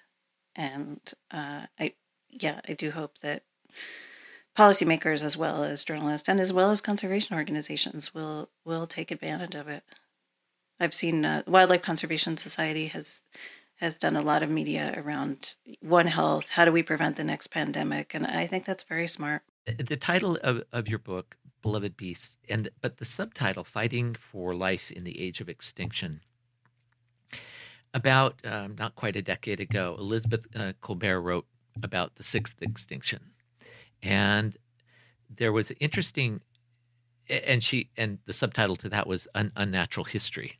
And 0.56 1.00
uh, 1.32 1.66
I, 1.80 1.94
yeah, 2.30 2.62
I 2.68 2.74
do 2.74 2.92
hope 2.92 3.20
that 3.20 3.44
policymakers, 4.58 5.24
as 5.24 5.38
well 5.38 5.64
as 5.64 5.84
journalists, 5.84 6.28
and 6.28 6.40
as 6.40 6.52
well 6.52 6.72
as 6.72 6.82
conservation 6.82 7.36
organizations, 7.36 8.14
will 8.14 8.50
will 8.66 8.88
take 8.88 9.12
advantage 9.12 9.56
of 9.56 9.68
it. 9.68 9.84
I've 10.80 10.94
seen 10.94 11.26
uh, 11.26 11.44
Wildlife 11.46 11.84
Conservation 11.84 12.38
Society 12.38 12.88
has 12.88 13.22
has 13.76 13.98
done 13.98 14.16
a 14.16 14.22
lot 14.22 14.44
of 14.44 14.50
media 14.50 14.94
around 14.96 15.56
One 15.82 16.08
Health. 16.08 16.52
How 16.52 16.66
do 16.66 16.72
we 16.72 16.84
prevent 16.84 17.16
the 17.16 17.24
next 17.24 17.48
pandemic? 17.48 18.14
And 18.14 18.28
I 18.28 18.46
think 18.46 18.66
that's 18.66 18.84
very 18.84 19.08
smart. 19.08 19.42
The 19.66 19.98
title 19.98 20.38
of, 20.44 20.64
of 20.72 20.88
your 20.88 21.00
book, 21.00 21.38
beloved 21.62 21.96
beasts, 21.96 22.40
and 22.50 22.70
but 22.82 22.98
the 22.98 23.06
subtitle 23.06 23.64
"Fighting 23.64 24.16
for 24.16 24.56
Life 24.56 24.90
in 24.92 25.04
the 25.04 25.20
Age 25.20 25.40
of 25.40 25.50
Extinction." 25.50 26.22
About 27.94 28.40
um, 28.44 28.76
not 28.80 28.96
quite 28.96 29.16
a 29.16 29.22
decade 29.22 29.60
ago, 29.60 29.96
Elizabeth 30.00 30.48
uh, 30.56 30.74
Kolbert 30.82 31.22
wrote 31.22 31.46
about 31.84 32.16
the 32.16 32.24
sixth 32.24 32.56
extinction, 32.62 33.20
and 34.02 34.58
there 35.30 35.52
was 35.52 35.70
an 35.70 35.78
interesting, 35.80 36.42
and 37.30 37.64
she 37.64 37.90
and 37.98 38.18
the 38.26 38.34
subtitle 38.34 38.76
to 38.78 38.90
that 38.90 39.06
was 39.06 39.28
"Un- 39.36 39.52
"Unnatural 39.56 40.06
History," 40.06 40.58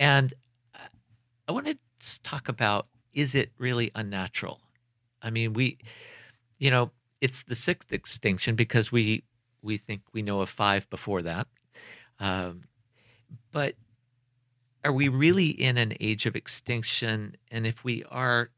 and 0.00 0.32
I 1.48 1.52
want 1.52 1.66
to 1.66 1.78
just 2.00 2.24
talk 2.24 2.48
about 2.48 2.86
is 3.12 3.34
it 3.34 3.50
really 3.58 3.90
unnatural? 3.94 4.60
I 5.22 5.30
mean, 5.30 5.52
we, 5.54 5.78
you 6.58 6.70
know, 6.70 6.90
it's 7.20 7.42
the 7.42 7.54
sixth 7.54 7.92
extinction 7.92 8.54
because 8.56 8.92
we 8.92 9.24
we 9.62 9.76
think 9.76 10.02
we 10.12 10.22
know 10.22 10.40
of 10.40 10.50
five 10.50 10.88
before 10.90 11.22
that. 11.22 11.48
Um, 12.20 12.64
but 13.52 13.74
are 14.84 14.92
we 14.92 15.08
really 15.08 15.48
in 15.48 15.76
an 15.78 15.94
age 16.00 16.26
of 16.26 16.36
extinction? 16.36 17.36
And 17.50 17.66
if 17.66 17.82
we 17.82 18.04
are, 18.04 18.50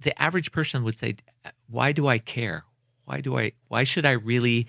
the 0.00 0.20
average 0.20 0.50
person 0.50 0.82
would 0.84 0.98
say, 0.98 1.16
"Why 1.68 1.92
do 1.92 2.06
I 2.08 2.18
care? 2.18 2.64
Why 3.04 3.20
do 3.20 3.38
I? 3.38 3.52
Why 3.68 3.84
should 3.84 4.04
I 4.04 4.12
really, 4.12 4.66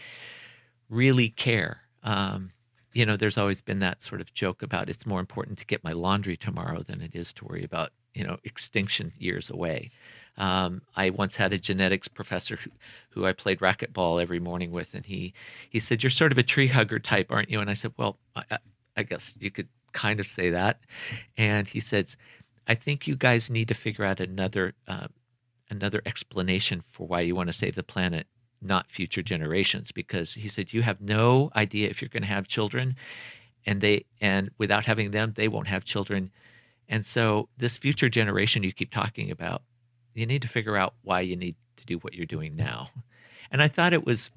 really 0.90 1.30
care?" 1.30 1.82
Um, 2.04 2.52
you 2.94 3.06
know, 3.06 3.18
there's 3.18 3.38
always 3.38 3.62
been 3.62 3.80
that 3.80 4.02
sort 4.02 4.22
of 4.22 4.34
joke 4.34 4.62
about 4.62 4.90
it's 4.90 5.06
more 5.06 5.20
important 5.20 5.58
to 5.60 5.66
get 5.66 5.84
my 5.84 5.92
laundry 5.92 6.38
tomorrow 6.38 6.84
than 6.84 7.02
it 7.02 7.16
is 7.16 7.34
to 7.34 7.46
worry 7.46 7.64
about 7.64 7.92
you 8.14 8.24
know 8.24 8.38
extinction 8.44 9.14
years 9.18 9.50
away. 9.50 9.92
Um, 10.40 10.82
I 10.96 11.10
once 11.10 11.36
had 11.36 11.52
a 11.52 11.60
genetics 11.60 12.08
professor 12.08 12.56
who, 12.56 12.72
who, 13.10 13.26
I 13.26 13.34
played 13.34 13.60
racquetball 13.60 14.22
every 14.22 14.40
morning 14.40 14.72
with, 14.72 14.94
and 14.94 15.06
he 15.06 15.34
he 15.70 15.80
said, 15.82 16.02
"You're 16.02 16.10
sort 16.10 16.32
of 16.32 16.38
a 16.38 16.44
tree 16.44 16.68
hugger 16.68 16.98
type, 16.98 17.28
aren't 17.30 17.52
you?" 17.52 17.60
And 17.60 17.70
I 17.70 17.74
said, 17.74 17.94
"Well, 17.98 18.18
I, 18.36 18.58
I 18.96 19.04
guess 19.04 19.36
you 19.40 19.52
could 19.52 19.68
kind 19.92 20.20
of 20.20 20.28
say 20.28 20.50
that." 20.52 20.80
And 21.38 21.68
he 21.68 21.82
said, 21.82 22.16
"I 22.68 22.76
think 22.76 23.06
you 23.06 23.18
guys 23.18 23.50
need 23.50 23.68
to 23.68 23.74
figure 23.74 24.06
out 24.06 24.22
another 24.22 24.74
uh, 24.88 25.08
another 25.70 26.02
explanation 26.06 26.84
for 26.90 27.06
why 27.06 27.22
you 27.22 27.36
want 27.36 27.48
to 27.48 27.54
save 27.54 27.76
the 27.76 27.84
planet, 27.84 28.26
not 28.62 28.90
future 28.90 29.22
generations." 29.22 29.92
Because 29.92 30.36
he 30.36 30.48
said, 30.48 30.72
"You 30.74 30.84
have 30.84 31.02
no 31.02 31.52
idea 31.56 31.90
if 31.90 32.02
you're 32.02 32.10
going 32.10 32.24
to 32.24 32.30
have 32.30 32.48
children, 32.48 32.96
and 33.66 33.82
they 33.82 34.06
and 34.22 34.52
without 34.58 34.86
having 34.86 35.12
them, 35.12 35.34
they 35.36 35.50
won't 35.50 35.68
have 35.68 35.84
children." 35.84 36.32
And 36.90 37.06
so, 37.06 37.50
this 37.58 37.78
future 37.78 38.10
generation 38.10 38.64
you 38.64 38.74
keep 38.74 38.92
talking 38.92 39.30
about, 39.30 39.62
you 40.14 40.26
need 40.26 40.42
to 40.42 40.48
figure 40.48 40.78
out 40.78 40.94
why 41.02 41.22
you 41.22 41.36
need 41.36 41.56
to 41.78 41.86
do 41.86 41.98
what 42.00 42.14
you're 42.14 42.26
doing 42.26 42.56
now. 42.56 42.90
And 43.52 43.62
I 43.62 43.68
thought 43.68 43.94
it 43.94 44.06
was 44.06 44.30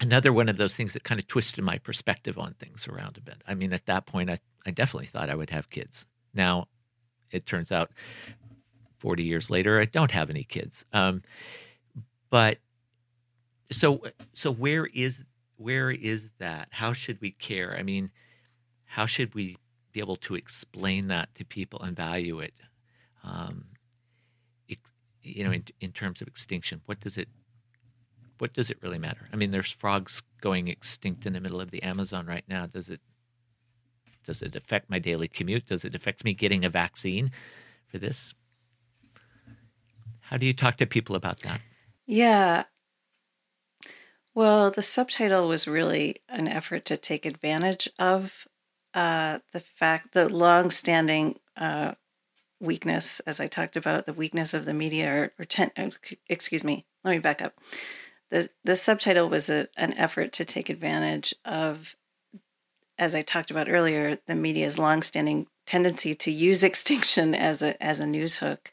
another 0.00 0.32
one 0.32 0.48
of 0.48 0.56
those 0.56 0.76
things 0.76 0.92
that 0.92 1.04
kind 1.04 1.20
of 1.20 1.26
twisted 1.26 1.64
my 1.64 1.78
perspective 1.78 2.38
on 2.38 2.54
things 2.54 2.86
around 2.86 3.16
a 3.16 3.20
bit. 3.20 3.42
I 3.46 3.54
mean, 3.54 3.72
at 3.72 3.86
that 3.86 4.06
point, 4.06 4.30
I, 4.30 4.38
I 4.66 4.70
definitely 4.70 5.06
thought 5.06 5.30
I 5.30 5.34
would 5.34 5.50
have 5.50 5.70
kids. 5.70 6.06
Now, 6.34 6.66
it 7.30 7.46
turns 7.46 7.72
out 7.72 7.90
40 8.98 9.22
years 9.22 9.50
later, 9.50 9.80
I 9.80 9.84
don't 9.84 10.10
have 10.10 10.30
any 10.30 10.44
kids. 10.44 10.84
Um, 10.92 11.22
but 12.30 12.58
so, 13.70 14.02
so 14.34 14.52
where 14.52 14.86
is 14.86 15.22
where 15.58 15.90
is 15.90 16.28
that? 16.38 16.68
How 16.70 16.92
should 16.92 17.18
we 17.22 17.30
care? 17.30 17.74
I 17.78 17.82
mean, 17.82 18.10
how 18.84 19.06
should 19.06 19.34
we 19.34 19.56
be 19.96 20.00
able 20.00 20.16
to 20.16 20.34
explain 20.34 21.08
that 21.08 21.34
to 21.34 21.42
people 21.42 21.80
and 21.80 21.96
value 21.96 22.38
it. 22.40 22.52
Um, 23.24 23.64
you 25.26 25.44
know, 25.44 25.52
in, 25.52 25.64
in 25.80 25.92
terms 25.92 26.20
of 26.20 26.28
extinction, 26.28 26.80
what 26.86 27.00
does 27.00 27.18
it 27.18 27.28
what 28.38 28.52
does 28.52 28.68
it 28.68 28.78
really 28.82 28.98
matter? 28.98 29.28
I 29.32 29.36
mean, 29.36 29.50
there's 29.50 29.72
frogs 29.72 30.22
going 30.42 30.68
extinct 30.68 31.24
in 31.24 31.32
the 31.32 31.40
middle 31.40 31.60
of 31.60 31.70
the 31.70 31.82
Amazon 31.82 32.26
right 32.26 32.44
now. 32.48 32.66
Does 32.66 32.90
it 32.90 33.00
does 34.24 34.42
it 34.42 34.56
affect 34.56 34.90
my 34.90 34.98
daily 34.98 35.28
commute? 35.28 35.66
Does 35.66 35.84
it 35.84 35.94
affect 35.94 36.24
me 36.24 36.34
getting 36.34 36.64
a 36.64 36.70
vaccine 36.70 37.30
for 37.88 37.98
this? 37.98 38.34
How 40.20 40.36
do 40.36 40.46
you 40.46 40.52
talk 40.52 40.76
to 40.78 40.86
people 40.86 41.14
about 41.14 41.40
that? 41.42 41.60
Yeah. 42.06 42.64
Well, 44.34 44.70
the 44.70 44.82
subtitle 44.82 45.48
was 45.48 45.68
really 45.68 46.16
an 46.28 46.48
effort 46.48 46.84
to 46.86 46.96
take 46.96 47.24
advantage 47.24 47.88
of 47.98 48.46
uh, 48.92 49.38
the 49.52 49.60
fact, 49.60 50.12
the 50.12 50.28
long-standing 50.28 51.38
uh, 51.56 51.94
weakness, 52.60 53.20
as 53.20 53.40
I 53.40 53.46
talked 53.46 53.76
about, 53.76 54.06
the 54.06 54.12
weakness 54.12 54.54
of 54.54 54.64
the 54.64 54.74
media, 54.74 55.12
or, 55.12 55.32
or 55.38 55.44
ten, 55.44 55.70
uh, 55.76 55.90
excuse 56.28 56.64
me, 56.64 56.86
let 57.04 57.12
me 57.12 57.18
back 57.18 57.42
up. 57.42 57.54
The 58.30 58.48
the 58.64 58.76
subtitle 58.76 59.28
was 59.28 59.48
a, 59.48 59.68
an 59.76 59.92
effort 59.94 60.32
to 60.34 60.44
take 60.44 60.68
advantage 60.68 61.34
of, 61.44 61.96
as 62.98 63.14
I 63.14 63.22
talked 63.22 63.50
about 63.50 63.68
earlier, 63.68 64.18
the 64.26 64.34
media's 64.34 64.78
long-standing 64.78 65.46
tendency 65.66 66.14
to 66.14 66.30
use 66.30 66.62
extinction 66.64 67.34
as 67.34 67.62
a 67.62 67.80
as 67.82 68.00
a 68.00 68.06
news 68.06 68.38
hook. 68.38 68.72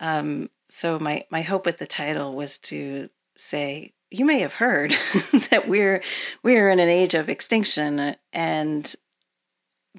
Um, 0.00 0.50
so 0.68 0.98
my 0.98 1.24
my 1.30 1.42
hope 1.42 1.66
with 1.66 1.78
the 1.78 1.86
title 1.86 2.34
was 2.34 2.58
to 2.58 3.08
say 3.36 3.92
you 4.10 4.24
may 4.24 4.40
have 4.40 4.54
heard 4.54 4.90
that 5.50 5.64
we're 5.66 6.02
we're 6.42 6.70
in 6.70 6.78
an 6.78 6.88
age 6.88 7.14
of 7.14 7.28
extinction 7.28 8.16
and 8.32 8.94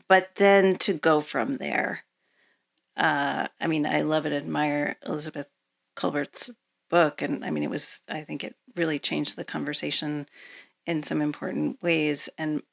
but 0.08 0.36
then 0.36 0.78
to 0.78 0.94
go 0.94 1.22
from 1.22 1.58
there. 1.58 2.04
Uh, 2.98 3.48
I 3.62 3.68
mean, 3.68 3.86
I 3.86 4.02
love 4.02 4.26
and 4.26 4.34
admire 4.36 4.98
Elizabeth 5.06 5.48
Kolbert's 5.96 6.50
book, 6.90 7.22
and 7.22 7.46
I 7.46 7.52
mean, 7.52 7.64
it 7.64 7.70
was. 7.70 8.02
I 8.10 8.22
think 8.22 8.44
it 8.44 8.56
really 8.76 9.00
changed 9.00 9.36
the 9.36 9.46
conversation 9.46 10.28
in 10.86 11.04
some 11.04 11.22
important 11.22 11.82
ways. 11.84 12.30
And 12.38 12.64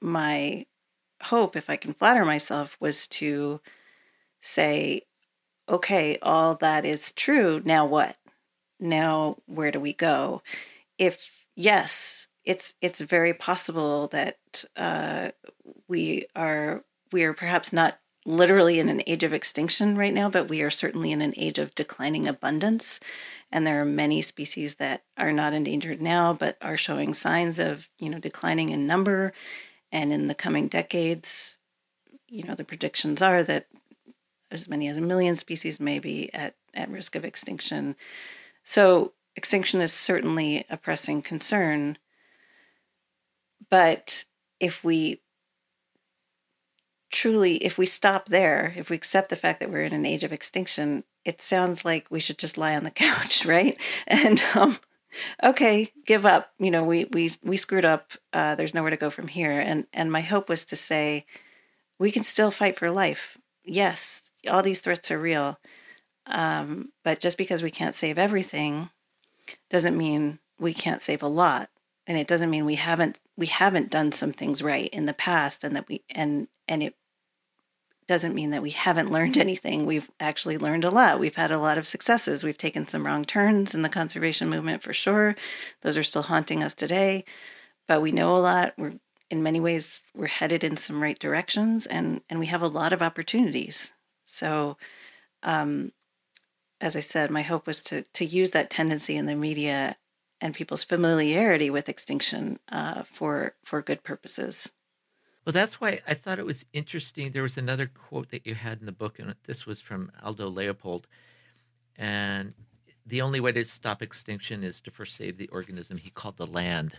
my 0.00 0.66
hope, 1.22 1.56
if 1.56 1.68
I 1.68 1.76
can 1.76 1.94
flatter 1.94 2.24
myself, 2.24 2.76
was 2.80 3.06
to 3.08 3.60
say, 4.40 5.02
okay, 5.68 6.18
all 6.22 6.54
that 6.56 6.84
is 6.84 7.12
true. 7.12 7.60
Now 7.64 7.86
what? 7.86 8.16
Now 8.78 9.38
where 9.46 9.70
do 9.70 9.80
we 9.80 9.92
go? 9.92 10.42
If 10.98 11.30
yes, 11.56 12.28
it's 12.44 12.74
it's 12.80 13.00
very 13.00 13.34
possible 13.34 14.08
that 14.08 14.38
uh, 14.76 15.30
we 15.88 16.26
are 16.34 16.84
we 17.12 17.24
are 17.24 17.32
perhaps 17.34 17.72
not 17.72 17.96
literally 18.24 18.78
in 18.78 18.88
an 18.88 19.02
age 19.06 19.24
of 19.24 19.32
extinction 19.32 19.96
right 19.96 20.14
now, 20.14 20.30
but 20.30 20.48
we 20.48 20.62
are 20.62 20.70
certainly 20.70 21.12
in 21.12 21.22
an 21.22 21.34
age 21.36 21.58
of 21.58 21.74
declining 21.74 22.28
abundance. 22.28 23.00
And 23.50 23.66
there 23.66 23.80
are 23.80 23.84
many 23.84 24.22
species 24.22 24.76
that 24.76 25.02
are 25.18 25.32
not 25.32 25.52
endangered 25.52 26.00
now, 26.00 26.32
but 26.32 26.56
are 26.62 26.76
showing 26.76 27.14
signs 27.14 27.58
of, 27.58 27.88
you 27.98 28.08
know, 28.08 28.18
declining 28.18 28.70
in 28.70 28.86
number. 28.86 29.32
And 29.90 30.12
in 30.12 30.28
the 30.28 30.34
coming 30.34 30.68
decades, 30.68 31.58
you 32.28 32.44
know, 32.44 32.54
the 32.54 32.64
predictions 32.64 33.20
are 33.20 33.42
that 33.42 33.66
as 34.50 34.68
many 34.68 34.88
as 34.88 34.96
a 34.96 35.02
million 35.02 35.36
species 35.36 35.80
may 35.80 35.98
be 35.98 36.32
at, 36.32 36.54
at 36.74 36.90
risk 36.90 37.16
of 37.16 37.24
extinction. 37.24 37.96
So 38.64 39.12
extinction 39.34 39.80
is 39.80 39.92
certainly 39.92 40.64
a 40.70 40.76
pressing 40.76 41.22
concern. 41.22 41.98
But 43.68 44.24
if 44.60 44.84
we 44.84 45.20
truly, 47.12 47.56
if 47.56 47.78
we 47.78 47.86
stop 47.86 48.26
there, 48.26 48.74
if 48.76 48.90
we 48.90 48.96
accept 48.96 49.28
the 49.28 49.36
fact 49.36 49.60
that 49.60 49.70
we're 49.70 49.84
in 49.84 49.92
an 49.92 50.06
age 50.06 50.24
of 50.24 50.32
extinction, 50.32 51.04
it 51.24 51.40
sounds 51.40 51.84
like 51.84 52.06
we 52.10 52.18
should 52.18 52.38
just 52.38 52.58
lie 52.58 52.74
on 52.74 52.84
the 52.84 52.90
couch, 53.06 53.46
right? 53.46 53.78
And 54.08 54.42
um, 54.54 54.78
okay, 55.44 55.92
give 56.06 56.26
up. 56.26 56.52
You 56.58 56.70
know, 56.70 56.82
we 56.82 57.04
we 57.04 57.30
we 57.44 57.56
screwed 57.56 57.84
up. 57.84 58.12
Uh, 58.32 58.54
there's 58.56 58.74
nowhere 58.74 58.90
to 58.90 58.96
go 58.96 59.10
from 59.10 59.28
here. 59.28 59.52
And 59.52 59.86
and 59.92 60.10
my 60.10 60.22
hope 60.22 60.48
was 60.48 60.64
to 60.66 60.76
say, 60.76 61.26
we 61.98 62.10
can 62.10 62.24
still 62.24 62.50
fight 62.50 62.78
for 62.78 62.88
life. 62.88 63.38
Yes, 63.64 64.22
all 64.50 64.62
these 64.62 64.80
threats 64.80 65.10
are 65.12 65.20
real, 65.20 65.60
um, 66.26 66.90
but 67.04 67.20
just 67.20 67.38
because 67.38 67.62
we 67.62 67.70
can't 67.70 67.94
save 67.94 68.18
everything, 68.18 68.90
doesn't 69.70 69.96
mean 69.96 70.40
we 70.58 70.74
can't 70.74 71.02
save 71.02 71.22
a 71.22 71.28
lot 71.28 71.70
and 72.06 72.18
it 72.18 72.26
doesn't 72.26 72.50
mean 72.50 72.64
we 72.64 72.74
haven't 72.74 73.18
we 73.36 73.46
haven't 73.46 73.90
done 73.90 74.12
some 74.12 74.32
things 74.32 74.62
right 74.62 74.88
in 74.90 75.06
the 75.06 75.12
past 75.12 75.64
and 75.64 75.76
that 75.76 75.88
we 75.88 76.02
and 76.10 76.48
and 76.68 76.82
it 76.82 76.94
doesn't 78.06 78.34
mean 78.34 78.50
that 78.50 78.62
we 78.62 78.70
haven't 78.70 79.12
learned 79.12 79.36
anything. 79.36 79.86
We've 79.86 80.10
actually 80.20 80.58
learned 80.58 80.84
a 80.84 80.90
lot. 80.90 81.20
We've 81.20 81.34
had 81.34 81.50
a 81.50 81.58
lot 81.58 81.78
of 81.78 81.86
successes. 81.86 82.44
We've 82.44 82.58
taken 82.58 82.86
some 82.86 83.06
wrong 83.06 83.24
turns 83.24 83.74
in 83.74 83.82
the 83.82 83.88
conservation 83.88 84.48
movement 84.48 84.82
for 84.82 84.92
sure. 84.92 85.36
Those 85.82 85.96
are 85.96 86.02
still 86.02 86.22
haunting 86.22 86.62
us 86.62 86.74
today, 86.74 87.24
but 87.86 88.02
we 88.02 88.12
know 88.12 88.36
a 88.36 88.38
lot. 88.38 88.74
We're 88.76 88.94
in 89.30 89.42
many 89.42 89.60
ways 89.60 90.02
we're 90.14 90.26
headed 90.26 90.62
in 90.62 90.76
some 90.76 91.02
right 91.02 91.18
directions 91.18 91.86
and 91.86 92.20
and 92.28 92.38
we 92.38 92.46
have 92.46 92.60
a 92.60 92.68
lot 92.68 92.92
of 92.92 93.00
opportunities. 93.00 93.92
So 94.26 94.76
um 95.42 95.92
as 96.82 96.96
I 96.96 97.00
said, 97.00 97.30
my 97.30 97.42
hope 97.42 97.66
was 97.66 97.80
to 97.84 98.02
to 98.02 98.24
use 98.24 98.50
that 98.50 98.68
tendency 98.68 99.16
in 99.16 99.26
the 99.26 99.34
media 99.34 99.96
and 100.42 100.54
people's 100.54 100.84
familiarity 100.84 101.70
with 101.70 101.88
extinction 101.88 102.58
uh, 102.70 103.04
for 103.04 103.54
for 103.64 103.80
good 103.80 104.02
purposes. 104.02 104.72
Well, 105.44 105.52
that's 105.52 105.80
why 105.80 106.00
I 106.06 106.14
thought 106.14 106.38
it 106.38 106.46
was 106.46 106.64
interesting. 106.72 107.32
There 107.32 107.42
was 107.42 107.58
another 107.58 107.86
quote 107.86 108.30
that 108.30 108.46
you 108.46 108.54
had 108.54 108.78
in 108.78 108.86
the 108.86 108.92
book, 108.92 109.18
and 109.18 109.34
this 109.44 109.66
was 109.66 109.80
from 109.80 110.12
Aldo 110.22 110.48
Leopold, 110.48 111.08
and 111.96 112.54
the 113.04 113.20
only 113.20 113.40
way 113.40 113.50
to 113.52 113.64
stop 113.64 114.02
extinction 114.02 114.62
is 114.62 114.80
to 114.82 114.92
first 114.92 115.16
save 115.16 115.38
the 115.38 115.48
organism 115.48 115.98
he 115.98 116.10
called 116.10 116.36
the 116.36 116.46
land. 116.46 116.98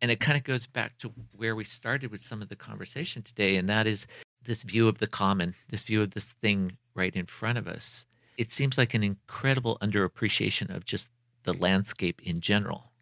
And 0.00 0.10
it 0.10 0.18
kind 0.18 0.38
of 0.38 0.44
goes 0.44 0.66
back 0.66 0.96
to 0.98 1.12
where 1.36 1.54
we 1.54 1.64
started 1.64 2.10
with 2.10 2.22
some 2.22 2.40
of 2.40 2.48
the 2.48 2.56
conversation 2.56 3.22
today, 3.22 3.56
and 3.56 3.68
that 3.68 3.86
is 3.86 4.06
this 4.42 4.62
view 4.62 4.88
of 4.88 4.98
the 4.98 5.06
common, 5.06 5.54
this 5.68 5.84
view 5.84 6.00
of 6.00 6.12
this 6.12 6.28
thing 6.42 6.78
right 6.94 7.14
in 7.14 7.26
front 7.26 7.58
of 7.58 7.68
us. 7.68 8.06
It 8.38 8.50
seems 8.50 8.78
like 8.78 8.94
an 8.94 9.04
incredible 9.04 9.78
underappreciation 9.82 10.74
of 10.74 10.84
just 10.84 11.10
the 11.44 11.52
landscape 11.52 12.22
in 12.22 12.40
general, 12.40 12.92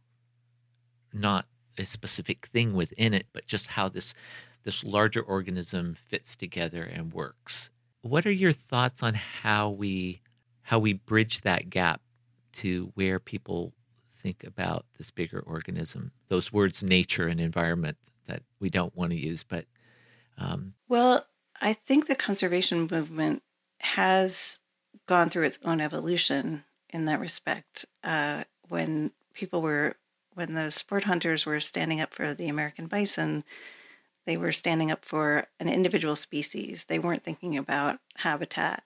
not 1.13 1.47
a 1.79 1.87
specific 1.87 2.47
thing 2.47 2.75
within 2.75 3.15
it, 3.15 3.27
but 3.33 3.47
just 3.47 3.69
how 3.69 3.89
this 3.89 4.13
this 4.65 4.85
larger 4.85 5.23
organism 5.23 5.97
fits 6.09 6.37
together 6.37 6.83
and 6.83 7.13
works. 7.13 7.71
What 8.03 8.27
are 8.27 8.33
your 8.33 8.53
thoughts 8.53 9.03
on 9.03 9.15
how 9.15 9.71
we 9.71 10.21
how 10.63 10.79
we 10.79 10.93
bridge 10.93 11.41
that 11.41 11.71
gap 11.71 12.01
to 12.53 12.93
where 12.95 13.19
people 13.19 13.73
think 14.23 14.45
about 14.45 14.87
this 14.99 15.11
bigger 15.11 15.41
organism? 15.41 16.13
Those 16.29 16.53
words, 16.53 16.83
nature 16.83 17.27
and 17.27 17.41
environment, 17.41 17.97
that 18.27 18.43
we 18.61 18.71
don't 18.71 18.97
want 18.97 19.11
to 19.11 19.19
use, 19.19 19.43
but 19.43 19.67
um, 20.39 20.75
well, 20.89 21.27
I 21.61 21.75
think 21.75 22.07
the 22.07 22.15
conservation 22.15 22.89
movement 22.91 23.43
has 23.79 24.61
gone 25.07 25.31
through 25.31 25.45
its 25.45 25.59
own 25.65 25.81
evolution 25.81 26.65
in 26.91 27.05
that 27.07 27.21
respect. 27.21 27.85
Uh, 28.03 28.45
when 28.69 29.13
people 29.35 29.63
were, 29.63 29.97
when 30.35 30.55
those 30.55 30.75
sport 30.75 31.05
hunters 31.05 31.47
were 31.47 31.61
standing 31.61 32.01
up 32.01 32.13
for 32.13 32.35
the 32.35 32.49
American 32.49 32.87
bison, 32.87 33.45
they 34.27 34.37
were 34.37 34.53
standing 34.53 34.91
up 34.91 35.05
for 35.05 35.47
an 35.59 35.69
individual 35.69 36.17
species. 36.17 36.85
They 36.85 36.99
weren't 36.99 37.25
thinking 37.25 37.57
about 37.57 37.99
habitat 38.17 38.85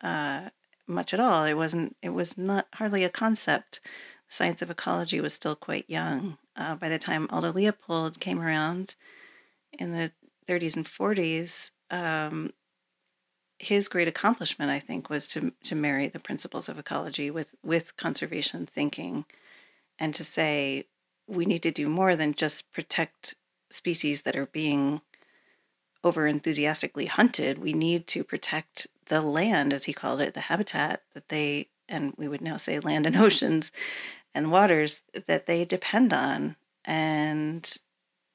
uh, 0.00 0.50
much 0.86 1.12
at 1.12 1.20
all. 1.20 1.44
It 1.44 1.54
wasn't. 1.54 1.96
It 2.02 2.10
was 2.10 2.38
not 2.38 2.66
hardly 2.74 3.04
a 3.04 3.10
concept. 3.10 3.80
The 4.28 4.34
science 4.34 4.62
of 4.62 4.70
ecology 4.70 5.20
was 5.20 5.34
still 5.34 5.56
quite 5.56 5.88
young. 5.88 6.38
Uh, 6.56 6.74
by 6.76 6.88
the 6.88 6.98
time 6.98 7.28
Aldo 7.30 7.52
Leopold 7.52 8.20
came 8.20 8.40
around 8.40 8.96
in 9.72 9.92
the 9.92 10.12
30s 10.48 10.76
and 10.76 10.86
40s, 10.86 11.70
um, 11.90 12.50
his 13.58 13.88
great 13.88 14.08
accomplishment, 14.08 14.70
I 14.70 14.78
think, 14.78 15.10
was 15.10 15.28
to 15.28 15.52
to 15.64 15.74
marry 15.74 16.08
the 16.08 16.20
principles 16.20 16.68
of 16.68 16.78
ecology 16.78 17.30
with 17.30 17.54
with 17.62 17.96
conservation 17.96 18.66
thinking, 18.66 19.24
and 19.98 20.14
to 20.14 20.24
say 20.24 20.86
we 21.26 21.44
need 21.44 21.62
to 21.62 21.72
do 21.72 21.88
more 21.88 22.14
than 22.14 22.34
just 22.34 22.72
protect 22.72 23.34
species 23.70 24.22
that 24.22 24.36
are 24.36 24.46
being 24.46 25.00
over 26.04 26.26
enthusiastically 26.26 27.06
hunted. 27.06 27.58
We 27.58 27.72
need 27.72 28.06
to 28.08 28.24
protect 28.24 28.86
the 29.06 29.20
land, 29.20 29.72
as 29.72 29.84
he 29.84 29.92
called 29.92 30.20
it, 30.20 30.34
the 30.34 30.40
habitat 30.40 31.02
that 31.14 31.28
they 31.28 31.68
and 31.88 32.12
we 32.16 32.26
would 32.26 32.40
now 32.40 32.56
say 32.56 32.80
land 32.80 33.06
and 33.06 33.16
oceans 33.16 33.70
and 34.34 34.50
waters 34.50 35.02
that 35.26 35.46
they 35.46 35.64
depend 35.64 36.12
on. 36.12 36.56
And 36.84 37.72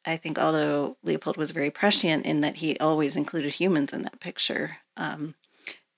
I 0.05 0.17
think 0.17 0.39
Aldo 0.39 0.97
Leopold 1.03 1.38
was 1.38 1.51
very 1.51 1.69
prescient 1.69 2.25
in 2.25 2.41
that 2.41 2.55
he 2.55 2.77
always 2.79 3.15
included 3.15 3.53
humans 3.53 3.93
in 3.93 4.01
that 4.03 4.19
picture, 4.19 4.77
um, 4.97 5.36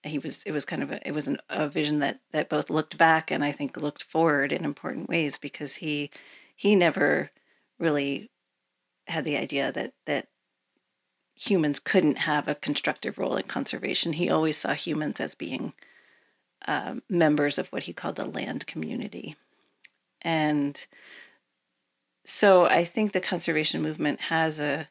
he 0.03 0.19
was 0.19 0.43
it 0.43 0.51
was 0.51 0.65
kind 0.65 0.83
of 0.83 0.91
a, 0.91 1.07
it 1.07 1.13
was 1.13 1.27
an, 1.27 1.37
a 1.49 1.67
vision 1.67 1.99
that 1.99 2.19
that 2.31 2.49
both 2.49 2.69
looked 2.69 2.97
back 2.97 3.31
and 3.31 3.43
I 3.43 3.51
think 3.51 3.77
looked 3.77 4.03
forward 4.03 4.51
in 4.51 4.65
important 4.65 5.09
ways 5.09 5.37
because 5.37 5.75
he 5.75 6.09
he 6.55 6.75
never 6.75 7.29
really 7.79 8.29
had 9.07 9.25
the 9.25 9.37
idea 9.37 9.71
that 9.71 9.93
that 10.05 10.27
humans 11.35 11.79
couldn't 11.79 12.19
have 12.19 12.47
a 12.47 12.55
constructive 12.55 13.17
role 13.17 13.35
in 13.35 13.43
conservation. 13.43 14.13
He 14.13 14.29
always 14.29 14.57
saw 14.57 14.73
humans 14.73 15.19
as 15.19 15.35
being 15.35 15.73
uh, 16.67 16.95
members 17.09 17.57
of 17.57 17.67
what 17.69 17.83
he 17.83 17.93
called 17.93 18.15
the 18.15 18.25
land 18.25 18.67
community, 18.67 19.35
and 20.21 20.85
so 22.25 22.65
I 22.65 22.85
think 22.85 23.11
the 23.11 23.19
conservation 23.19 23.81
movement 23.81 24.21
has 24.21 24.59
a 24.59 24.87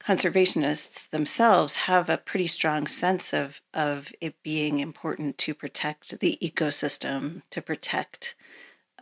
conservationists 0.00 1.10
themselves 1.10 1.76
have 1.76 2.08
a 2.08 2.16
pretty 2.16 2.46
strong 2.46 2.86
sense 2.86 3.34
of 3.34 3.60
of 3.74 4.12
it 4.20 4.34
being 4.42 4.78
important 4.78 5.36
to 5.38 5.54
protect 5.54 6.20
the 6.20 6.38
ecosystem, 6.42 7.42
to 7.50 7.60
protect 7.60 8.34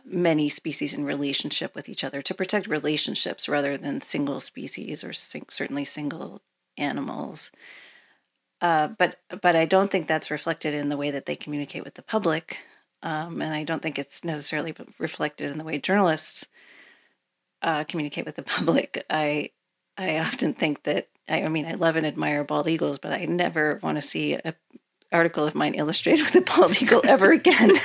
many 0.05 0.49
species 0.49 0.93
in 0.93 1.03
relationship 1.03 1.75
with 1.75 1.89
each 1.89 2.03
other, 2.03 2.21
to 2.21 2.33
protect 2.33 2.67
relationships 2.67 3.49
rather 3.49 3.77
than 3.77 4.01
single 4.01 4.39
species 4.39 5.03
or 5.03 5.13
sing, 5.13 5.45
certainly 5.49 5.85
single 5.85 6.41
animals. 6.77 7.51
Uh, 8.61 8.87
but 8.87 9.19
but 9.41 9.55
I 9.55 9.65
don't 9.65 9.89
think 9.89 10.07
that's 10.07 10.31
reflected 10.31 10.73
in 10.73 10.89
the 10.89 10.97
way 10.97 11.11
that 11.11 11.25
they 11.25 11.35
communicate 11.35 11.83
with 11.83 11.93
the 11.93 12.01
public, 12.01 12.59
um, 13.03 13.41
and 13.41 13.53
I 13.53 13.63
don't 13.63 13.81
think 13.81 13.97
it's 13.97 14.23
necessarily 14.25 14.75
reflected 14.97 15.49
in 15.49 15.57
the 15.57 15.63
way 15.63 15.77
journalists 15.79 16.45
uh, 17.61 17.83
communicate 17.85 18.25
with 18.25 18.35
the 18.35 18.43
public. 18.57 19.05
I 19.09 19.51
I 19.97 20.19
often 20.19 20.53
think 20.53 20.83
that 20.83 21.07
I, 21.27 21.43
I, 21.43 21.49
mean 21.49 21.65
I 21.65 21.73
love 21.73 21.95
and 21.95 22.05
admire 22.05 22.43
bald 22.43 22.67
eagles, 22.67 22.99
but 22.99 23.13
I 23.13 23.25
never 23.25 23.79
want 23.83 23.97
to 23.97 24.01
see 24.01 24.33
an 24.33 24.53
article 25.11 25.45
of 25.45 25.55
mine 25.55 25.75
illustrated 25.75 26.23
with 26.25 26.35
a 26.35 26.41
bald 26.41 26.81
eagle 26.81 27.01
ever 27.03 27.31
again. 27.31 27.71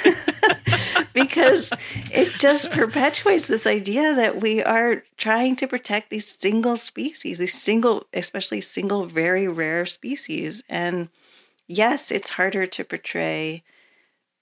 because 1.15 1.73
it 2.13 2.33
just 2.35 2.71
perpetuates 2.71 3.47
this 3.47 3.67
idea 3.67 4.15
that 4.15 4.43
we 4.43 4.63
are 4.63 5.03
trying 5.17 5.57
to 5.57 5.67
protect 5.67 6.11
these 6.11 6.39
single 6.39 6.77
species, 6.77 7.39
these 7.39 7.55
single, 7.55 8.07
especially 8.13 8.61
single, 8.61 9.07
very 9.07 9.49
rare 9.49 9.87
species. 9.87 10.63
And 10.69 11.09
yes, 11.67 12.11
it's 12.11 12.31
harder 12.31 12.67
to 12.67 12.85
portray 12.85 13.63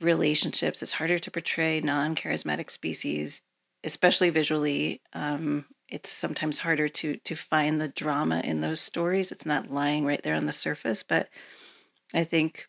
relationships, 0.00 0.82
it's 0.82 0.92
harder 0.92 1.20
to 1.20 1.30
portray 1.30 1.80
non 1.80 2.16
charismatic 2.16 2.70
species 2.70 3.42
especially 3.84 4.30
visually, 4.30 5.00
um, 5.12 5.64
it's 5.88 6.10
sometimes 6.10 6.58
harder 6.60 6.88
to 6.88 7.16
to 7.16 7.34
find 7.34 7.80
the 7.80 7.88
drama 7.88 8.40
in 8.44 8.60
those 8.60 8.80
stories. 8.80 9.30
It's 9.30 9.46
not 9.46 9.70
lying 9.70 10.06
right 10.06 10.22
there 10.22 10.34
on 10.34 10.46
the 10.46 10.52
surface, 10.52 11.02
but 11.02 11.28
I 12.14 12.24
think 12.24 12.68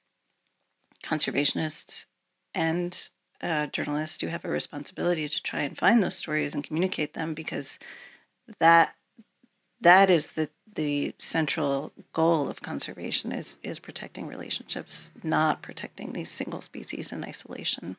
conservationists 1.04 2.06
and 2.54 3.10
uh, 3.42 3.68
journalists 3.68 4.18
do 4.18 4.28
have 4.28 4.46
a 4.46 4.50
responsibility 4.50 5.28
to 5.28 5.42
try 5.42 5.62
and 5.62 5.78
find 5.78 6.02
those 6.02 6.16
stories 6.16 6.54
and 6.54 6.64
communicate 6.64 7.14
them 7.14 7.34
because 7.34 7.80
that 8.60 8.96
that 9.82 10.10
is 10.10 10.28
the 10.34 10.50
the 10.76 11.14
central 11.18 11.92
goal 12.14 12.50
of 12.50 12.62
conservation 12.62 13.32
is 13.32 13.58
is 13.64 13.80
protecting 13.80 14.28
relationships, 14.28 15.12
not 15.24 15.62
protecting 15.62 16.14
these 16.14 16.30
single 16.30 16.62
species 16.62 17.12
in 17.12 17.24
isolation 17.24 17.98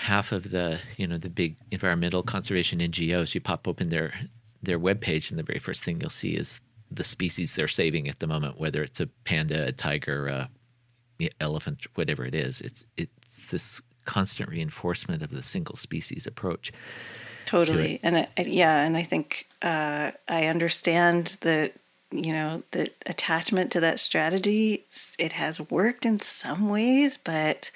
half 0.00 0.32
of 0.32 0.50
the 0.50 0.80
you 0.96 1.06
know 1.06 1.18
the 1.18 1.28
big 1.28 1.56
environmental 1.70 2.22
conservation 2.22 2.80
NGOs. 2.80 3.34
You 3.34 3.40
pop 3.40 3.68
open 3.68 3.90
their 3.90 4.12
their 4.62 4.78
webpage, 4.78 5.30
and 5.30 5.38
the 5.38 5.42
very 5.44 5.58
first 5.58 5.84
thing 5.84 6.00
you'll 6.00 6.10
see 6.10 6.30
is 6.30 6.60
the 6.90 7.04
species 7.04 7.54
they're 7.54 7.68
saving 7.68 8.08
at 8.08 8.18
the 8.18 8.26
moment, 8.26 8.58
whether 8.58 8.82
it's 8.82 9.00
a 9.00 9.06
panda, 9.24 9.68
a 9.68 9.72
tiger, 9.72 10.26
a 10.26 10.50
elephant, 11.40 11.86
whatever 11.94 12.24
it 12.24 12.34
is. 12.34 12.60
It's 12.60 12.84
it's 12.96 13.50
this 13.50 13.82
constant 14.04 14.48
reinforcement 14.48 15.22
of 15.22 15.30
the 15.30 15.42
single 15.42 15.76
species 15.76 16.26
approach. 16.26 16.72
Totally, 17.46 17.98
to 17.98 18.06
and 18.06 18.16
I, 18.16 18.28
yeah, 18.42 18.84
and 18.84 18.96
I 18.96 19.02
think 19.02 19.48
uh, 19.62 20.12
I 20.28 20.46
understand 20.46 21.36
the 21.40 21.72
you 22.10 22.32
know 22.32 22.62
the 22.70 22.90
attachment 23.06 23.72
to 23.72 23.80
that 23.80 24.00
strategy. 24.00 24.86
It 25.18 25.32
has 25.32 25.60
worked 25.70 26.06
in 26.06 26.20
some 26.20 26.68
ways, 26.68 27.16
but 27.16 27.70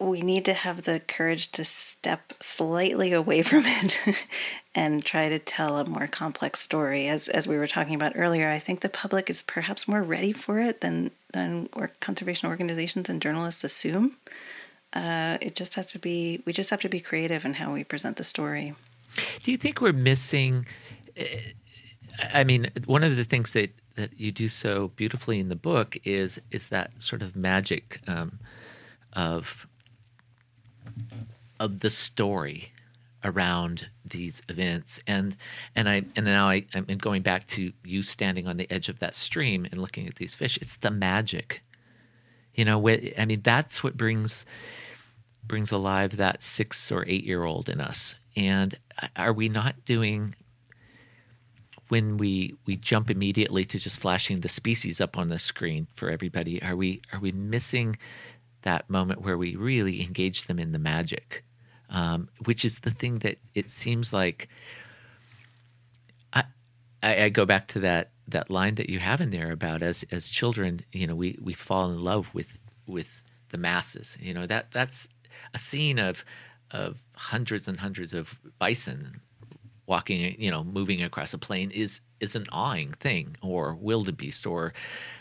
we 0.00 0.22
need 0.22 0.44
to 0.44 0.52
have 0.52 0.82
the 0.82 1.00
courage 1.00 1.50
to 1.52 1.64
step 1.64 2.32
slightly 2.40 3.12
away 3.12 3.42
from 3.42 3.64
it 3.64 4.00
and 4.74 5.04
try 5.04 5.28
to 5.28 5.38
tell 5.38 5.76
a 5.76 5.88
more 5.88 6.06
complex 6.06 6.60
story. 6.60 7.08
As 7.08 7.28
as 7.28 7.48
we 7.48 7.56
were 7.56 7.66
talking 7.66 7.94
about 7.94 8.12
earlier, 8.14 8.48
I 8.48 8.58
think 8.58 8.80
the 8.80 8.88
public 8.88 9.28
is 9.28 9.42
perhaps 9.42 9.88
more 9.88 10.02
ready 10.02 10.32
for 10.32 10.58
it 10.58 10.80
than 10.80 11.10
than 11.32 11.68
or 11.72 11.90
conservation 12.00 12.48
organizations 12.48 13.08
and 13.08 13.20
journalists 13.20 13.64
assume. 13.64 14.16
Uh, 14.92 15.38
it 15.40 15.54
just 15.54 15.74
has 15.74 15.86
to 15.88 15.98
be. 15.98 16.42
We 16.44 16.52
just 16.52 16.70
have 16.70 16.80
to 16.80 16.88
be 16.88 17.00
creative 17.00 17.44
in 17.44 17.54
how 17.54 17.72
we 17.72 17.84
present 17.84 18.16
the 18.16 18.24
story. 18.24 18.74
Do 19.42 19.50
you 19.50 19.56
think 19.56 19.80
we're 19.80 19.92
missing? 19.92 20.66
Eh, 21.16 21.40
I 22.32 22.44
mean, 22.44 22.70
one 22.86 23.04
of 23.04 23.16
the 23.16 23.24
things 23.24 23.52
that 23.52 23.70
that 23.96 24.18
you 24.18 24.30
do 24.30 24.48
so 24.48 24.88
beautifully 24.96 25.40
in 25.40 25.48
the 25.48 25.56
book 25.56 25.98
is 26.04 26.40
is 26.50 26.68
that 26.68 26.90
sort 26.98 27.20
of 27.20 27.36
magic 27.36 28.00
um, 28.06 28.38
of 29.12 29.66
of 31.60 31.80
the 31.80 31.90
story 31.90 32.72
around 33.24 33.88
these 34.04 34.40
events 34.48 35.00
and 35.06 35.36
and 35.74 35.88
I 35.88 36.04
and 36.14 36.24
now 36.24 36.48
I, 36.48 36.64
I'm 36.74 36.98
going 36.98 37.22
back 37.22 37.46
to 37.48 37.72
you 37.84 38.02
standing 38.02 38.46
on 38.46 38.56
the 38.56 38.70
edge 38.72 38.88
of 38.88 39.00
that 39.00 39.16
stream 39.16 39.64
and 39.64 39.80
looking 39.80 40.06
at 40.06 40.16
these 40.16 40.34
fish. 40.34 40.56
It's 40.62 40.76
the 40.76 40.90
magic, 40.90 41.62
you 42.58 42.64
know. 42.64 42.88
I 42.88 43.24
mean, 43.24 43.40
that's 43.42 43.84
what 43.84 43.96
brings 43.96 44.44
brings 45.46 45.70
alive 45.70 46.16
that 46.16 46.42
six 46.42 46.90
or 46.90 47.04
eight 47.06 47.24
year 47.24 47.44
old 47.44 47.68
in 47.68 47.80
us. 47.80 48.16
And 48.36 48.76
are 49.16 49.32
we 49.32 49.48
not 49.48 49.84
doing 49.84 50.34
when 51.86 52.16
we 52.16 52.56
we 52.66 52.76
jump 52.76 53.10
immediately 53.10 53.64
to 53.64 53.78
just 53.78 53.96
flashing 53.98 54.40
the 54.40 54.48
species 54.48 55.00
up 55.00 55.16
on 55.16 55.28
the 55.28 55.38
screen 55.38 55.86
for 55.94 56.10
everybody? 56.10 56.60
Are 56.60 56.74
we 56.74 57.00
are 57.12 57.20
we 57.20 57.30
missing 57.30 57.96
that 58.62 58.90
moment 58.90 59.22
where 59.22 59.38
we 59.38 59.54
really 59.54 60.02
engage 60.02 60.46
them 60.46 60.58
in 60.58 60.72
the 60.72 60.80
magic, 60.80 61.44
um, 61.90 62.28
which 62.44 62.64
is 62.64 62.80
the 62.80 62.90
thing 62.90 63.20
that 63.20 63.38
it 63.54 63.70
seems 63.70 64.12
like. 64.12 64.48
I, 66.32 66.42
I, 67.04 67.22
I 67.24 67.28
go 67.28 67.46
back 67.46 67.68
to 67.68 67.80
that 67.80 68.10
that 68.28 68.50
line 68.50 68.76
that 68.76 68.90
you 68.90 68.98
have 68.98 69.20
in 69.20 69.30
there 69.30 69.50
about 69.50 69.82
as 69.82 70.04
as 70.10 70.30
children, 70.30 70.80
you 70.92 71.06
know, 71.06 71.14
we 71.14 71.38
we 71.42 71.54
fall 71.54 71.90
in 71.90 72.02
love 72.02 72.32
with 72.34 72.58
with 72.86 73.24
the 73.50 73.58
masses. 73.58 74.16
You 74.20 74.34
know 74.34 74.46
that 74.46 74.70
that's 74.70 75.08
a 75.54 75.58
scene 75.58 75.98
of 75.98 76.24
of 76.70 77.02
hundreds 77.14 77.66
and 77.68 77.80
hundreds 77.80 78.12
of 78.12 78.38
bison 78.58 79.20
walking, 79.86 80.36
you 80.38 80.50
know, 80.50 80.62
moving 80.62 81.02
across 81.02 81.32
a 81.32 81.38
plain 81.38 81.70
is 81.70 82.00
is 82.20 82.34
an 82.36 82.46
awing 82.52 82.92
thing, 82.94 83.36
or 83.42 83.74
wildebeest, 83.74 84.46
or 84.46 84.74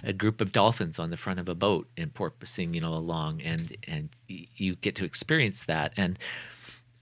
a 0.04 0.12
group 0.14 0.42
of 0.42 0.52
dolphins 0.52 1.00
on 1.00 1.10
the 1.10 1.18
front 1.18 1.40
of 1.40 1.48
a 1.48 1.56
boat 1.56 1.88
and 1.96 2.14
porpoising, 2.14 2.74
you 2.74 2.82
know, 2.82 2.94
along, 2.94 3.42
and 3.42 3.76
and 3.88 4.10
you 4.28 4.76
get 4.76 4.96
to 4.96 5.06
experience 5.06 5.64
that. 5.64 5.94
And 5.98 6.20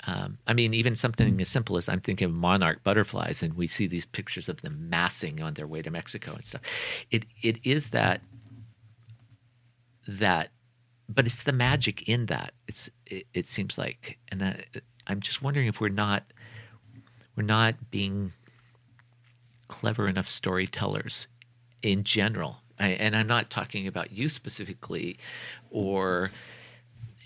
um, 0.07 0.37
I 0.45 0.53
mean, 0.53 0.73
even 0.73 0.95
something 0.95 1.41
as 1.41 1.49
simple 1.49 1.77
as 1.77 1.89
I'm 1.89 1.99
thinking 1.99 2.25
of 2.25 2.33
monarch 2.33 2.83
butterflies, 2.83 3.41
and 3.41 3.55
we 3.55 3.67
see 3.67 3.87
these 3.87 4.05
pictures 4.05 4.47
of 4.47 4.61
them 4.61 4.89
massing 4.89 5.41
on 5.41 5.55
their 5.55 5.67
way 5.67 5.81
to 5.81 5.89
Mexico 5.89 6.33
and 6.33 6.45
stuff. 6.45 6.61
It 7.11 7.25
it 7.41 7.57
is 7.63 7.89
that 7.89 8.21
that, 10.07 10.49
but 11.09 11.25
it's 11.25 11.43
the 11.43 11.53
magic 11.53 12.07
in 12.07 12.27
that. 12.27 12.53
It's 12.67 12.89
it, 13.07 13.25
it 13.33 13.47
seems 13.47 13.77
like, 13.77 14.19
and 14.31 14.43
I, 14.43 14.63
I'm 15.07 15.21
just 15.21 15.41
wondering 15.41 15.67
if 15.67 15.81
we're 15.81 15.89
not 15.89 16.23
we're 17.35 17.43
not 17.43 17.75
being 17.89 18.33
clever 19.67 20.07
enough 20.07 20.27
storytellers 20.27 21.27
in 21.81 22.03
general. 22.03 22.57
I, 22.79 22.89
and 22.89 23.15
I'm 23.15 23.27
not 23.27 23.49
talking 23.49 23.87
about 23.87 24.11
you 24.11 24.29
specifically 24.29 25.17
or 25.71 26.31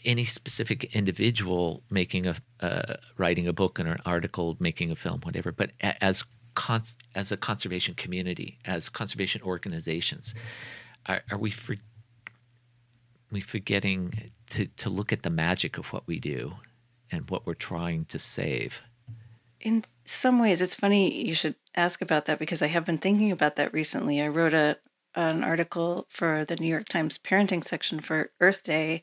any 0.05 0.25
specific 0.25 0.95
individual 0.95 1.83
making 1.89 2.27
a 2.27 2.35
uh, 2.59 2.95
writing 3.17 3.47
a 3.47 3.53
book 3.53 3.79
or 3.79 3.87
an 3.87 4.01
article, 4.05 4.57
making 4.59 4.91
a 4.91 4.95
film, 4.95 5.21
whatever, 5.21 5.51
but 5.51 5.71
as 5.81 6.23
cons- 6.55 6.97
as 7.15 7.31
a 7.31 7.37
conservation 7.37 7.95
community, 7.95 8.59
as 8.65 8.89
conservation 8.89 9.41
organizations, 9.41 10.33
are, 11.05 11.21
are 11.31 11.37
we 11.37 11.51
for, 11.51 11.75
we 13.31 13.41
forgetting 13.41 14.31
to 14.49 14.65
to 14.77 14.89
look 14.89 15.13
at 15.13 15.23
the 15.23 15.29
magic 15.29 15.77
of 15.77 15.93
what 15.93 16.07
we 16.07 16.19
do 16.19 16.55
and 17.11 17.29
what 17.29 17.45
we're 17.45 17.53
trying 17.53 18.05
to 18.05 18.19
save? 18.19 18.81
In 19.59 19.83
some 20.05 20.39
ways, 20.39 20.61
it's 20.61 20.75
funny 20.75 21.25
you 21.25 21.33
should 21.33 21.55
ask 21.75 22.01
about 22.01 22.25
that 22.25 22.39
because 22.39 22.61
I 22.61 22.67
have 22.67 22.85
been 22.85 22.97
thinking 22.97 23.31
about 23.31 23.55
that 23.57 23.73
recently. 23.73 24.21
I 24.21 24.27
wrote 24.27 24.53
a 24.53 24.77
an 25.15 25.43
article 25.43 26.05
for 26.09 26.45
the 26.45 26.55
New 26.55 26.67
York 26.67 26.87
Times 26.87 27.17
parenting 27.17 27.63
section 27.63 27.99
for 27.99 28.31
Earth 28.39 28.63
Day 28.63 29.01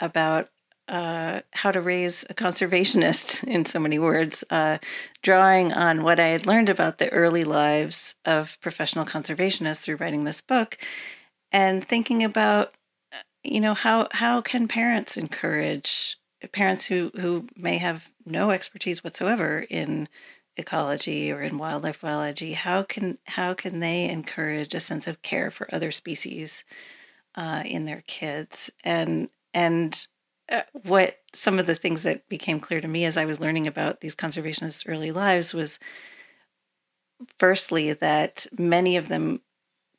about 0.00 0.48
uh, 0.88 1.40
how 1.52 1.70
to 1.70 1.80
raise 1.80 2.24
a 2.28 2.34
conservationist 2.34 3.44
in 3.48 3.64
so 3.64 3.78
many 3.78 3.98
words, 3.98 4.42
uh, 4.50 4.78
drawing 5.22 5.72
on 5.72 6.02
what 6.02 6.18
I 6.18 6.28
had 6.28 6.46
learned 6.46 6.68
about 6.68 6.98
the 6.98 7.10
early 7.10 7.44
lives 7.44 8.16
of 8.24 8.60
professional 8.60 9.04
conservationists 9.04 9.82
through 9.82 9.96
writing 9.96 10.24
this 10.24 10.40
book, 10.40 10.78
and 11.52 11.84
thinking 11.84 12.24
about, 12.24 12.72
you 13.44 13.60
know, 13.60 13.74
how 13.74 14.08
how 14.12 14.40
can 14.40 14.66
parents 14.68 15.16
encourage 15.16 16.16
parents 16.52 16.86
who 16.86 17.12
who 17.20 17.46
may 17.56 17.78
have 17.78 18.08
no 18.26 18.50
expertise 18.50 19.04
whatsoever 19.04 19.64
in 19.70 20.08
ecology 20.56 21.30
or 21.30 21.40
in 21.40 21.58
wildlife 21.58 22.00
biology 22.00 22.52
how 22.52 22.82
can 22.82 23.16
how 23.24 23.54
can 23.54 23.78
they 23.78 24.08
encourage 24.08 24.74
a 24.74 24.80
sense 24.80 25.06
of 25.06 25.22
care 25.22 25.50
for 25.50 25.72
other 25.72 25.90
species 25.90 26.64
uh, 27.34 27.62
in 27.64 27.84
their 27.84 28.02
kids? 28.06 28.70
And 28.84 29.28
and 29.54 30.06
uh, 30.50 30.62
what 30.84 31.18
some 31.32 31.58
of 31.58 31.66
the 31.66 31.74
things 31.74 32.02
that 32.02 32.28
became 32.28 32.60
clear 32.60 32.80
to 32.80 32.88
me 32.88 33.04
as 33.04 33.16
I 33.16 33.24
was 33.24 33.40
learning 33.40 33.66
about 33.66 34.00
these 34.00 34.16
conservationists' 34.16 34.84
early 34.88 35.12
lives 35.12 35.54
was 35.54 35.78
firstly 37.38 37.92
that 37.92 38.46
many 38.58 38.96
of 38.96 39.08
them 39.08 39.40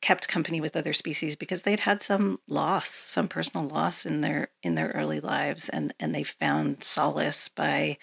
kept 0.02 0.28
company 0.28 0.60
with 0.60 0.76
other 0.76 0.92
species 0.92 1.36
because 1.36 1.62
they'd 1.62 1.80
had 1.80 2.02
some 2.02 2.38
loss, 2.48 2.90
some 2.90 3.28
personal 3.28 3.66
loss 3.66 4.04
in 4.04 4.20
their 4.20 4.48
in 4.62 4.74
their 4.74 4.88
early 4.88 5.20
lives, 5.20 5.68
and 5.68 5.94
and 5.98 6.14
they 6.14 6.24
found 6.24 6.84
solace 6.84 7.48
by 7.48 7.96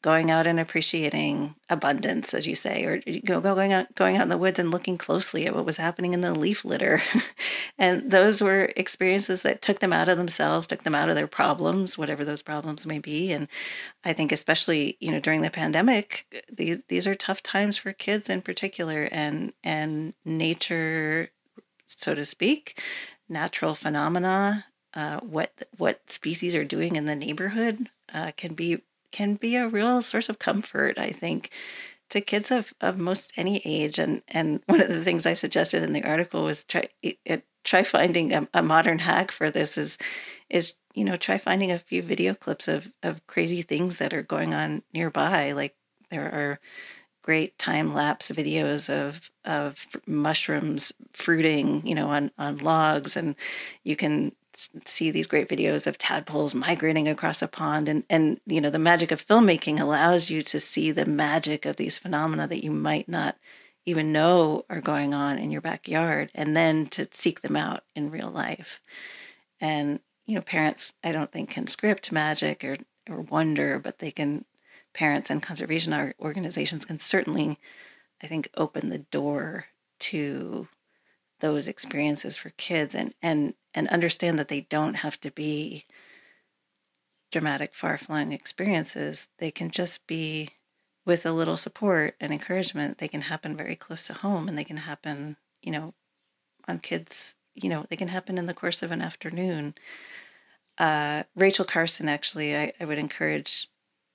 going 0.00 0.30
out 0.30 0.46
and 0.46 0.60
appreciating 0.60 1.56
abundance, 1.68 2.32
as 2.32 2.46
you 2.46 2.54
say, 2.54 2.84
or 2.84 3.02
go, 3.24 3.34
know, 3.34 3.40
going 3.40 3.72
out 3.72 3.92
going 3.96 4.16
out 4.16 4.22
in 4.22 4.28
the 4.28 4.38
woods 4.38 4.58
and 4.58 4.70
looking 4.70 4.96
closely 4.96 5.46
at 5.46 5.54
what 5.54 5.64
was 5.64 5.76
happening 5.76 6.12
in 6.12 6.20
the 6.20 6.34
leaf 6.34 6.64
litter. 6.64 7.00
and 7.78 8.10
those 8.10 8.40
were 8.40 8.70
experiences 8.76 9.42
that 9.42 9.60
took 9.60 9.80
them 9.80 9.92
out 9.92 10.08
of 10.08 10.16
themselves, 10.16 10.66
took 10.66 10.84
them 10.84 10.94
out 10.94 11.08
of 11.08 11.16
their 11.16 11.26
problems, 11.26 11.98
whatever 11.98 12.24
those 12.24 12.42
problems 12.42 12.86
may 12.86 12.98
be. 12.98 13.32
And 13.32 13.48
I 14.04 14.12
think 14.12 14.30
especially, 14.30 14.96
you 15.00 15.10
know, 15.10 15.20
during 15.20 15.42
the 15.42 15.50
pandemic, 15.50 16.44
these 16.52 16.78
these 16.88 17.06
are 17.06 17.14
tough 17.14 17.42
times 17.42 17.76
for 17.76 17.92
kids 17.92 18.28
in 18.28 18.42
particular 18.42 19.08
and 19.10 19.52
and 19.64 20.14
nature, 20.24 21.30
so 21.86 22.14
to 22.14 22.24
speak, 22.24 22.80
natural 23.28 23.74
phenomena, 23.74 24.66
uh, 24.94 25.18
what 25.20 25.52
what 25.76 26.10
species 26.10 26.54
are 26.54 26.64
doing 26.64 26.96
in 26.96 27.04
the 27.06 27.16
neighborhood 27.16 27.88
uh, 28.12 28.32
can 28.36 28.54
be 28.54 28.82
can 29.10 29.34
be 29.34 29.56
a 29.56 29.68
real 29.68 30.02
source 30.02 30.28
of 30.28 30.38
comfort, 30.38 30.98
I 30.98 31.10
think, 31.10 31.50
to 32.10 32.20
kids 32.20 32.50
of, 32.50 32.72
of 32.80 32.98
most 32.98 33.32
any 33.36 33.62
age. 33.64 33.98
And 33.98 34.22
and 34.28 34.62
one 34.66 34.80
of 34.80 34.88
the 34.88 35.04
things 35.04 35.26
I 35.26 35.34
suggested 35.34 35.82
in 35.82 35.92
the 35.92 36.04
article 36.04 36.44
was 36.44 36.64
try 36.64 36.88
it, 37.02 37.44
try 37.64 37.82
finding 37.82 38.32
a, 38.32 38.48
a 38.54 38.62
modern 38.62 39.00
hack 39.00 39.30
for 39.30 39.50
this 39.50 39.76
is 39.76 39.98
is 40.48 40.74
you 40.94 41.04
know 41.04 41.16
try 41.16 41.38
finding 41.38 41.70
a 41.70 41.78
few 41.78 42.02
video 42.02 42.34
clips 42.34 42.68
of 42.68 42.92
of 43.02 43.26
crazy 43.26 43.62
things 43.62 43.96
that 43.96 44.14
are 44.14 44.22
going 44.22 44.54
on 44.54 44.82
nearby. 44.94 45.52
Like 45.52 45.74
there 46.10 46.32
are 46.32 46.60
great 47.22 47.58
time 47.58 47.92
lapse 47.92 48.30
videos 48.30 48.88
of 48.88 49.30
of 49.44 49.86
mushrooms 50.06 50.92
fruiting, 51.12 51.86
you 51.86 51.94
know, 51.94 52.08
on 52.08 52.30
on 52.38 52.56
logs, 52.58 53.16
and 53.16 53.36
you 53.84 53.96
can 53.96 54.32
see 54.84 55.10
these 55.10 55.26
great 55.26 55.48
videos 55.48 55.86
of 55.86 55.98
tadpoles 55.98 56.54
migrating 56.54 57.06
across 57.08 57.42
a 57.42 57.48
pond 57.48 57.88
and 57.88 58.02
and 58.10 58.40
you 58.46 58.60
know 58.60 58.70
the 58.70 58.78
magic 58.78 59.10
of 59.10 59.24
filmmaking 59.24 59.80
allows 59.80 60.30
you 60.30 60.42
to 60.42 60.58
see 60.58 60.90
the 60.90 61.06
magic 61.06 61.64
of 61.64 61.76
these 61.76 61.98
phenomena 61.98 62.46
that 62.46 62.64
you 62.64 62.70
might 62.70 63.08
not 63.08 63.36
even 63.86 64.12
know 64.12 64.64
are 64.68 64.80
going 64.80 65.14
on 65.14 65.38
in 65.38 65.50
your 65.50 65.60
backyard 65.60 66.30
and 66.34 66.56
then 66.56 66.86
to 66.86 67.06
seek 67.12 67.40
them 67.40 67.56
out 67.56 67.84
in 67.94 68.10
real 68.10 68.30
life. 68.30 68.82
And 69.60 70.00
you 70.28 70.34
know 70.34 70.42
parents 70.42 70.92
i 71.02 71.10
don't 71.10 71.32
think 71.32 71.50
can 71.50 71.66
script 71.66 72.12
magic 72.12 72.62
or 72.62 72.76
or 73.10 73.22
wonder 73.22 73.80
but 73.80 73.98
they 73.98 74.12
can 74.12 74.44
parents 74.94 75.30
and 75.30 75.42
conservation 75.42 76.14
organizations 76.20 76.84
can 76.84 77.00
certainly 77.00 77.58
i 78.22 78.26
think 78.28 78.48
open 78.56 78.90
the 78.90 78.98
door 78.98 79.66
to 79.98 80.68
those 81.40 81.68
experiences 81.68 82.36
for 82.36 82.50
kids 82.50 82.94
and 82.94 83.14
and 83.22 83.54
and 83.74 83.88
understand 83.88 84.38
that 84.38 84.48
they 84.48 84.62
don't 84.62 84.94
have 84.94 85.20
to 85.20 85.30
be 85.30 85.84
dramatic 87.30 87.74
far-flung 87.74 88.32
experiences. 88.32 89.28
They 89.38 89.50
can 89.50 89.70
just 89.70 90.06
be 90.06 90.50
with 91.04 91.26
a 91.26 91.32
little 91.32 91.56
support 91.56 92.16
and 92.20 92.32
encouragement. 92.32 92.98
They 92.98 93.08
can 93.08 93.22
happen 93.22 93.56
very 93.56 93.76
close 93.76 94.06
to 94.06 94.14
home 94.14 94.48
and 94.48 94.56
they 94.56 94.64
can 94.64 94.78
happen 94.78 95.36
you 95.62 95.72
know 95.72 95.94
on 96.66 96.78
kids 96.78 97.36
you 97.54 97.68
know 97.68 97.86
they 97.88 97.96
can 97.96 98.08
happen 98.08 98.38
in 98.38 98.46
the 98.46 98.54
course 98.54 98.82
of 98.82 98.92
an 98.92 99.02
afternoon. 99.02 99.74
Uh, 100.78 101.24
rachel 101.34 101.64
carson 101.64 102.08
actually 102.08 102.56
I, 102.56 102.72
I 102.78 102.84
would 102.84 102.98
encourage 102.98 103.68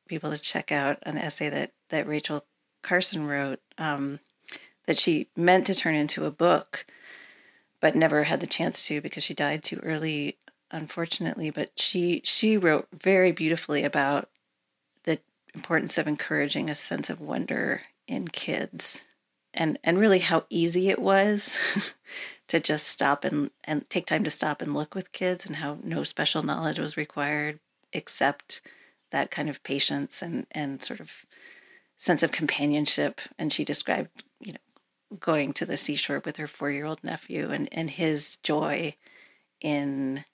people 0.07 0.31
to 0.31 0.37
check 0.37 0.71
out 0.71 0.97
an 1.03 1.17
essay 1.17 1.49
that 1.49 1.71
that 1.89 2.07
rachel 2.07 2.45
carson 2.83 3.27
wrote 3.27 3.59
um, 3.77 4.19
that 4.85 4.97
she 4.97 5.27
meant 5.35 5.65
to 5.67 5.75
turn 5.75 5.95
into 5.95 6.25
a 6.25 6.31
book 6.31 6.85
but 7.83 7.95
never 7.95 8.23
had 8.23 8.39
the 8.39 8.47
chance 8.47 8.87
to 8.87 9.01
because 9.01 9.25
she 9.25 9.33
died 9.33 9.61
too 9.61 9.77
early, 9.83 10.37
unfortunately. 10.71 11.49
But 11.49 11.71
she 11.75 12.21
she 12.23 12.55
wrote 12.55 12.87
very 12.93 13.33
beautifully 13.33 13.83
about 13.83 14.29
the 15.03 15.19
importance 15.53 15.97
of 15.97 16.07
encouraging 16.07 16.69
a 16.69 16.75
sense 16.75 17.09
of 17.09 17.19
wonder 17.19 17.81
in 18.07 18.29
kids, 18.29 19.03
and 19.53 19.77
and 19.83 19.99
really 19.99 20.19
how 20.19 20.45
easy 20.49 20.91
it 20.91 20.99
was 20.99 21.59
to 22.47 22.61
just 22.61 22.87
stop 22.87 23.25
and 23.25 23.51
and 23.65 23.89
take 23.89 24.05
time 24.05 24.23
to 24.23 24.31
stop 24.31 24.61
and 24.61 24.73
look 24.73 24.95
with 24.95 25.11
kids, 25.11 25.45
and 25.45 25.57
how 25.57 25.77
no 25.83 26.05
special 26.05 26.41
knowledge 26.41 26.79
was 26.79 26.95
required 26.95 27.59
except 27.91 28.61
that 29.11 29.29
kind 29.29 29.49
of 29.49 29.61
patience 29.61 30.21
and 30.21 30.47
and 30.51 30.81
sort 30.81 31.01
of 31.01 31.25
sense 31.97 32.23
of 32.23 32.31
companionship. 32.31 33.19
And 33.37 33.51
she 33.51 33.65
described, 33.65 34.23
going 35.19 35.53
to 35.53 35.65
the 35.65 35.77
seashore 35.77 36.21
with 36.25 36.37
her 36.37 36.47
four 36.47 36.71
year 36.71 36.85
old 36.85 37.03
nephew 37.03 37.51
and, 37.51 37.69
and 37.71 37.89
his 37.89 38.37
joy 38.37 38.95
in 39.61 40.25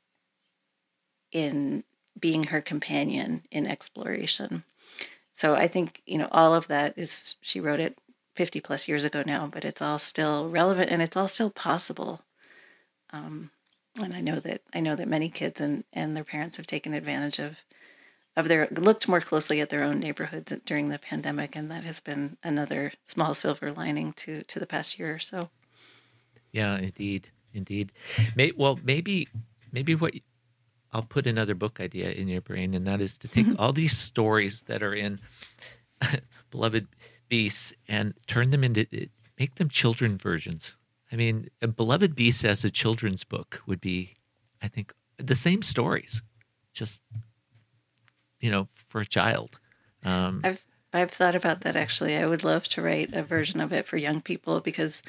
in 1.31 1.83
being 2.19 2.43
her 2.45 2.61
companion 2.61 3.43
in 3.51 3.67
exploration. 3.67 4.63
So 5.31 5.55
I 5.55 5.67
think, 5.67 6.01
you 6.05 6.17
know, 6.17 6.27
all 6.31 6.53
of 6.53 6.67
that 6.67 6.97
is 6.97 7.37
she 7.41 7.59
wrote 7.59 7.79
it 7.79 7.97
50 8.35 8.59
plus 8.61 8.87
years 8.87 9.03
ago 9.03 9.23
now, 9.25 9.47
but 9.47 9.63
it's 9.63 9.81
all 9.81 9.99
still 9.99 10.49
relevant 10.49 10.91
and 10.91 11.01
it's 11.01 11.15
all 11.15 11.27
still 11.27 11.49
possible. 11.49 12.21
Um, 13.11 13.51
and 14.01 14.13
I 14.13 14.21
know 14.21 14.39
that 14.39 14.61
I 14.73 14.79
know 14.79 14.95
that 14.95 15.07
many 15.07 15.29
kids 15.29 15.59
and, 15.61 15.83
and 15.93 16.15
their 16.15 16.23
parents 16.23 16.57
have 16.57 16.67
taken 16.67 16.93
advantage 16.93 17.39
of 17.39 17.63
of 18.39 18.47
their 18.47 18.67
looked 18.71 19.07
more 19.07 19.21
closely 19.21 19.61
at 19.61 19.69
their 19.69 19.83
own 19.83 19.99
neighborhoods 19.99 20.53
during 20.65 20.89
the 20.89 20.99
pandemic, 20.99 21.55
and 21.55 21.69
that 21.71 21.83
has 21.83 21.99
been 21.99 22.37
another 22.43 22.91
small 23.05 23.33
silver 23.33 23.71
lining 23.71 24.13
to 24.13 24.43
to 24.43 24.59
the 24.59 24.67
past 24.67 24.97
year 24.97 25.13
or 25.13 25.19
so. 25.19 25.49
Yeah, 26.51 26.77
indeed, 26.77 27.29
indeed. 27.53 27.91
May, 28.35 28.51
well, 28.55 28.79
maybe 28.83 29.27
maybe 29.71 29.95
what 29.95 30.13
I'll 30.91 31.03
put 31.03 31.27
another 31.27 31.55
book 31.55 31.79
idea 31.79 32.11
in 32.11 32.27
your 32.27 32.41
brain, 32.41 32.73
and 32.73 32.85
that 32.87 33.01
is 33.01 33.17
to 33.19 33.27
take 33.27 33.47
all 33.59 33.73
these 33.73 33.97
stories 33.97 34.61
that 34.67 34.81
are 34.83 34.93
in 34.93 35.19
Beloved 36.51 36.87
Beasts 37.27 37.73
and 37.87 38.13
turn 38.27 38.49
them 38.49 38.63
into 38.63 38.87
eh, 38.93 39.05
make 39.37 39.55
them 39.55 39.69
children 39.69 40.17
versions. 40.17 40.73
I 41.11 41.15
mean, 41.15 41.49
a 41.61 41.67
Beloved 41.67 42.15
Beast 42.15 42.43
as 42.45 42.63
a 42.63 42.69
children's 42.69 43.23
book 43.23 43.61
would 43.65 43.81
be, 43.81 44.13
I 44.61 44.67
think, 44.67 44.93
the 45.17 45.35
same 45.35 45.61
stories, 45.61 46.21
just 46.73 47.01
you 48.39 48.51
know, 48.51 48.67
for 48.87 49.01
a 49.01 49.05
child. 49.05 49.59
Um, 50.03 50.41
I've 50.43 50.65
I've 50.93 51.11
thought 51.11 51.35
about 51.35 51.61
that 51.61 51.75
actually. 51.75 52.15
I 52.15 52.25
would 52.25 52.43
love 52.43 52.67
to 52.69 52.81
write 52.81 53.13
a 53.13 53.23
version 53.23 53.61
of 53.61 53.73
it 53.73 53.85
for 53.85 53.97
young 53.97 54.21
people 54.21 54.59
because 54.59 55.03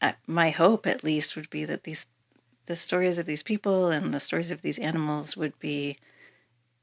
uh, 0.00 0.12
my 0.26 0.50
hope, 0.50 0.86
at 0.86 1.04
least, 1.04 1.36
would 1.36 1.48
be 1.50 1.64
that 1.64 1.84
these 1.84 2.06
the 2.66 2.76
stories 2.76 3.18
of 3.18 3.26
these 3.26 3.42
people 3.42 3.88
and 3.88 4.12
the 4.12 4.20
stories 4.20 4.50
of 4.50 4.62
these 4.62 4.78
animals 4.78 5.36
would 5.36 5.58
be 5.58 5.98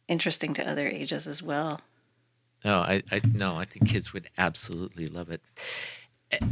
interesting 0.07 0.53
to 0.53 0.67
other 0.67 0.87
ages 0.87 1.27
as 1.27 1.41
well. 1.41 1.81
No, 2.63 2.79
I, 2.79 3.01
I 3.11 3.21
no, 3.33 3.57
I 3.57 3.65
think 3.65 3.89
kids 3.89 4.13
would 4.13 4.29
absolutely 4.37 5.07
love 5.07 5.29
it. 5.31 5.41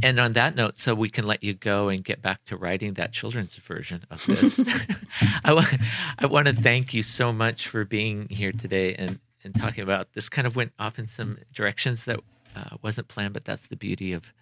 And 0.04 0.20
on 0.20 0.34
that 0.34 0.56
note, 0.56 0.78
so 0.80 0.94
we 0.94 1.10
can 1.10 1.26
let 1.26 1.44
you 1.44 1.54
go 1.54 1.90
and 1.90 2.04
get 2.04 2.22
back 2.22 2.44
to 2.46 2.58
writing 2.58 2.94
that 2.96 3.12
children's 3.12 3.56
version 3.56 4.04
of 4.10 4.26
this. 4.26 4.60
I, 5.44 5.54
want, 5.54 5.68
I 6.18 6.26
want 6.26 6.48
to 6.48 6.54
thank 6.54 6.94
you 6.94 7.04
so 7.04 7.32
much 7.32 7.68
for 7.68 7.86
being 7.86 8.28
here 8.30 8.52
today 8.52 8.96
and, 8.96 9.20
and 9.44 9.56
talking 9.56 9.84
about 9.84 10.14
this. 10.14 10.28
Kind 10.30 10.48
of 10.48 10.56
went 10.56 10.74
off 10.80 11.00
in 11.00 11.08
some 11.08 11.38
directions 11.54 12.06
that 12.06 12.20
uh, 12.60 12.78
wasn't 12.82 13.08
planned, 13.08 13.34
but 13.34 13.46
that's 13.46 13.68
the 13.68 13.76
beauty 13.76 14.14
of 14.14 14.34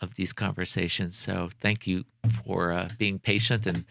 of 0.00 0.14
these 0.14 0.32
conversations. 0.32 1.16
So 1.16 1.48
thank 1.60 1.86
you 1.86 2.04
for 2.44 2.72
uh, 2.72 2.90
being 2.98 3.18
patient 3.18 3.66
and 3.66 3.84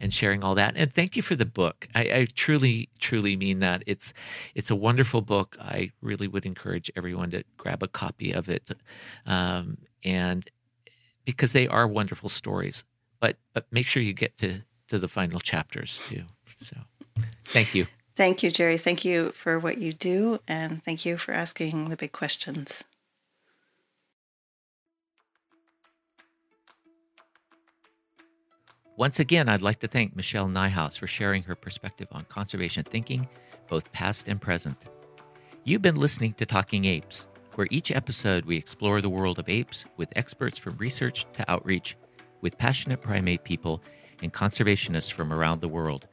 and 0.00 0.12
sharing 0.12 0.42
all 0.42 0.54
that. 0.54 0.74
And 0.76 0.92
thank 0.92 1.16
you 1.16 1.22
for 1.22 1.34
the 1.34 1.46
book. 1.46 1.88
I, 1.94 2.00
I, 2.02 2.26
truly, 2.34 2.88
truly 3.00 3.36
mean 3.36 3.58
that. 3.60 3.82
It's 3.86 4.12
it's 4.54 4.70
a 4.70 4.76
wonderful 4.76 5.20
book. 5.20 5.56
I 5.60 5.90
really 6.00 6.28
would 6.28 6.46
encourage 6.46 6.90
everyone 6.96 7.30
to 7.30 7.44
grab 7.56 7.82
a 7.82 7.88
copy 7.88 8.32
of 8.32 8.48
it, 8.48 8.70
um, 9.26 9.78
and 10.04 10.48
because 11.24 11.52
they 11.52 11.68
are 11.68 11.86
wonderful 11.86 12.28
stories. 12.28 12.84
But 13.20 13.36
but 13.52 13.66
make 13.70 13.86
sure 13.86 14.02
you 14.02 14.14
get 14.14 14.36
to 14.38 14.62
to 14.88 14.98
the 14.98 15.08
final 15.08 15.40
chapters 15.40 16.00
too. 16.08 16.24
So 16.56 16.76
thank 17.46 17.74
you. 17.74 17.86
Thank 18.14 18.42
you, 18.42 18.50
Jerry. 18.50 18.76
Thank 18.76 19.04
you 19.04 19.32
for 19.32 19.58
what 19.58 19.78
you 19.78 19.92
do, 19.92 20.40
and 20.46 20.84
thank 20.84 21.06
you 21.06 21.16
for 21.16 21.32
asking 21.32 21.88
the 21.88 21.96
big 21.96 22.12
questions. 22.12 22.84
Once 29.02 29.18
again, 29.18 29.48
I'd 29.48 29.62
like 29.62 29.80
to 29.80 29.88
thank 29.88 30.14
Michelle 30.14 30.46
Nijhuis 30.46 30.96
for 30.96 31.08
sharing 31.08 31.42
her 31.42 31.56
perspective 31.56 32.06
on 32.12 32.24
conservation 32.26 32.84
thinking, 32.84 33.28
both 33.66 33.90
past 33.90 34.28
and 34.28 34.40
present. 34.40 34.76
You've 35.64 35.82
been 35.82 35.96
listening 35.96 36.34
to 36.34 36.46
Talking 36.46 36.84
Apes, 36.84 37.26
where 37.56 37.66
each 37.72 37.90
episode 37.90 38.44
we 38.44 38.56
explore 38.56 39.00
the 39.00 39.08
world 39.08 39.40
of 39.40 39.48
apes 39.48 39.86
with 39.96 40.12
experts 40.14 40.56
from 40.56 40.76
research 40.76 41.26
to 41.32 41.50
outreach, 41.50 41.96
with 42.42 42.56
passionate 42.58 43.00
primate 43.00 43.42
people 43.42 43.82
and 44.22 44.32
conservationists 44.32 45.10
from 45.10 45.32
around 45.32 45.60
the 45.60 45.66
world. 45.66 46.06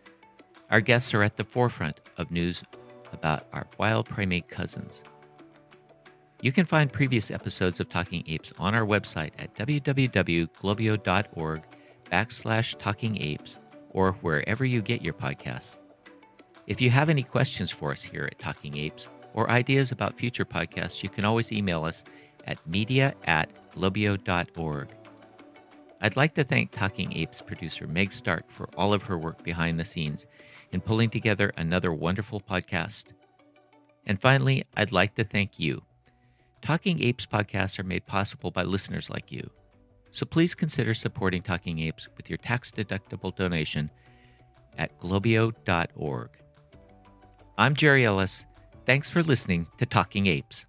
Our 0.71 0.81
guests 0.81 1.13
are 1.13 1.21
at 1.21 1.37
the 1.37 1.43
forefront 1.43 1.99
of 2.17 2.31
news 2.31 2.63
about 3.13 3.45
our 3.53 3.67
wild 3.77 4.09
primate 4.09 4.49
cousins. 4.49 5.03
You 6.41 6.51
can 6.51 6.65
find 6.65 6.91
previous 6.91 7.29
episodes 7.29 7.79
of 7.79 7.87
Talking 7.87 8.23
Apes 8.25 8.51
on 8.57 8.73
our 8.73 8.87
website 8.87 9.33
at 9.37 9.53
www.globio.org 9.53 11.61
backslash 12.11 12.77
talking 12.79 13.21
apes 13.21 13.59
or 13.91 14.13
wherever 14.21 14.65
you 14.65 14.81
get 14.81 15.01
your 15.01 15.13
podcasts. 15.13 15.79
If 16.67 16.79
you 16.79 16.89
have 16.91 17.09
any 17.09 17.23
questions 17.23 17.71
for 17.71 17.91
us 17.91 18.03
here 18.03 18.29
at 18.31 18.37
Talking 18.37 18.77
Apes 18.77 19.07
or 19.33 19.49
ideas 19.49 19.91
about 19.91 20.17
future 20.17 20.45
podcasts, 20.45 21.01
you 21.01 21.09
can 21.09 21.25
always 21.25 21.51
email 21.51 21.83
us 21.83 22.03
at 22.45 22.65
media 22.67 23.15
at 23.25 23.49
globio.org. 23.73 24.89
I'd 26.01 26.15
like 26.15 26.35
to 26.35 26.43
thank 26.43 26.71
Talking 26.71 27.11
Apes 27.17 27.41
producer 27.41 27.87
Meg 27.87 28.11
Stark 28.11 28.49
for 28.51 28.69
all 28.77 28.93
of 28.93 29.03
her 29.03 29.17
work 29.17 29.43
behind 29.43 29.79
the 29.79 29.85
scenes 29.85 30.27
in 30.71 30.79
pulling 30.79 31.09
together 31.09 31.51
another 31.57 31.91
wonderful 31.91 32.39
podcast. 32.39 33.05
And 34.05 34.21
finally, 34.21 34.63
I'd 34.77 34.91
like 34.91 35.15
to 35.15 35.23
thank 35.23 35.59
you. 35.59 35.81
Talking 36.61 37.03
Apes 37.03 37.25
podcasts 37.25 37.79
are 37.79 37.83
made 37.83 38.05
possible 38.05 38.51
by 38.51 38.63
listeners 38.63 39.09
like 39.09 39.31
you. 39.31 39.49
So 40.11 40.25
please 40.25 40.55
consider 40.55 40.93
supporting 40.93 41.41
Talking 41.41 41.79
Apes 41.79 42.09
with 42.17 42.29
your 42.29 42.37
tax 42.37 42.71
deductible 42.71 43.35
donation 43.35 43.89
at 44.77 44.97
globio.org. 44.99 46.29
I'm 47.57 47.75
Jerry 47.75 48.05
Ellis. 48.05 48.45
Thanks 48.85 49.09
for 49.09 49.21
listening 49.21 49.67
to 49.77 49.85
Talking 49.85 50.27
Apes. 50.27 50.65